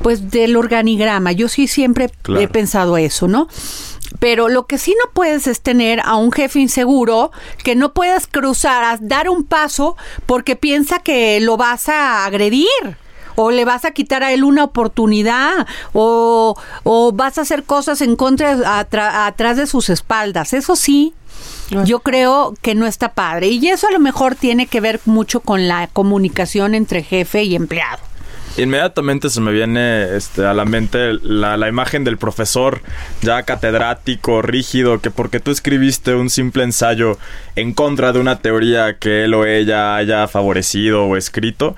pues 0.02 0.30
del 0.30 0.56
organigrama. 0.56 1.32
Yo 1.32 1.48
sí 1.50 1.68
siempre 1.68 2.10
Claro. 2.22 2.42
he 2.42 2.48
pensado 2.48 2.98
eso, 2.98 3.28
¿no? 3.28 3.48
Pero 4.20 4.48
lo 4.48 4.68
que 4.68 4.78
sí 4.78 4.96
no 5.04 5.12
puedes 5.12 5.48
es 5.48 5.62
tener 5.62 6.00
a 6.02 6.16
un 6.16 6.32
jefe 6.32 6.60
inseguro 6.60 7.32
que 7.64 7.76
no 7.76 7.94
puedas 7.94 8.28
cruzar, 8.28 8.84
a 8.84 8.98
dar 9.02 9.30
un 9.30 9.44
paso 9.44 9.98
porque 10.26 10.56
piensa 10.56 11.00
que 11.00 11.40
lo 11.42 11.58
vas 11.58 11.90
a 11.90 12.26
agredir 12.26 12.68
o 13.36 13.52
le 13.52 13.66
vas 13.66 13.86
a 13.86 13.92
quitar 13.92 14.24
a 14.24 14.32
él 14.32 14.44
una 14.44 14.64
oportunidad 14.64 15.68
o, 15.94 16.56
o 16.84 17.12
vas 17.12 17.38
a 17.38 17.42
hacer 17.42 17.64
cosas 17.64 18.02
en 18.02 18.16
contra 18.16 18.80
atrás 18.80 19.58
de 19.58 19.68
sus 19.68 19.90
espaldas. 19.90 20.54
Eso 20.54 20.76
sí, 20.76 21.14
yo 21.70 22.00
creo 22.00 22.54
que 22.62 22.76
no 22.76 22.86
está 22.86 23.14
padre. 23.14 23.48
Y 23.48 23.68
eso 23.68 23.88
a 23.88 23.92
lo 23.92 24.00
mejor 24.00 24.36
tiene 24.36 24.68
que 24.68 24.82
ver 24.82 25.00
mucho 25.06 25.40
con 25.42 25.68
la 25.68 25.88
comunicación 25.88 26.76
entre 26.76 27.04
jefe 27.04 27.44
y 27.44 27.56
empleado. 27.56 28.00
Inmediatamente 28.58 29.30
se 29.30 29.40
me 29.40 29.52
viene 29.52 30.16
este, 30.16 30.44
a 30.44 30.54
la 30.56 30.66
mente 30.66 31.14
la, 31.22 31.58
la 31.58 31.70
imagen 31.70 32.04
del 32.04 32.18
profesor 32.18 32.82
ya 33.22 33.44
catedrático, 33.44 34.42
rígido, 34.42 35.00
que 35.00 35.12
porque 35.12 35.40
tú 35.40 35.52
escribiste 35.52 36.16
un 36.16 36.32
simple 36.32 36.64
ensayo 36.64 37.20
en 37.56 37.74
contra 37.74 38.14
de 38.14 38.20
una 38.20 38.40
teoría 38.40 38.98
que 38.98 39.26
él 39.26 39.36
o 39.36 39.46
ella 39.46 39.96
haya 39.96 40.28
favorecido 40.28 41.06
o 41.06 41.18
escrito, 41.18 41.76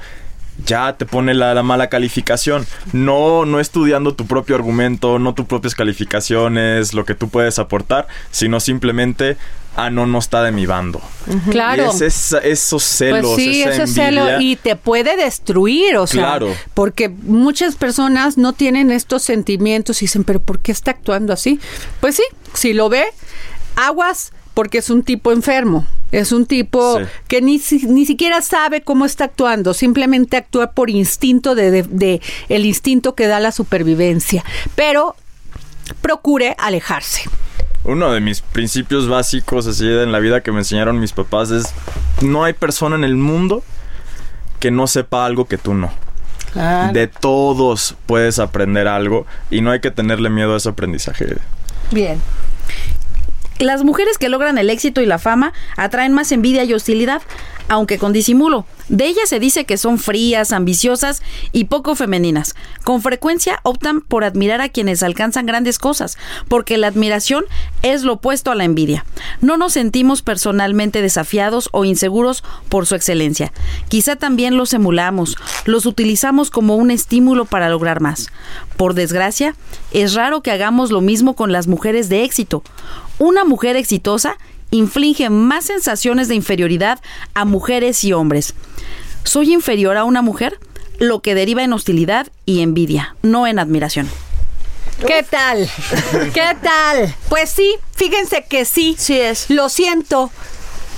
ya 0.65 0.97
te 0.97 1.05
pone 1.05 1.33
la, 1.33 1.53
la 1.53 1.63
mala 1.63 1.87
calificación. 1.89 2.65
No, 2.93 3.45
no 3.45 3.59
estudiando 3.59 4.13
tu 4.15 4.25
propio 4.27 4.55
argumento, 4.55 5.19
no 5.19 5.33
tus 5.33 5.45
propias 5.45 5.75
calificaciones, 5.75 6.93
lo 6.93 7.05
que 7.05 7.15
tú 7.15 7.29
puedes 7.29 7.59
aportar, 7.59 8.07
sino 8.31 8.59
simplemente, 8.59 9.37
ah, 9.75 9.89
no, 9.89 10.05
no 10.05 10.19
está 10.19 10.43
de 10.43 10.51
mi 10.51 10.65
bando. 10.65 11.01
Claro. 11.49 11.85
Y 11.85 11.89
es 11.89 12.01
esa- 12.01 12.39
esos 12.39 12.83
celos, 12.83 13.33
Pues 13.33 13.35
sí, 13.43 13.61
esa 13.61 13.71
eso 13.73 13.83
es 13.83 13.93
celo 13.93 14.27
envidia. 14.27 14.51
y 14.51 14.55
te 14.55 14.75
puede 14.75 15.15
destruir, 15.15 15.97
o 15.97 16.07
sea, 16.07 16.21
Claro. 16.21 16.53
porque 16.73 17.09
muchas 17.09 17.75
personas 17.75 18.37
no 18.37 18.53
tienen 18.53 18.91
estos 18.91 19.23
sentimientos 19.23 20.01
y 20.01 20.05
dicen, 20.05 20.23
pero 20.23 20.39
¿por 20.41 20.59
qué 20.59 20.71
está 20.71 20.91
actuando 20.91 21.33
así? 21.33 21.59
Pues 22.01 22.15
sí, 22.15 22.23
si 22.53 22.73
lo 22.73 22.89
ve, 22.89 23.05
aguas, 23.75 24.31
porque 24.59 24.79
es 24.79 24.89
un 24.89 25.03
tipo 25.03 25.31
enfermo, 25.31 25.87
es 26.11 26.33
un 26.33 26.45
tipo 26.45 26.99
Sí. 26.99 27.05
que 27.29 27.41
ni, 27.41 27.59
si- 27.59 27.85
ni 27.87 28.05
siquiera 28.05 28.41
sabe 28.41 28.81
cómo 28.81 29.05
está 29.05 29.23
actuando, 29.23 29.73
simplemente 29.73 30.35
actúa 30.35 30.71
por 30.73 30.89
instinto 30.89 31.55
de, 31.55 31.71
de- 31.71 31.83
de 31.83 32.21
el 32.49 32.65
instinto 32.65 33.15
que 33.15 33.27
da 33.27 33.39
la 33.39 33.53
supervivencia, 33.53 34.43
pero 34.75 35.15
procure 36.01 36.55
alejarse. 36.59 37.21
Uno 37.85 38.11
de 38.11 38.19
mis 38.19 38.41
principios 38.41 39.07
básicos 39.07 39.65
así 39.65 39.87
en 39.87 40.11
la 40.11 40.19
vida 40.19 40.41
que 40.41 40.51
me 40.51 40.57
enseñaron 40.59 40.99
mis 40.99 41.13
papás 41.13 41.51
es 41.51 41.73
no 42.21 42.43
hay 42.43 42.51
persona 42.51 42.97
en 42.97 43.05
el 43.05 43.15
mundo 43.15 43.63
que 44.59 44.71
no 44.71 44.87
sepa 44.87 45.25
algo 45.25 45.45
que 45.45 45.57
tú 45.57 45.73
no. 45.73 45.89
De 46.91 47.07
todos 47.07 47.95
puedes 48.07 48.39
aprender 48.39 48.89
algo 48.89 49.25
y 49.49 49.61
no 49.61 49.71
hay 49.71 49.79
que 49.79 49.89
tenerle 49.91 50.29
miedo 50.29 50.53
a 50.53 50.57
ese 50.57 50.67
aprendizaje. 50.67 51.37
Bien. 51.91 52.19
Las 53.59 53.83
mujeres 53.83 54.17
que 54.17 54.29
logran 54.29 54.57
el 54.57 54.69
éxito 54.69 55.01
y 55.01 55.05
la 55.05 55.19
fama 55.19 55.51
atraen 55.75 56.13
más 56.13 56.31
envidia 56.31 56.63
y 56.63 56.73
hostilidad, 56.73 57.21
aunque 57.69 57.97
con 57.97 58.11
disimulo. 58.11 58.65
De 58.89 59.05
ellas 59.05 59.29
se 59.29 59.39
dice 59.39 59.65
que 59.65 59.77
son 59.77 59.99
frías, 59.99 60.51
ambiciosas 60.51 61.21
y 61.51 61.65
poco 61.65 61.95
femeninas. 61.95 62.55
Con 62.83 63.01
frecuencia 63.01 63.59
optan 63.63 64.01
por 64.01 64.23
admirar 64.23 64.61
a 64.61 64.69
quienes 64.69 65.03
alcanzan 65.03 65.45
grandes 65.45 65.77
cosas, 65.77 66.17
porque 66.47 66.77
la 66.77 66.87
admiración 66.87 67.45
es 67.83 68.03
lo 68.03 68.13
opuesto 68.13 68.51
a 68.51 68.55
la 68.55 68.65
envidia. 68.65 69.05
No 69.41 69.57
nos 69.57 69.73
sentimos 69.73 70.21
personalmente 70.23 71.01
desafiados 71.01 71.69
o 71.71 71.85
inseguros 71.85 72.43
por 72.67 72.87
su 72.87 72.95
excelencia. 72.95 73.53
Quizá 73.87 74.15
también 74.15 74.57
los 74.57 74.73
emulamos, 74.73 75.37
los 75.65 75.85
utilizamos 75.85 76.49
como 76.49 76.75
un 76.75 76.89
estímulo 76.91 77.45
para 77.45 77.69
lograr 77.69 78.01
más. 78.01 78.29
Por 78.75 78.95
desgracia, 78.95 79.55
es 79.91 80.15
raro 80.15 80.41
que 80.41 80.51
hagamos 80.51 80.89
lo 80.89 81.01
mismo 81.01 81.35
con 81.35 81.51
las 81.51 81.67
mujeres 81.67 82.09
de 82.09 82.23
éxito. 82.23 82.63
Una 83.19 83.43
mujer 83.43 83.75
exitosa 83.75 84.37
inflige 84.71 85.29
más 85.29 85.65
sensaciones 85.65 86.27
de 86.27 86.35
inferioridad 86.35 86.99
a 87.33 87.45
mujeres 87.45 88.03
y 88.03 88.13
hombres. 88.13 88.53
¿Soy 89.23 89.53
inferior 89.53 89.97
a 89.97 90.03
una 90.03 90.21
mujer? 90.21 90.59
Lo 90.99 91.21
que 91.21 91.35
deriva 91.35 91.63
en 91.63 91.73
hostilidad 91.73 92.27
y 92.45 92.61
envidia, 92.61 93.15
no 93.21 93.47
en 93.47 93.59
admiración. 93.59 94.09
¿Qué 95.05 95.23
tal? 95.29 95.69
¿Qué 96.33 96.57
tal? 96.61 97.15
Pues 97.29 97.49
sí, 97.49 97.75
fíjense 97.95 98.45
que 98.49 98.65
sí. 98.65 98.95
Sí 98.97 99.19
es. 99.19 99.49
Lo 99.49 99.69
siento. 99.69 100.29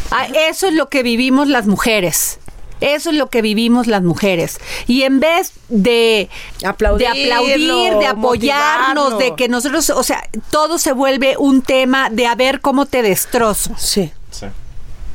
Ah, 0.09 0.27
Eso 0.49 0.67
es 0.67 0.73
lo 0.73 0.89
que 0.89 1.03
vivimos 1.03 1.47
las 1.47 1.67
mujeres. 1.67 2.39
Eso 2.81 3.11
es 3.11 3.15
lo 3.15 3.29
que 3.29 3.41
vivimos 3.41 3.87
las 3.87 4.03
mujeres. 4.03 4.59
Y 4.87 5.03
en 5.03 5.19
vez 5.19 5.53
de 5.69 6.29
aplaudir, 6.65 7.07
de 7.09 8.07
apoyarnos, 8.07 9.17
de 9.17 9.35
que 9.35 9.47
nosotros, 9.47 9.89
o 9.91 10.03
sea, 10.03 10.27
todo 10.49 10.77
se 10.77 10.91
vuelve 10.91 11.37
un 11.37 11.61
tema 11.61 12.09
de 12.09 12.27
a 12.27 12.35
ver 12.35 12.59
cómo 12.59 12.85
te 12.85 13.01
destrozo. 13.01 13.73
Sí. 13.77 14.11
Sí. 14.31 14.47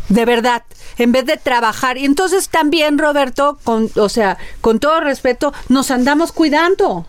De 0.08 0.24
verdad, 0.24 0.62
en 0.98 1.12
vez 1.12 1.26
de 1.26 1.36
trabajar. 1.36 1.98
Y 1.98 2.04
entonces 2.04 2.48
también, 2.48 2.98
Roberto, 2.98 3.58
con, 3.64 3.90
o 3.96 4.08
sea, 4.08 4.38
con 4.60 4.78
todo 4.78 5.00
respeto, 5.00 5.52
nos 5.68 5.90
andamos 5.90 6.32
cuidando. 6.32 7.06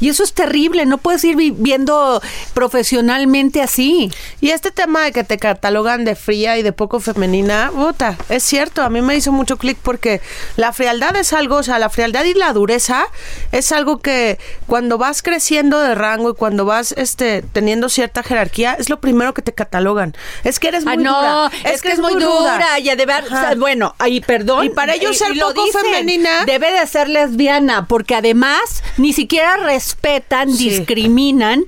Y 0.00 0.08
eso 0.08 0.22
es 0.24 0.32
terrible, 0.34 0.84
no 0.86 0.98
puedes 0.98 1.24
ir 1.24 1.36
viviendo 1.36 2.20
profesionalmente 2.52 3.62
así. 3.62 4.10
Y 4.40 4.50
este 4.50 4.70
tema 4.70 5.02
de 5.04 5.12
que 5.12 5.24
te 5.24 5.38
catalogan 5.38 6.04
de 6.04 6.14
fría 6.14 6.58
y 6.58 6.62
de 6.62 6.72
poco 6.72 7.00
femenina, 7.00 7.70
puta, 7.74 8.16
es 8.28 8.42
cierto, 8.42 8.82
a 8.82 8.90
mí 8.90 9.00
me 9.00 9.16
hizo 9.16 9.32
mucho 9.32 9.56
clic 9.56 9.78
porque 9.82 10.20
la 10.56 10.72
frialdad 10.72 11.16
es 11.16 11.32
algo, 11.32 11.56
o 11.56 11.62
sea, 11.62 11.78
la 11.78 11.88
frialdad 11.88 12.24
y 12.24 12.34
la 12.34 12.52
dureza 12.52 13.06
es 13.52 13.72
algo 13.72 13.98
que 13.98 14.38
cuando 14.66 14.98
vas 14.98 15.22
creciendo 15.22 15.80
de 15.80 15.94
rango 15.94 16.30
y 16.30 16.34
cuando 16.34 16.64
vas 16.64 16.92
este 16.92 17.42
teniendo 17.52 17.88
cierta 17.88 18.22
jerarquía, 18.22 18.74
es 18.78 18.90
lo 18.90 19.00
primero 19.00 19.32
que 19.32 19.42
te 19.42 19.52
catalogan. 19.52 20.14
Es 20.44 20.58
que 20.58 20.68
eres 20.68 20.84
muy 20.84 20.94
Ah, 20.94 20.96
no, 20.96 21.18
dura. 21.48 21.50
es, 21.72 21.82
que 21.82 21.92
es 21.92 21.98
muy 21.98 22.14
dura. 22.14 22.78
y 22.78 22.84
de 22.84 23.04
o 23.06 23.28
sea, 23.28 23.54
bueno, 23.56 23.94
ahí 23.98 24.20
perdón. 24.20 24.66
Y 24.66 24.68
para 24.70 24.94
ellos 24.94 25.16
ser 25.16 25.28
poco 25.38 25.64
femenina- 25.68 26.44
Debe 26.44 26.72
de 26.72 26.86
ser 26.86 27.08
lesbiana, 27.08 27.86
porque 27.86 28.14
además 28.14 28.82
ni 28.96 29.12
siquiera 29.12 29.56
respetan, 29.86 30.52
Sí. 30.52 30.70
discriminan 30.70 31.64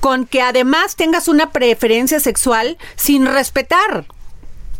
con 0.00 0.26
que 0.26 0.42
además 0.42 0.96
tengas 0.96 1.28
una 1.28 1.50
preferencia 1.50 2.20
sexual 2.20 2.76
sin 2.96 3.24
respetar. 3.26 4.04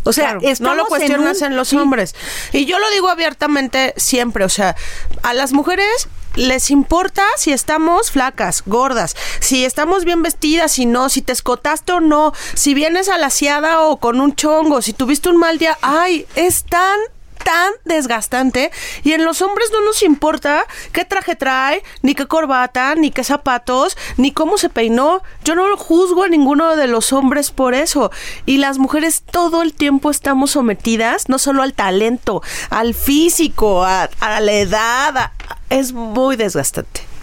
O 0.07 0.13
sea, 0.13 0.37
Claro, 0.39 0.55
no 0.61 0.75
lo 0.75 0.85
cuestionas 0.87 1.41
en, 1.41 1.53
un- 1.53 1.57
los 1.57 1.69
sí. 1.69 1.77
hombres. 1.79 2.15
Y 2.53 2.67
yo 2.67 2.79
lo 2.79 2.91
digo 2.91 3.09
abiertamente 3.09 3.95
siempre, 3.97 4.45
o 4.45 4.51
sea, 4.51 4.77
a 5.23 5.33
las 5.33 5.53
mujeres 5.55 6.09
les 6.35 6.71
importa 6.71 7.23
si 7.39 7.53
estamos 7.53 8.11
flacas, 8.11 8.65
gordas, 8.67 9.17
si 9.41 9.65
estamos 9.65 10.05
bien 10.05 10.23
vestidas, 10.23 10.73
si 10.73 10.85
no, 10.85 11.09
si 11.09 11.23
te 11.23 11.33
escotaste 11.33 11.93
o 11.95 12.01
no, 12.01 12.35
si 12.55 12.75
vienes 12.75 13.09
alaciada 13.09 13.81
o 13.81 13.97
con 13.99 14.21
un 14.21 14.35
chongo, 14.35 14.83
si 14.83 14.93
tuviste 14.93 15.31
un 15.31 15.39
mal 15.39 15.57
día, 15.59 15.79
ay, 15.81 16.27
es 16.35 16.65
tan 16.65 16.99
tan 17.45 17.73
desgastante 17.85 18.73
y 19.05 19.13
en 19.13 19.25
los 19.25 19.43
hombres 19.43 19.69
no 19.73 19.85
nos 19.85 20.03
importa 20.03 20.65
qué 20.93 21.05
traje 21.05 21.37
trae, 21.37 21.83
ni 22.03 22.15
qué 22.15 22.27
corbata, 22.27 22.95
ni 22.95 23.11
qué 23.11 23.23
zapatos, 23.23 23.97
ni 24.17 24.33
cómo 24.33 24.59
se 24.59 24.71
peinó. 24.71 25.23
Yo 25.45 25.55
no 25.55 25.65
juzgo 25.77 26.25
a 26.25 26.29
ninguno 26.29 26.77
de 26.77 26.87
los 26.87 27.13
hombres 27.13 27.51
por 27.51 27.75
eso. 27.75 28.11
Y 28.47 28.57
las 28.57 28.79
mujeres 28.79 29.23
todo 29.31 29.63
el 29.63 29.75
tiempo 29.75 30.11
estamos 30.11 30.53
sometidas 30.53 31.29
no 31.29 31.39
solo 31.39 31.63
al 31.63 31.75
talento, 31.75 32.43
al 32.71 32.95
físico, 32.95 33.85
a, 33.85 34.09
la 34.21 34.53
edad. 34.53 35.33
es 35.71 35.93
muy 35.93 36.37
desgastante. 36.37 37.14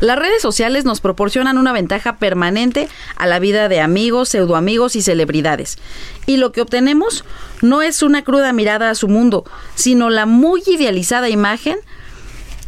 Las 0.00 0.18
redes 0.18 0.42
sociales 0.42 0.84
nos 0.84 1.00
proporcionan 1.00 1.56
una 1.56 1.72
ventaja 1.72 2.16
permanente 2.16 2.88
a 3.16 3.26
la 3.26 3.38
vida 3.38 3.68
de 3.68 3.80
amigos, 3.80 4.28
pseudoamigos 4.28 4.96
y 4.96 5.02
celebridades. 5.02 5.78
Y 6.26 6.36
lo 6.36 6.52
que 6.52 6.60
obtenemos 6.60 7.24
no 7.62 7.80
es 7.80 8.02
una 8.02 8.22
cruda 8.22 8.52
mirada 8.52 8.90
a 8.90 8.94
su 8.94 9.08
mundo, 9.08 9.44
sino 9.74 10.10
la 10.10 10.26
muy 10.26 10.62
idealizada 10.66 11.30
imagen 11.30 11.78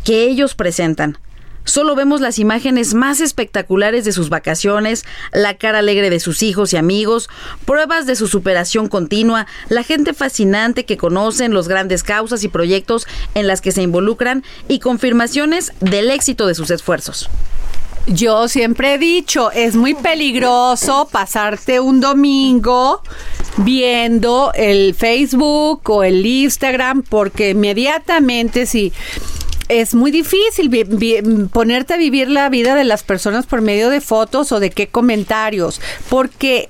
que 0.05 0.25
ellos 0.25 0.55
presentan. 0.55 1.19
Solo 1.67 1.97
vemos 1.97 2.21
las 2.21 2.39
imágenes 2.39 2.95
más 2.95 3.21
espectaculares 3.21 4.05
de 4.05 4.13
sus 4.13 4.29
vacaciones, 4.29 5.05
la 5.33 5.55
cara 5.55 5.81
alegre 5.81 6.11
de 6.11 6.21
sus 6.21 6.45
hijos 6.45 6.73
y 6.73 6.77
amigos, 6.77 7.29
pruebas 7.65 8.07
de 8.07 8.15
su 8.15 8.29
superación 8.29 8.87
continua, 8.89 9.49
la 9.69 9.83
gente 9.83 10.15
fascinante 10.15 10.85
que 10.85 10.97
conocen, 10.97 11.53
los 11.53 11.67
grandes 11.67 12.05
causas 12.05 12.45
y 12.45 12.49
proyectos 12.49 13.09
en 13.35 13.49
las 13.49 13.61
que 13.61 13.73
se 13.73 13.83
involucran 13.83 14.45
y 14.69 14.79
confirmaciones 14.79 15.73
del 15.81 16.11
éxito 16.11 16.47
de 16.47 16.55
sus 16.55 16.71
esfuerzos. 16.71 17.29
Yo 18.07 18.47
siempre 18.47 18.95
he 18.95 18.99
dicho, 18.99 19.51
es 19.51 19.75
muy 19.75 19.95
peligroso 19.95 21.09
pasarte 21.11 21.81
un 21.81 22.01
domingo 22.01 23.03
viendo 23.57 24.53
el 24.55 24.95
Facebook 24.95 25.81
o 25.91 26.05
el 26.05 26.25
Instagram 26.25 27.03
porque 27.03 27.51
inmediatamente 27.51 28.67
si 28.67 28.93
es 29.69 29.95
muy 29.95 30.11
difícil 30.11 30.71
ponerte 31.53 31.95
a 31.95 31.97
vivir 31.97 32.29
la 32.29 32.49
vida 32.49 32.75
de 32.75 32.85
las 32.85 33.03
personas 33.03 33.47
por 33.47 33.63
medio 33.63 33.91
de 33.91 34.01
fotos 34.01 34.53
o 34.53 34.61
de 34.61 34.71
qué 34.71 34.89
comentarios, 34.89 35.81
porque 36.09 36.69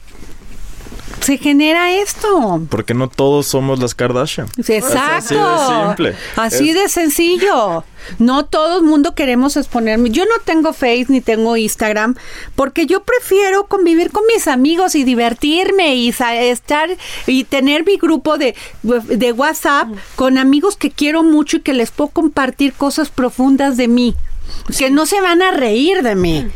se 1.21 1.39
genera 1.39 1.93
esto. 1.93 2.63
Porque 2.71 2.95
no 2.95 3.09
todos 3.09 3.47
somos 3.47 3.79
las 3.81 3.95
Kardashian. 3.95 4.49
Exacto. 4.59 5.15
Así 5.19 5.35
de 5.35 5.87
simple. 5.87 6.17
Así 6.37 6.69
Es- 6.71 6.75
de 6.75 6.89
sencillo. 6.89 7.85
No 8.21 8.45
todo 8.47 8.79
el 8.79 8.85
mundo 8.85 9.15
queremos 9.17 9.57
exponerme. 9.57 10.11
Yo 10.11 10.25
no 10.27 10.35
tengo 10.45 10.73
Face 10.73 11.07
ni 11.09 11.21
tengo 11.21 11.57
Instagram 11.57 12.15
porque 12.55 12.87
yo 12.87 13.03
prefiero 13.03 13.67
convivir 13.67 14.13
con 14.13 14.23
mis 14.33 14.47
amigos 14.47 14.95
y 14.95 15.03
divertirme 15.03 15.97
y 15.97 16.11
estar 16.11 16.89
y 17.27 17.45
tener 17.45 17.85
mi 17.85 17.97
grupo 17.97 18.39
de, 18.39 18.55
de 18.83 19.33
WhatsApp 19.33 19.89
con 20.15 20.39
amigos 20.39 20.77
que 20.77 20.91
quiero 20.93 21.25
mucho 21.25 21.57
y 21.57 21.61
que 21.63 21.75
les 21.75 21.91
puedo 21.91 22.11
compartir 22.11 22.75
cosas 22.75 23.09
profundas 23.11 23.77
de 23.77 23.89
mí. 23.89 24.15
Que 24.79 24.91
no 24.91 25.07
se 25.07 25.21
van 25.21 25.43
a 25.43 25.51
reír 25.51 26.03
de 26.03 26.15
mí. 26.15 26.47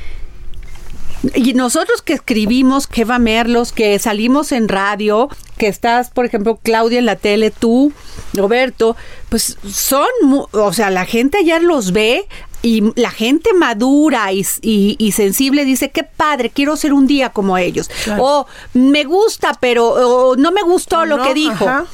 Y 1.35 1.53
nosotros 1.55 2.01
que 2.03 2.15
escribimos, 2.15 2.87
que 2.87 3.05
va 3.05 3.19
Merlos, 3.19 3.73
que 3.73 3.99
salimos 3.99 4.53
en 4.53 4.69
radio, 4.69 5.29
que 5.59 5.67
estás, 5.69 6.11
por 6.11 6.25
ejemplo, 6.25 6.59
Claudia 6.63 6.99
en 6.99 7.07
la 7.07 7.17
tele, 7.17 7.51
tú, 7.51 7.93
Roberto, 8.33 8.97
pues 9.29 9.59
son, 9.71 10.07
o 10.53 10.73
sea, 10.73 10.91
la 10.91 11.05
allá 11.05 11.39
ya 11.45 11.59
los 11.61 11.93
ve 11.93 12.27
y 12.63 12.93
la 12.99 13.11
gente 13.11 13.53
madura 13.55 14.33
y, 14.33 14.47
y- 14.63 14.97
y 14.99 15.13
sensible 15.13 15.65
dice, 15.65 15.91
qué 15.91 16.05
padre, 16.05 16.51
quiero 16.51 16.77
ser 16.77 16.93
un 16.95 17.07
día 17.07 17.31
como 17.31 17.59
ellos. 17.59 17.91
O 18.19 18.47
me 18.75 19.05
gusta, 19.05 19.53
pero 19.61 19.89
o 19.89 20.37
no 20.37 20.53
me 20.53 20.63
gustó 20.63 21.01
O 21.01 21.05
lo 21.05 21.19
no, 21.19 21.25
que 21.25 21.35
dijo. 21.35 21.69
ajá. 21.69 21.85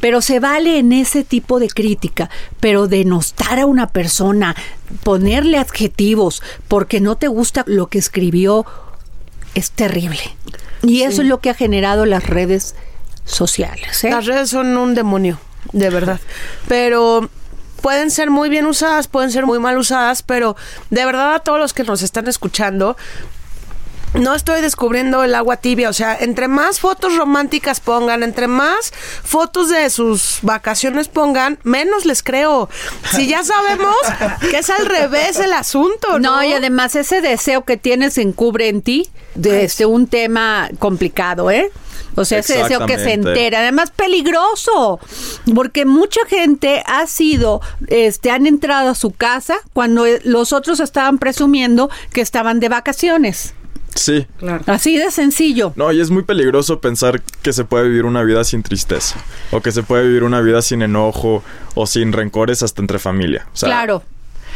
Pero 0.00 0.20
se 0.20 0.40
vale 0.40 0.78
en 0.78 0.92
ese 0.92 1.24
tipo 1.24 1.58
de 1.58 1.68
crítica, 1.68 2.30
pero 2.60 2.86
denostar 2.86 3.58
a 3.58 3.66
una 3.66 3.88
persona, 3.88 4.54
ponerle 5.02 5.58
adjetivos 5.58 6.42
porque 6.68 7.00
no 7.00 7.16
te 7.16 7.28
gusta 7.28 7.64
lo 7.66 7.88
que 7.88 7.98
escribió, 7.98 8.66
es 9.54 9.70
terrible. 9.70 10.20
Y 10.82 11.02
eso 11.02 11.22
es 11.22 11.28
lo 11.28 11.40
que 11.40 11.50
ha 11.50 11.54
generado 11.54 12.04
las 12.06 12.24
redes 12.24 12.74
sociales. 13.24 14.04
¿eh? 14.04 14.10
Las 14.10 14.26
redes 14.26 14.50
son 14.50 14.76
un 14.76 14.94
demonio, 14.94 15.40
de 15.72 15.90
verdad. 15.90 16.20
Pero 16.68 17.28
pueden 17.80 18.10
ser 18.10 18.30
muy 18.30 18.48
bien 18.48 18.66
usadas, 18.66 19.08
pueden 19.08 19.30
ser 19.30 19.46
muy 19.46 19.58
mal 19.58 19.78
usadas, 19.78 20.22
pero 20.22 20.56
de 20.90 21.04
verdad 21.04 21.34
a 21.34 21.38
todos 21.40 21.58
los 21.58 21.72
que 21.72 21.84
nos 21.84 22.02
están 22.02 22.26
escuchando, 22.28 22.96
no 24.20 24.34
estoy 24.34 24.60
descubriendo 24.60 25.22
el 25.24 25.34
agua 25.34 25.56
tibia, 25.56 25.88
o 25.88 25.92
sea, 25.92 26.16
entre 26.18 26.48
más 26.48 26.80
fotos 26.80 27.16
románticas 27.16 27.80
pongan, 27.80 28.22
entre 28.22 28.48
más 28.48 28.92
fotos 29.22 29.68
de 29.68 29.88
sus 29.90 30.38
vacaciones 30.42 31.08
pongan, 31.08 31.58
menos 31.62 32.04
les 32.04 32.22
creo. 32.22 32.68
Si 33.14 33.26
ya 33.26 33.44
sabemos 33.44 33.96
que 34.50 34.58
es 34.58 34.70
al 34.70 34.86
revés 34.86 35.38
el 35.38 35.52
asunto, 35.52 36.18
¿no? 36.18 36.36
No, 36.36 36.44
y 36.44 36.52
además 36.52 36.96
ese 36.96 37.20
deseo 37.20 37.64
que 37.64 37.76
tienes 37.76 38.18
encubre 38.18 38.68
en 38.68 38.82
ti 38.82 39.10
de 39.34 39.64
este, 39.64 39.86
un 39.86 40.06
tema 40.06 40.70
complicado, 40.78 41.50
¿eh? 41.50 41.70
O 42.16 42.24
sea, 42.24 42.38
ese 42.38 42.58
deseo 42.58 42.86
que 42.86 42.98
se 42.98 43.12
entera. 43.12 43.60
Además, 43.60 43.90
peligroso, 43.90 44.98
porque 45.54 45.84
mucha 45.84 46.20
gente 46.26 46.82
ha 46.86 47.06
sido, 47.06 47.60
este, 47.88 48.30
han 48.30 48.46
entrado 48.46 48.90
a 48.90 48.94
su 48.94 49.10
casa 49.10 49.56
cuando 49.74 50.06
eh, 50.06 50.20
los 50.24 50.54
otros 50.54 50.80
estaban 50.80 51.18
presumiendo 51.18 51.90
que 52.12 52.22
estaban 52.22 52.58
de 52.58 52.70
vacaciones. 52.70 53.54
Sí. 53.96 54.26
Así 54.66 54.96
de 54.96 55.10
sencillo. 55.10 55.72
No, 55.76 55.92
y 55.92 56.00
es 56.00 56.10
muy 56.10 56.22
peligroso 56.22 56.80
pensar 56.80 57.20
que 57.42 57.52
se 57.52 57.64
puede 57.64 57.88
vivir 57.88 58.04
una 58.04 58.22
vida 58.22 58.44
sin 58.44 58.62
tristeza. 58.62 59.16
O 59.50 59.60
que 59.60 59.72
se 59.72 59.82
puede 59.82 60.06
vivir 60.06 60.24
una 60.24 60.40
vida 60.40 60.62
sin 60.62 60.82
enojo 60.82 61.42
o 61.74 61.86
sin 61.86 62.12
rencores 62.12 62.62
hasta 62.62 62.80
entre 62.80 62.98
familia. 62.98 63.46
O 63.52 63.56
sea, 63.56 63.68
claro. 63.68 64.02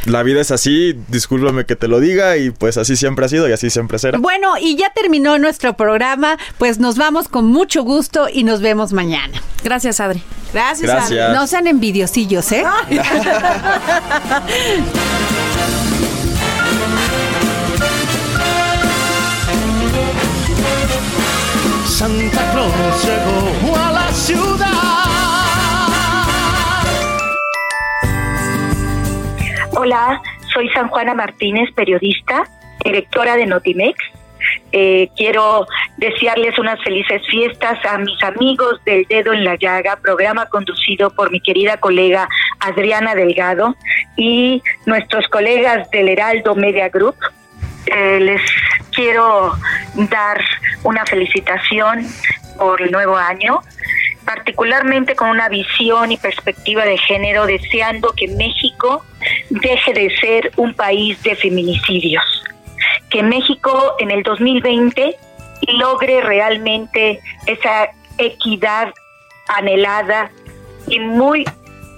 La 0.07 0.22
vida 0.22 0.41
es 0.41 0.51
así, 0.51 0.99
discúlpame 1.09 1.66
que 1.66 1.76
te 1.76 1.86
lo 1.86 2.01
diga, 2.01 2.38
y 2.38 2.51
pues 2.51 2.78
así 2.78 2.97
siempre 2.97 3.26
ha 3.26 3.28
sido 3.28 3.47
y 3.49 3.53
así 3.53 3.68
siempre 3.68 3.99
será. 3.99 4.18
Bueno, 4.18 4.57
y 4.59 4.76
ya 4.76 4.91
terminó 4.95 5.38
nuestro 5.38 5.76
programa, 5.76 6.38
pues 6.57 6.78
nos 6.78 6.97
vamos 6.97 7.28
con 7.28 7.47
mucho 7.47 7.82
gusto 7.82 8.26
y 8.32 8.45
nos 8.45 8.62
vemos 8.62 8.95
mañana. 8.95 9.43
Gracias, 9.62 10.01
Adri. 10.01 10.22
Gracias. 10.55 10.91
Gracias. 10.91 11.20
Ale. 11.20 11.36
No 11.36 11.47
sean 11.47 11.66
envidiosillos, 11.66 12.51
¿eh? 12.53 12.64
Santa 22.01 22.51
Claus 22.53 23.09
a 23.76 23.92
la 23.92 24.09
ciudad. 24.11 24.66
Hola, 29.76 30.22
soy 30.55 30.70
San 30.70 30.88
Juana 30.88 31.12
Martínez, 31.12 31.68
periodista, 31.74 32.44
directora 32.82 33.36
de 33.36 33.44
Notimex. 33.44 33.98
Eh, 34.72 35.11
quiero 35.14 35.66
desearles 35.98 36.59
unas 36.59 36.82
felices 36.82 37.20
fiestas 37.30 37.78
a 37.84 37.98
mis 37.98 38.24
amigos 38.24 38.82
del 38.86 39.05
Dedo 39.05 39.34
en 39.34 39.44
la 39.44 39.57
Llaga, 39.57 39.98
programa 40.01 40.46
conducido 40.46 41.11
por 41.11 41.30
mi 41.30 41.42
querida 41.42 41.76
colega 41.76 42.30
Adriana 42.61 43.14
Delgado 43.14 43.76
y 44.16 44.62
nuestros 44.86 45.28
colegas 45.28 45.90
del 45.90 46.09
Heraldo 46.09 46.55
Media 46.55 46.88
Group. 46.88 47.16
Eh, 47.87 48.20
les 48.20 48.43
quiero 48.95 49.55
dar 49.95 50.41
una 50.83 51.05
felicitación 51.07 52.07
por 52.59 52.81
el 52.83 52.91
nuevo 52.91 53.16
año, 53.16 53.61
particularmente 54.24 55.16
con 55.16 55.31
una 55.31 55.49
visión 55.49 56.12
y 56.12 56.16
perspectiva 56.16 56.85
de 56.85 56.99
género, 56.99 57.47
deseando 57.47 58.12
que 58.16 58.28
México 58.28 59.05
deje 59.49 59.93
de 59.93 60.16
ser 60.16 60.53
un 60.57 60.74
país 60.74 61.22
de 61.22 61.35
feminicidios, 61.37 62.24
que 63.11 63.22
México 63.22 63.95
en 63.99 64.11
el 64.11 64.22
2020 64.22 65.16
logre 65.78 66.20
realmente 66.20 67.20
esa 67.47 67.91
equidad 68.18 68.93
anhelada 69.49 70.31
y 70.87 71.01
muy 71.01 71.45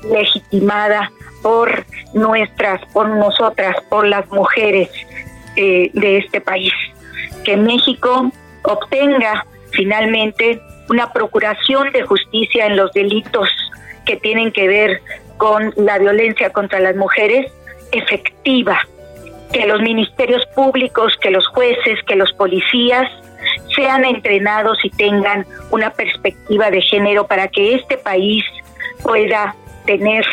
legitimada 0.05 1.11
por 1.43 1.85
nuestras, 2.15 2.81
por 2.93 3.09
nosotras, 3.09 3.77
por 3.89 4.07
las 4.07 4.29
mujeres 4.29 4.89
eh, 5.57 5.91
de 5.93 6.19
este 6.19 6.41
país. 6.41 6.73
Que 7.45 7.57
México 7.57 8.31
obtenga 8.63 9.47
finalmente 9.73 10.61
una 10.89 11.13
procuración 11.13 11.91
de 11.93 12.03
justicia 12.03 12.67
en 12.67 12.77
los 12.77 12.93
delitos 12.93 13.49
que 14.07 14.17
tienen 14.17 14.53
que 14.53 14.69
ver 14.69 15.01
con 15.37 15.73
la 15.77 15.99
violencia 15.99 16.51
contra 16.51 16.81
las 16.81 16.97
mujeres 16.97 17.51
efectiva, 17.93 18.79
que 19.53 19.67
los 19.67 19.81
ministerios 19.83 20.45
públicos, 20.55 21.13
que 21.21 21.31
los 21.31 21.47
jueces, 21.49 21.99
que 22.07 22.17
los 22.17 22.33
policías 22.33 23.11
sean 23.75 24.05
entrenados 24.05 24.79
y 24.85 24.91
tengan 24.91 25.47
una 25.71 25.91
perspectiva 25.91 26.71
de 26.71 26.81
género 26.81 27.27
para 27.27 27.49
que 27.49 27.75
este 27.75 27.97
país 27.99 28.45
pueda 29.03 29.55
tener 29.85 30.25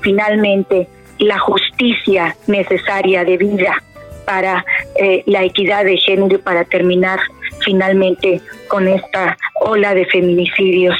finalmente 0.00 0.88
la 1.18 1.38
justicia 1.38 2.36
necesaria 2.46 3.24
de 3.24 3.36
vida 3.36 3.82
para 4.24 4.64
eh, 4.96 5.22
la 5.26 5.44
equidad 5.44 5.84
de 5.84 5.96
género 5.96 6.40
para 6.40 6.64
terminar 6.64 7.20
finalmente 7.64 8.40
con 8.68 8.88
esta 8.88 9.36
ola 9.60 9.94
de 9.94 10.04
feminicidios 10.06 10.94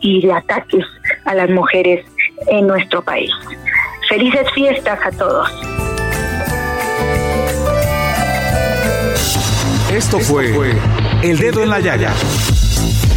y 0.00 0.20
de 0.26 0.32
ataques 0.32 0.84
a 1.24 1.34
las 1.34 1.50
mujeres 1.50 2.04
en 2.48 2.66
nuestro 2.66 3.02
país. 3.02 3.30
Felices 4.08 4.46
fiestas 4.54 4.98
a 5.04 5.10
todos. 5.10 5.48
Esto 9.92 10.18
fue 10.18 10.52
El 11.22 11.38
Dedo 11.38 11.62
en 11.62 11.70
la 11.70 11.80
Yaya 11.80 12.12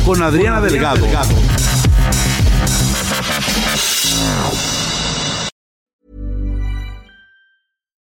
con 0.06 0.22
Adriana 0.22 0.62
Delgado. 0.62 1.06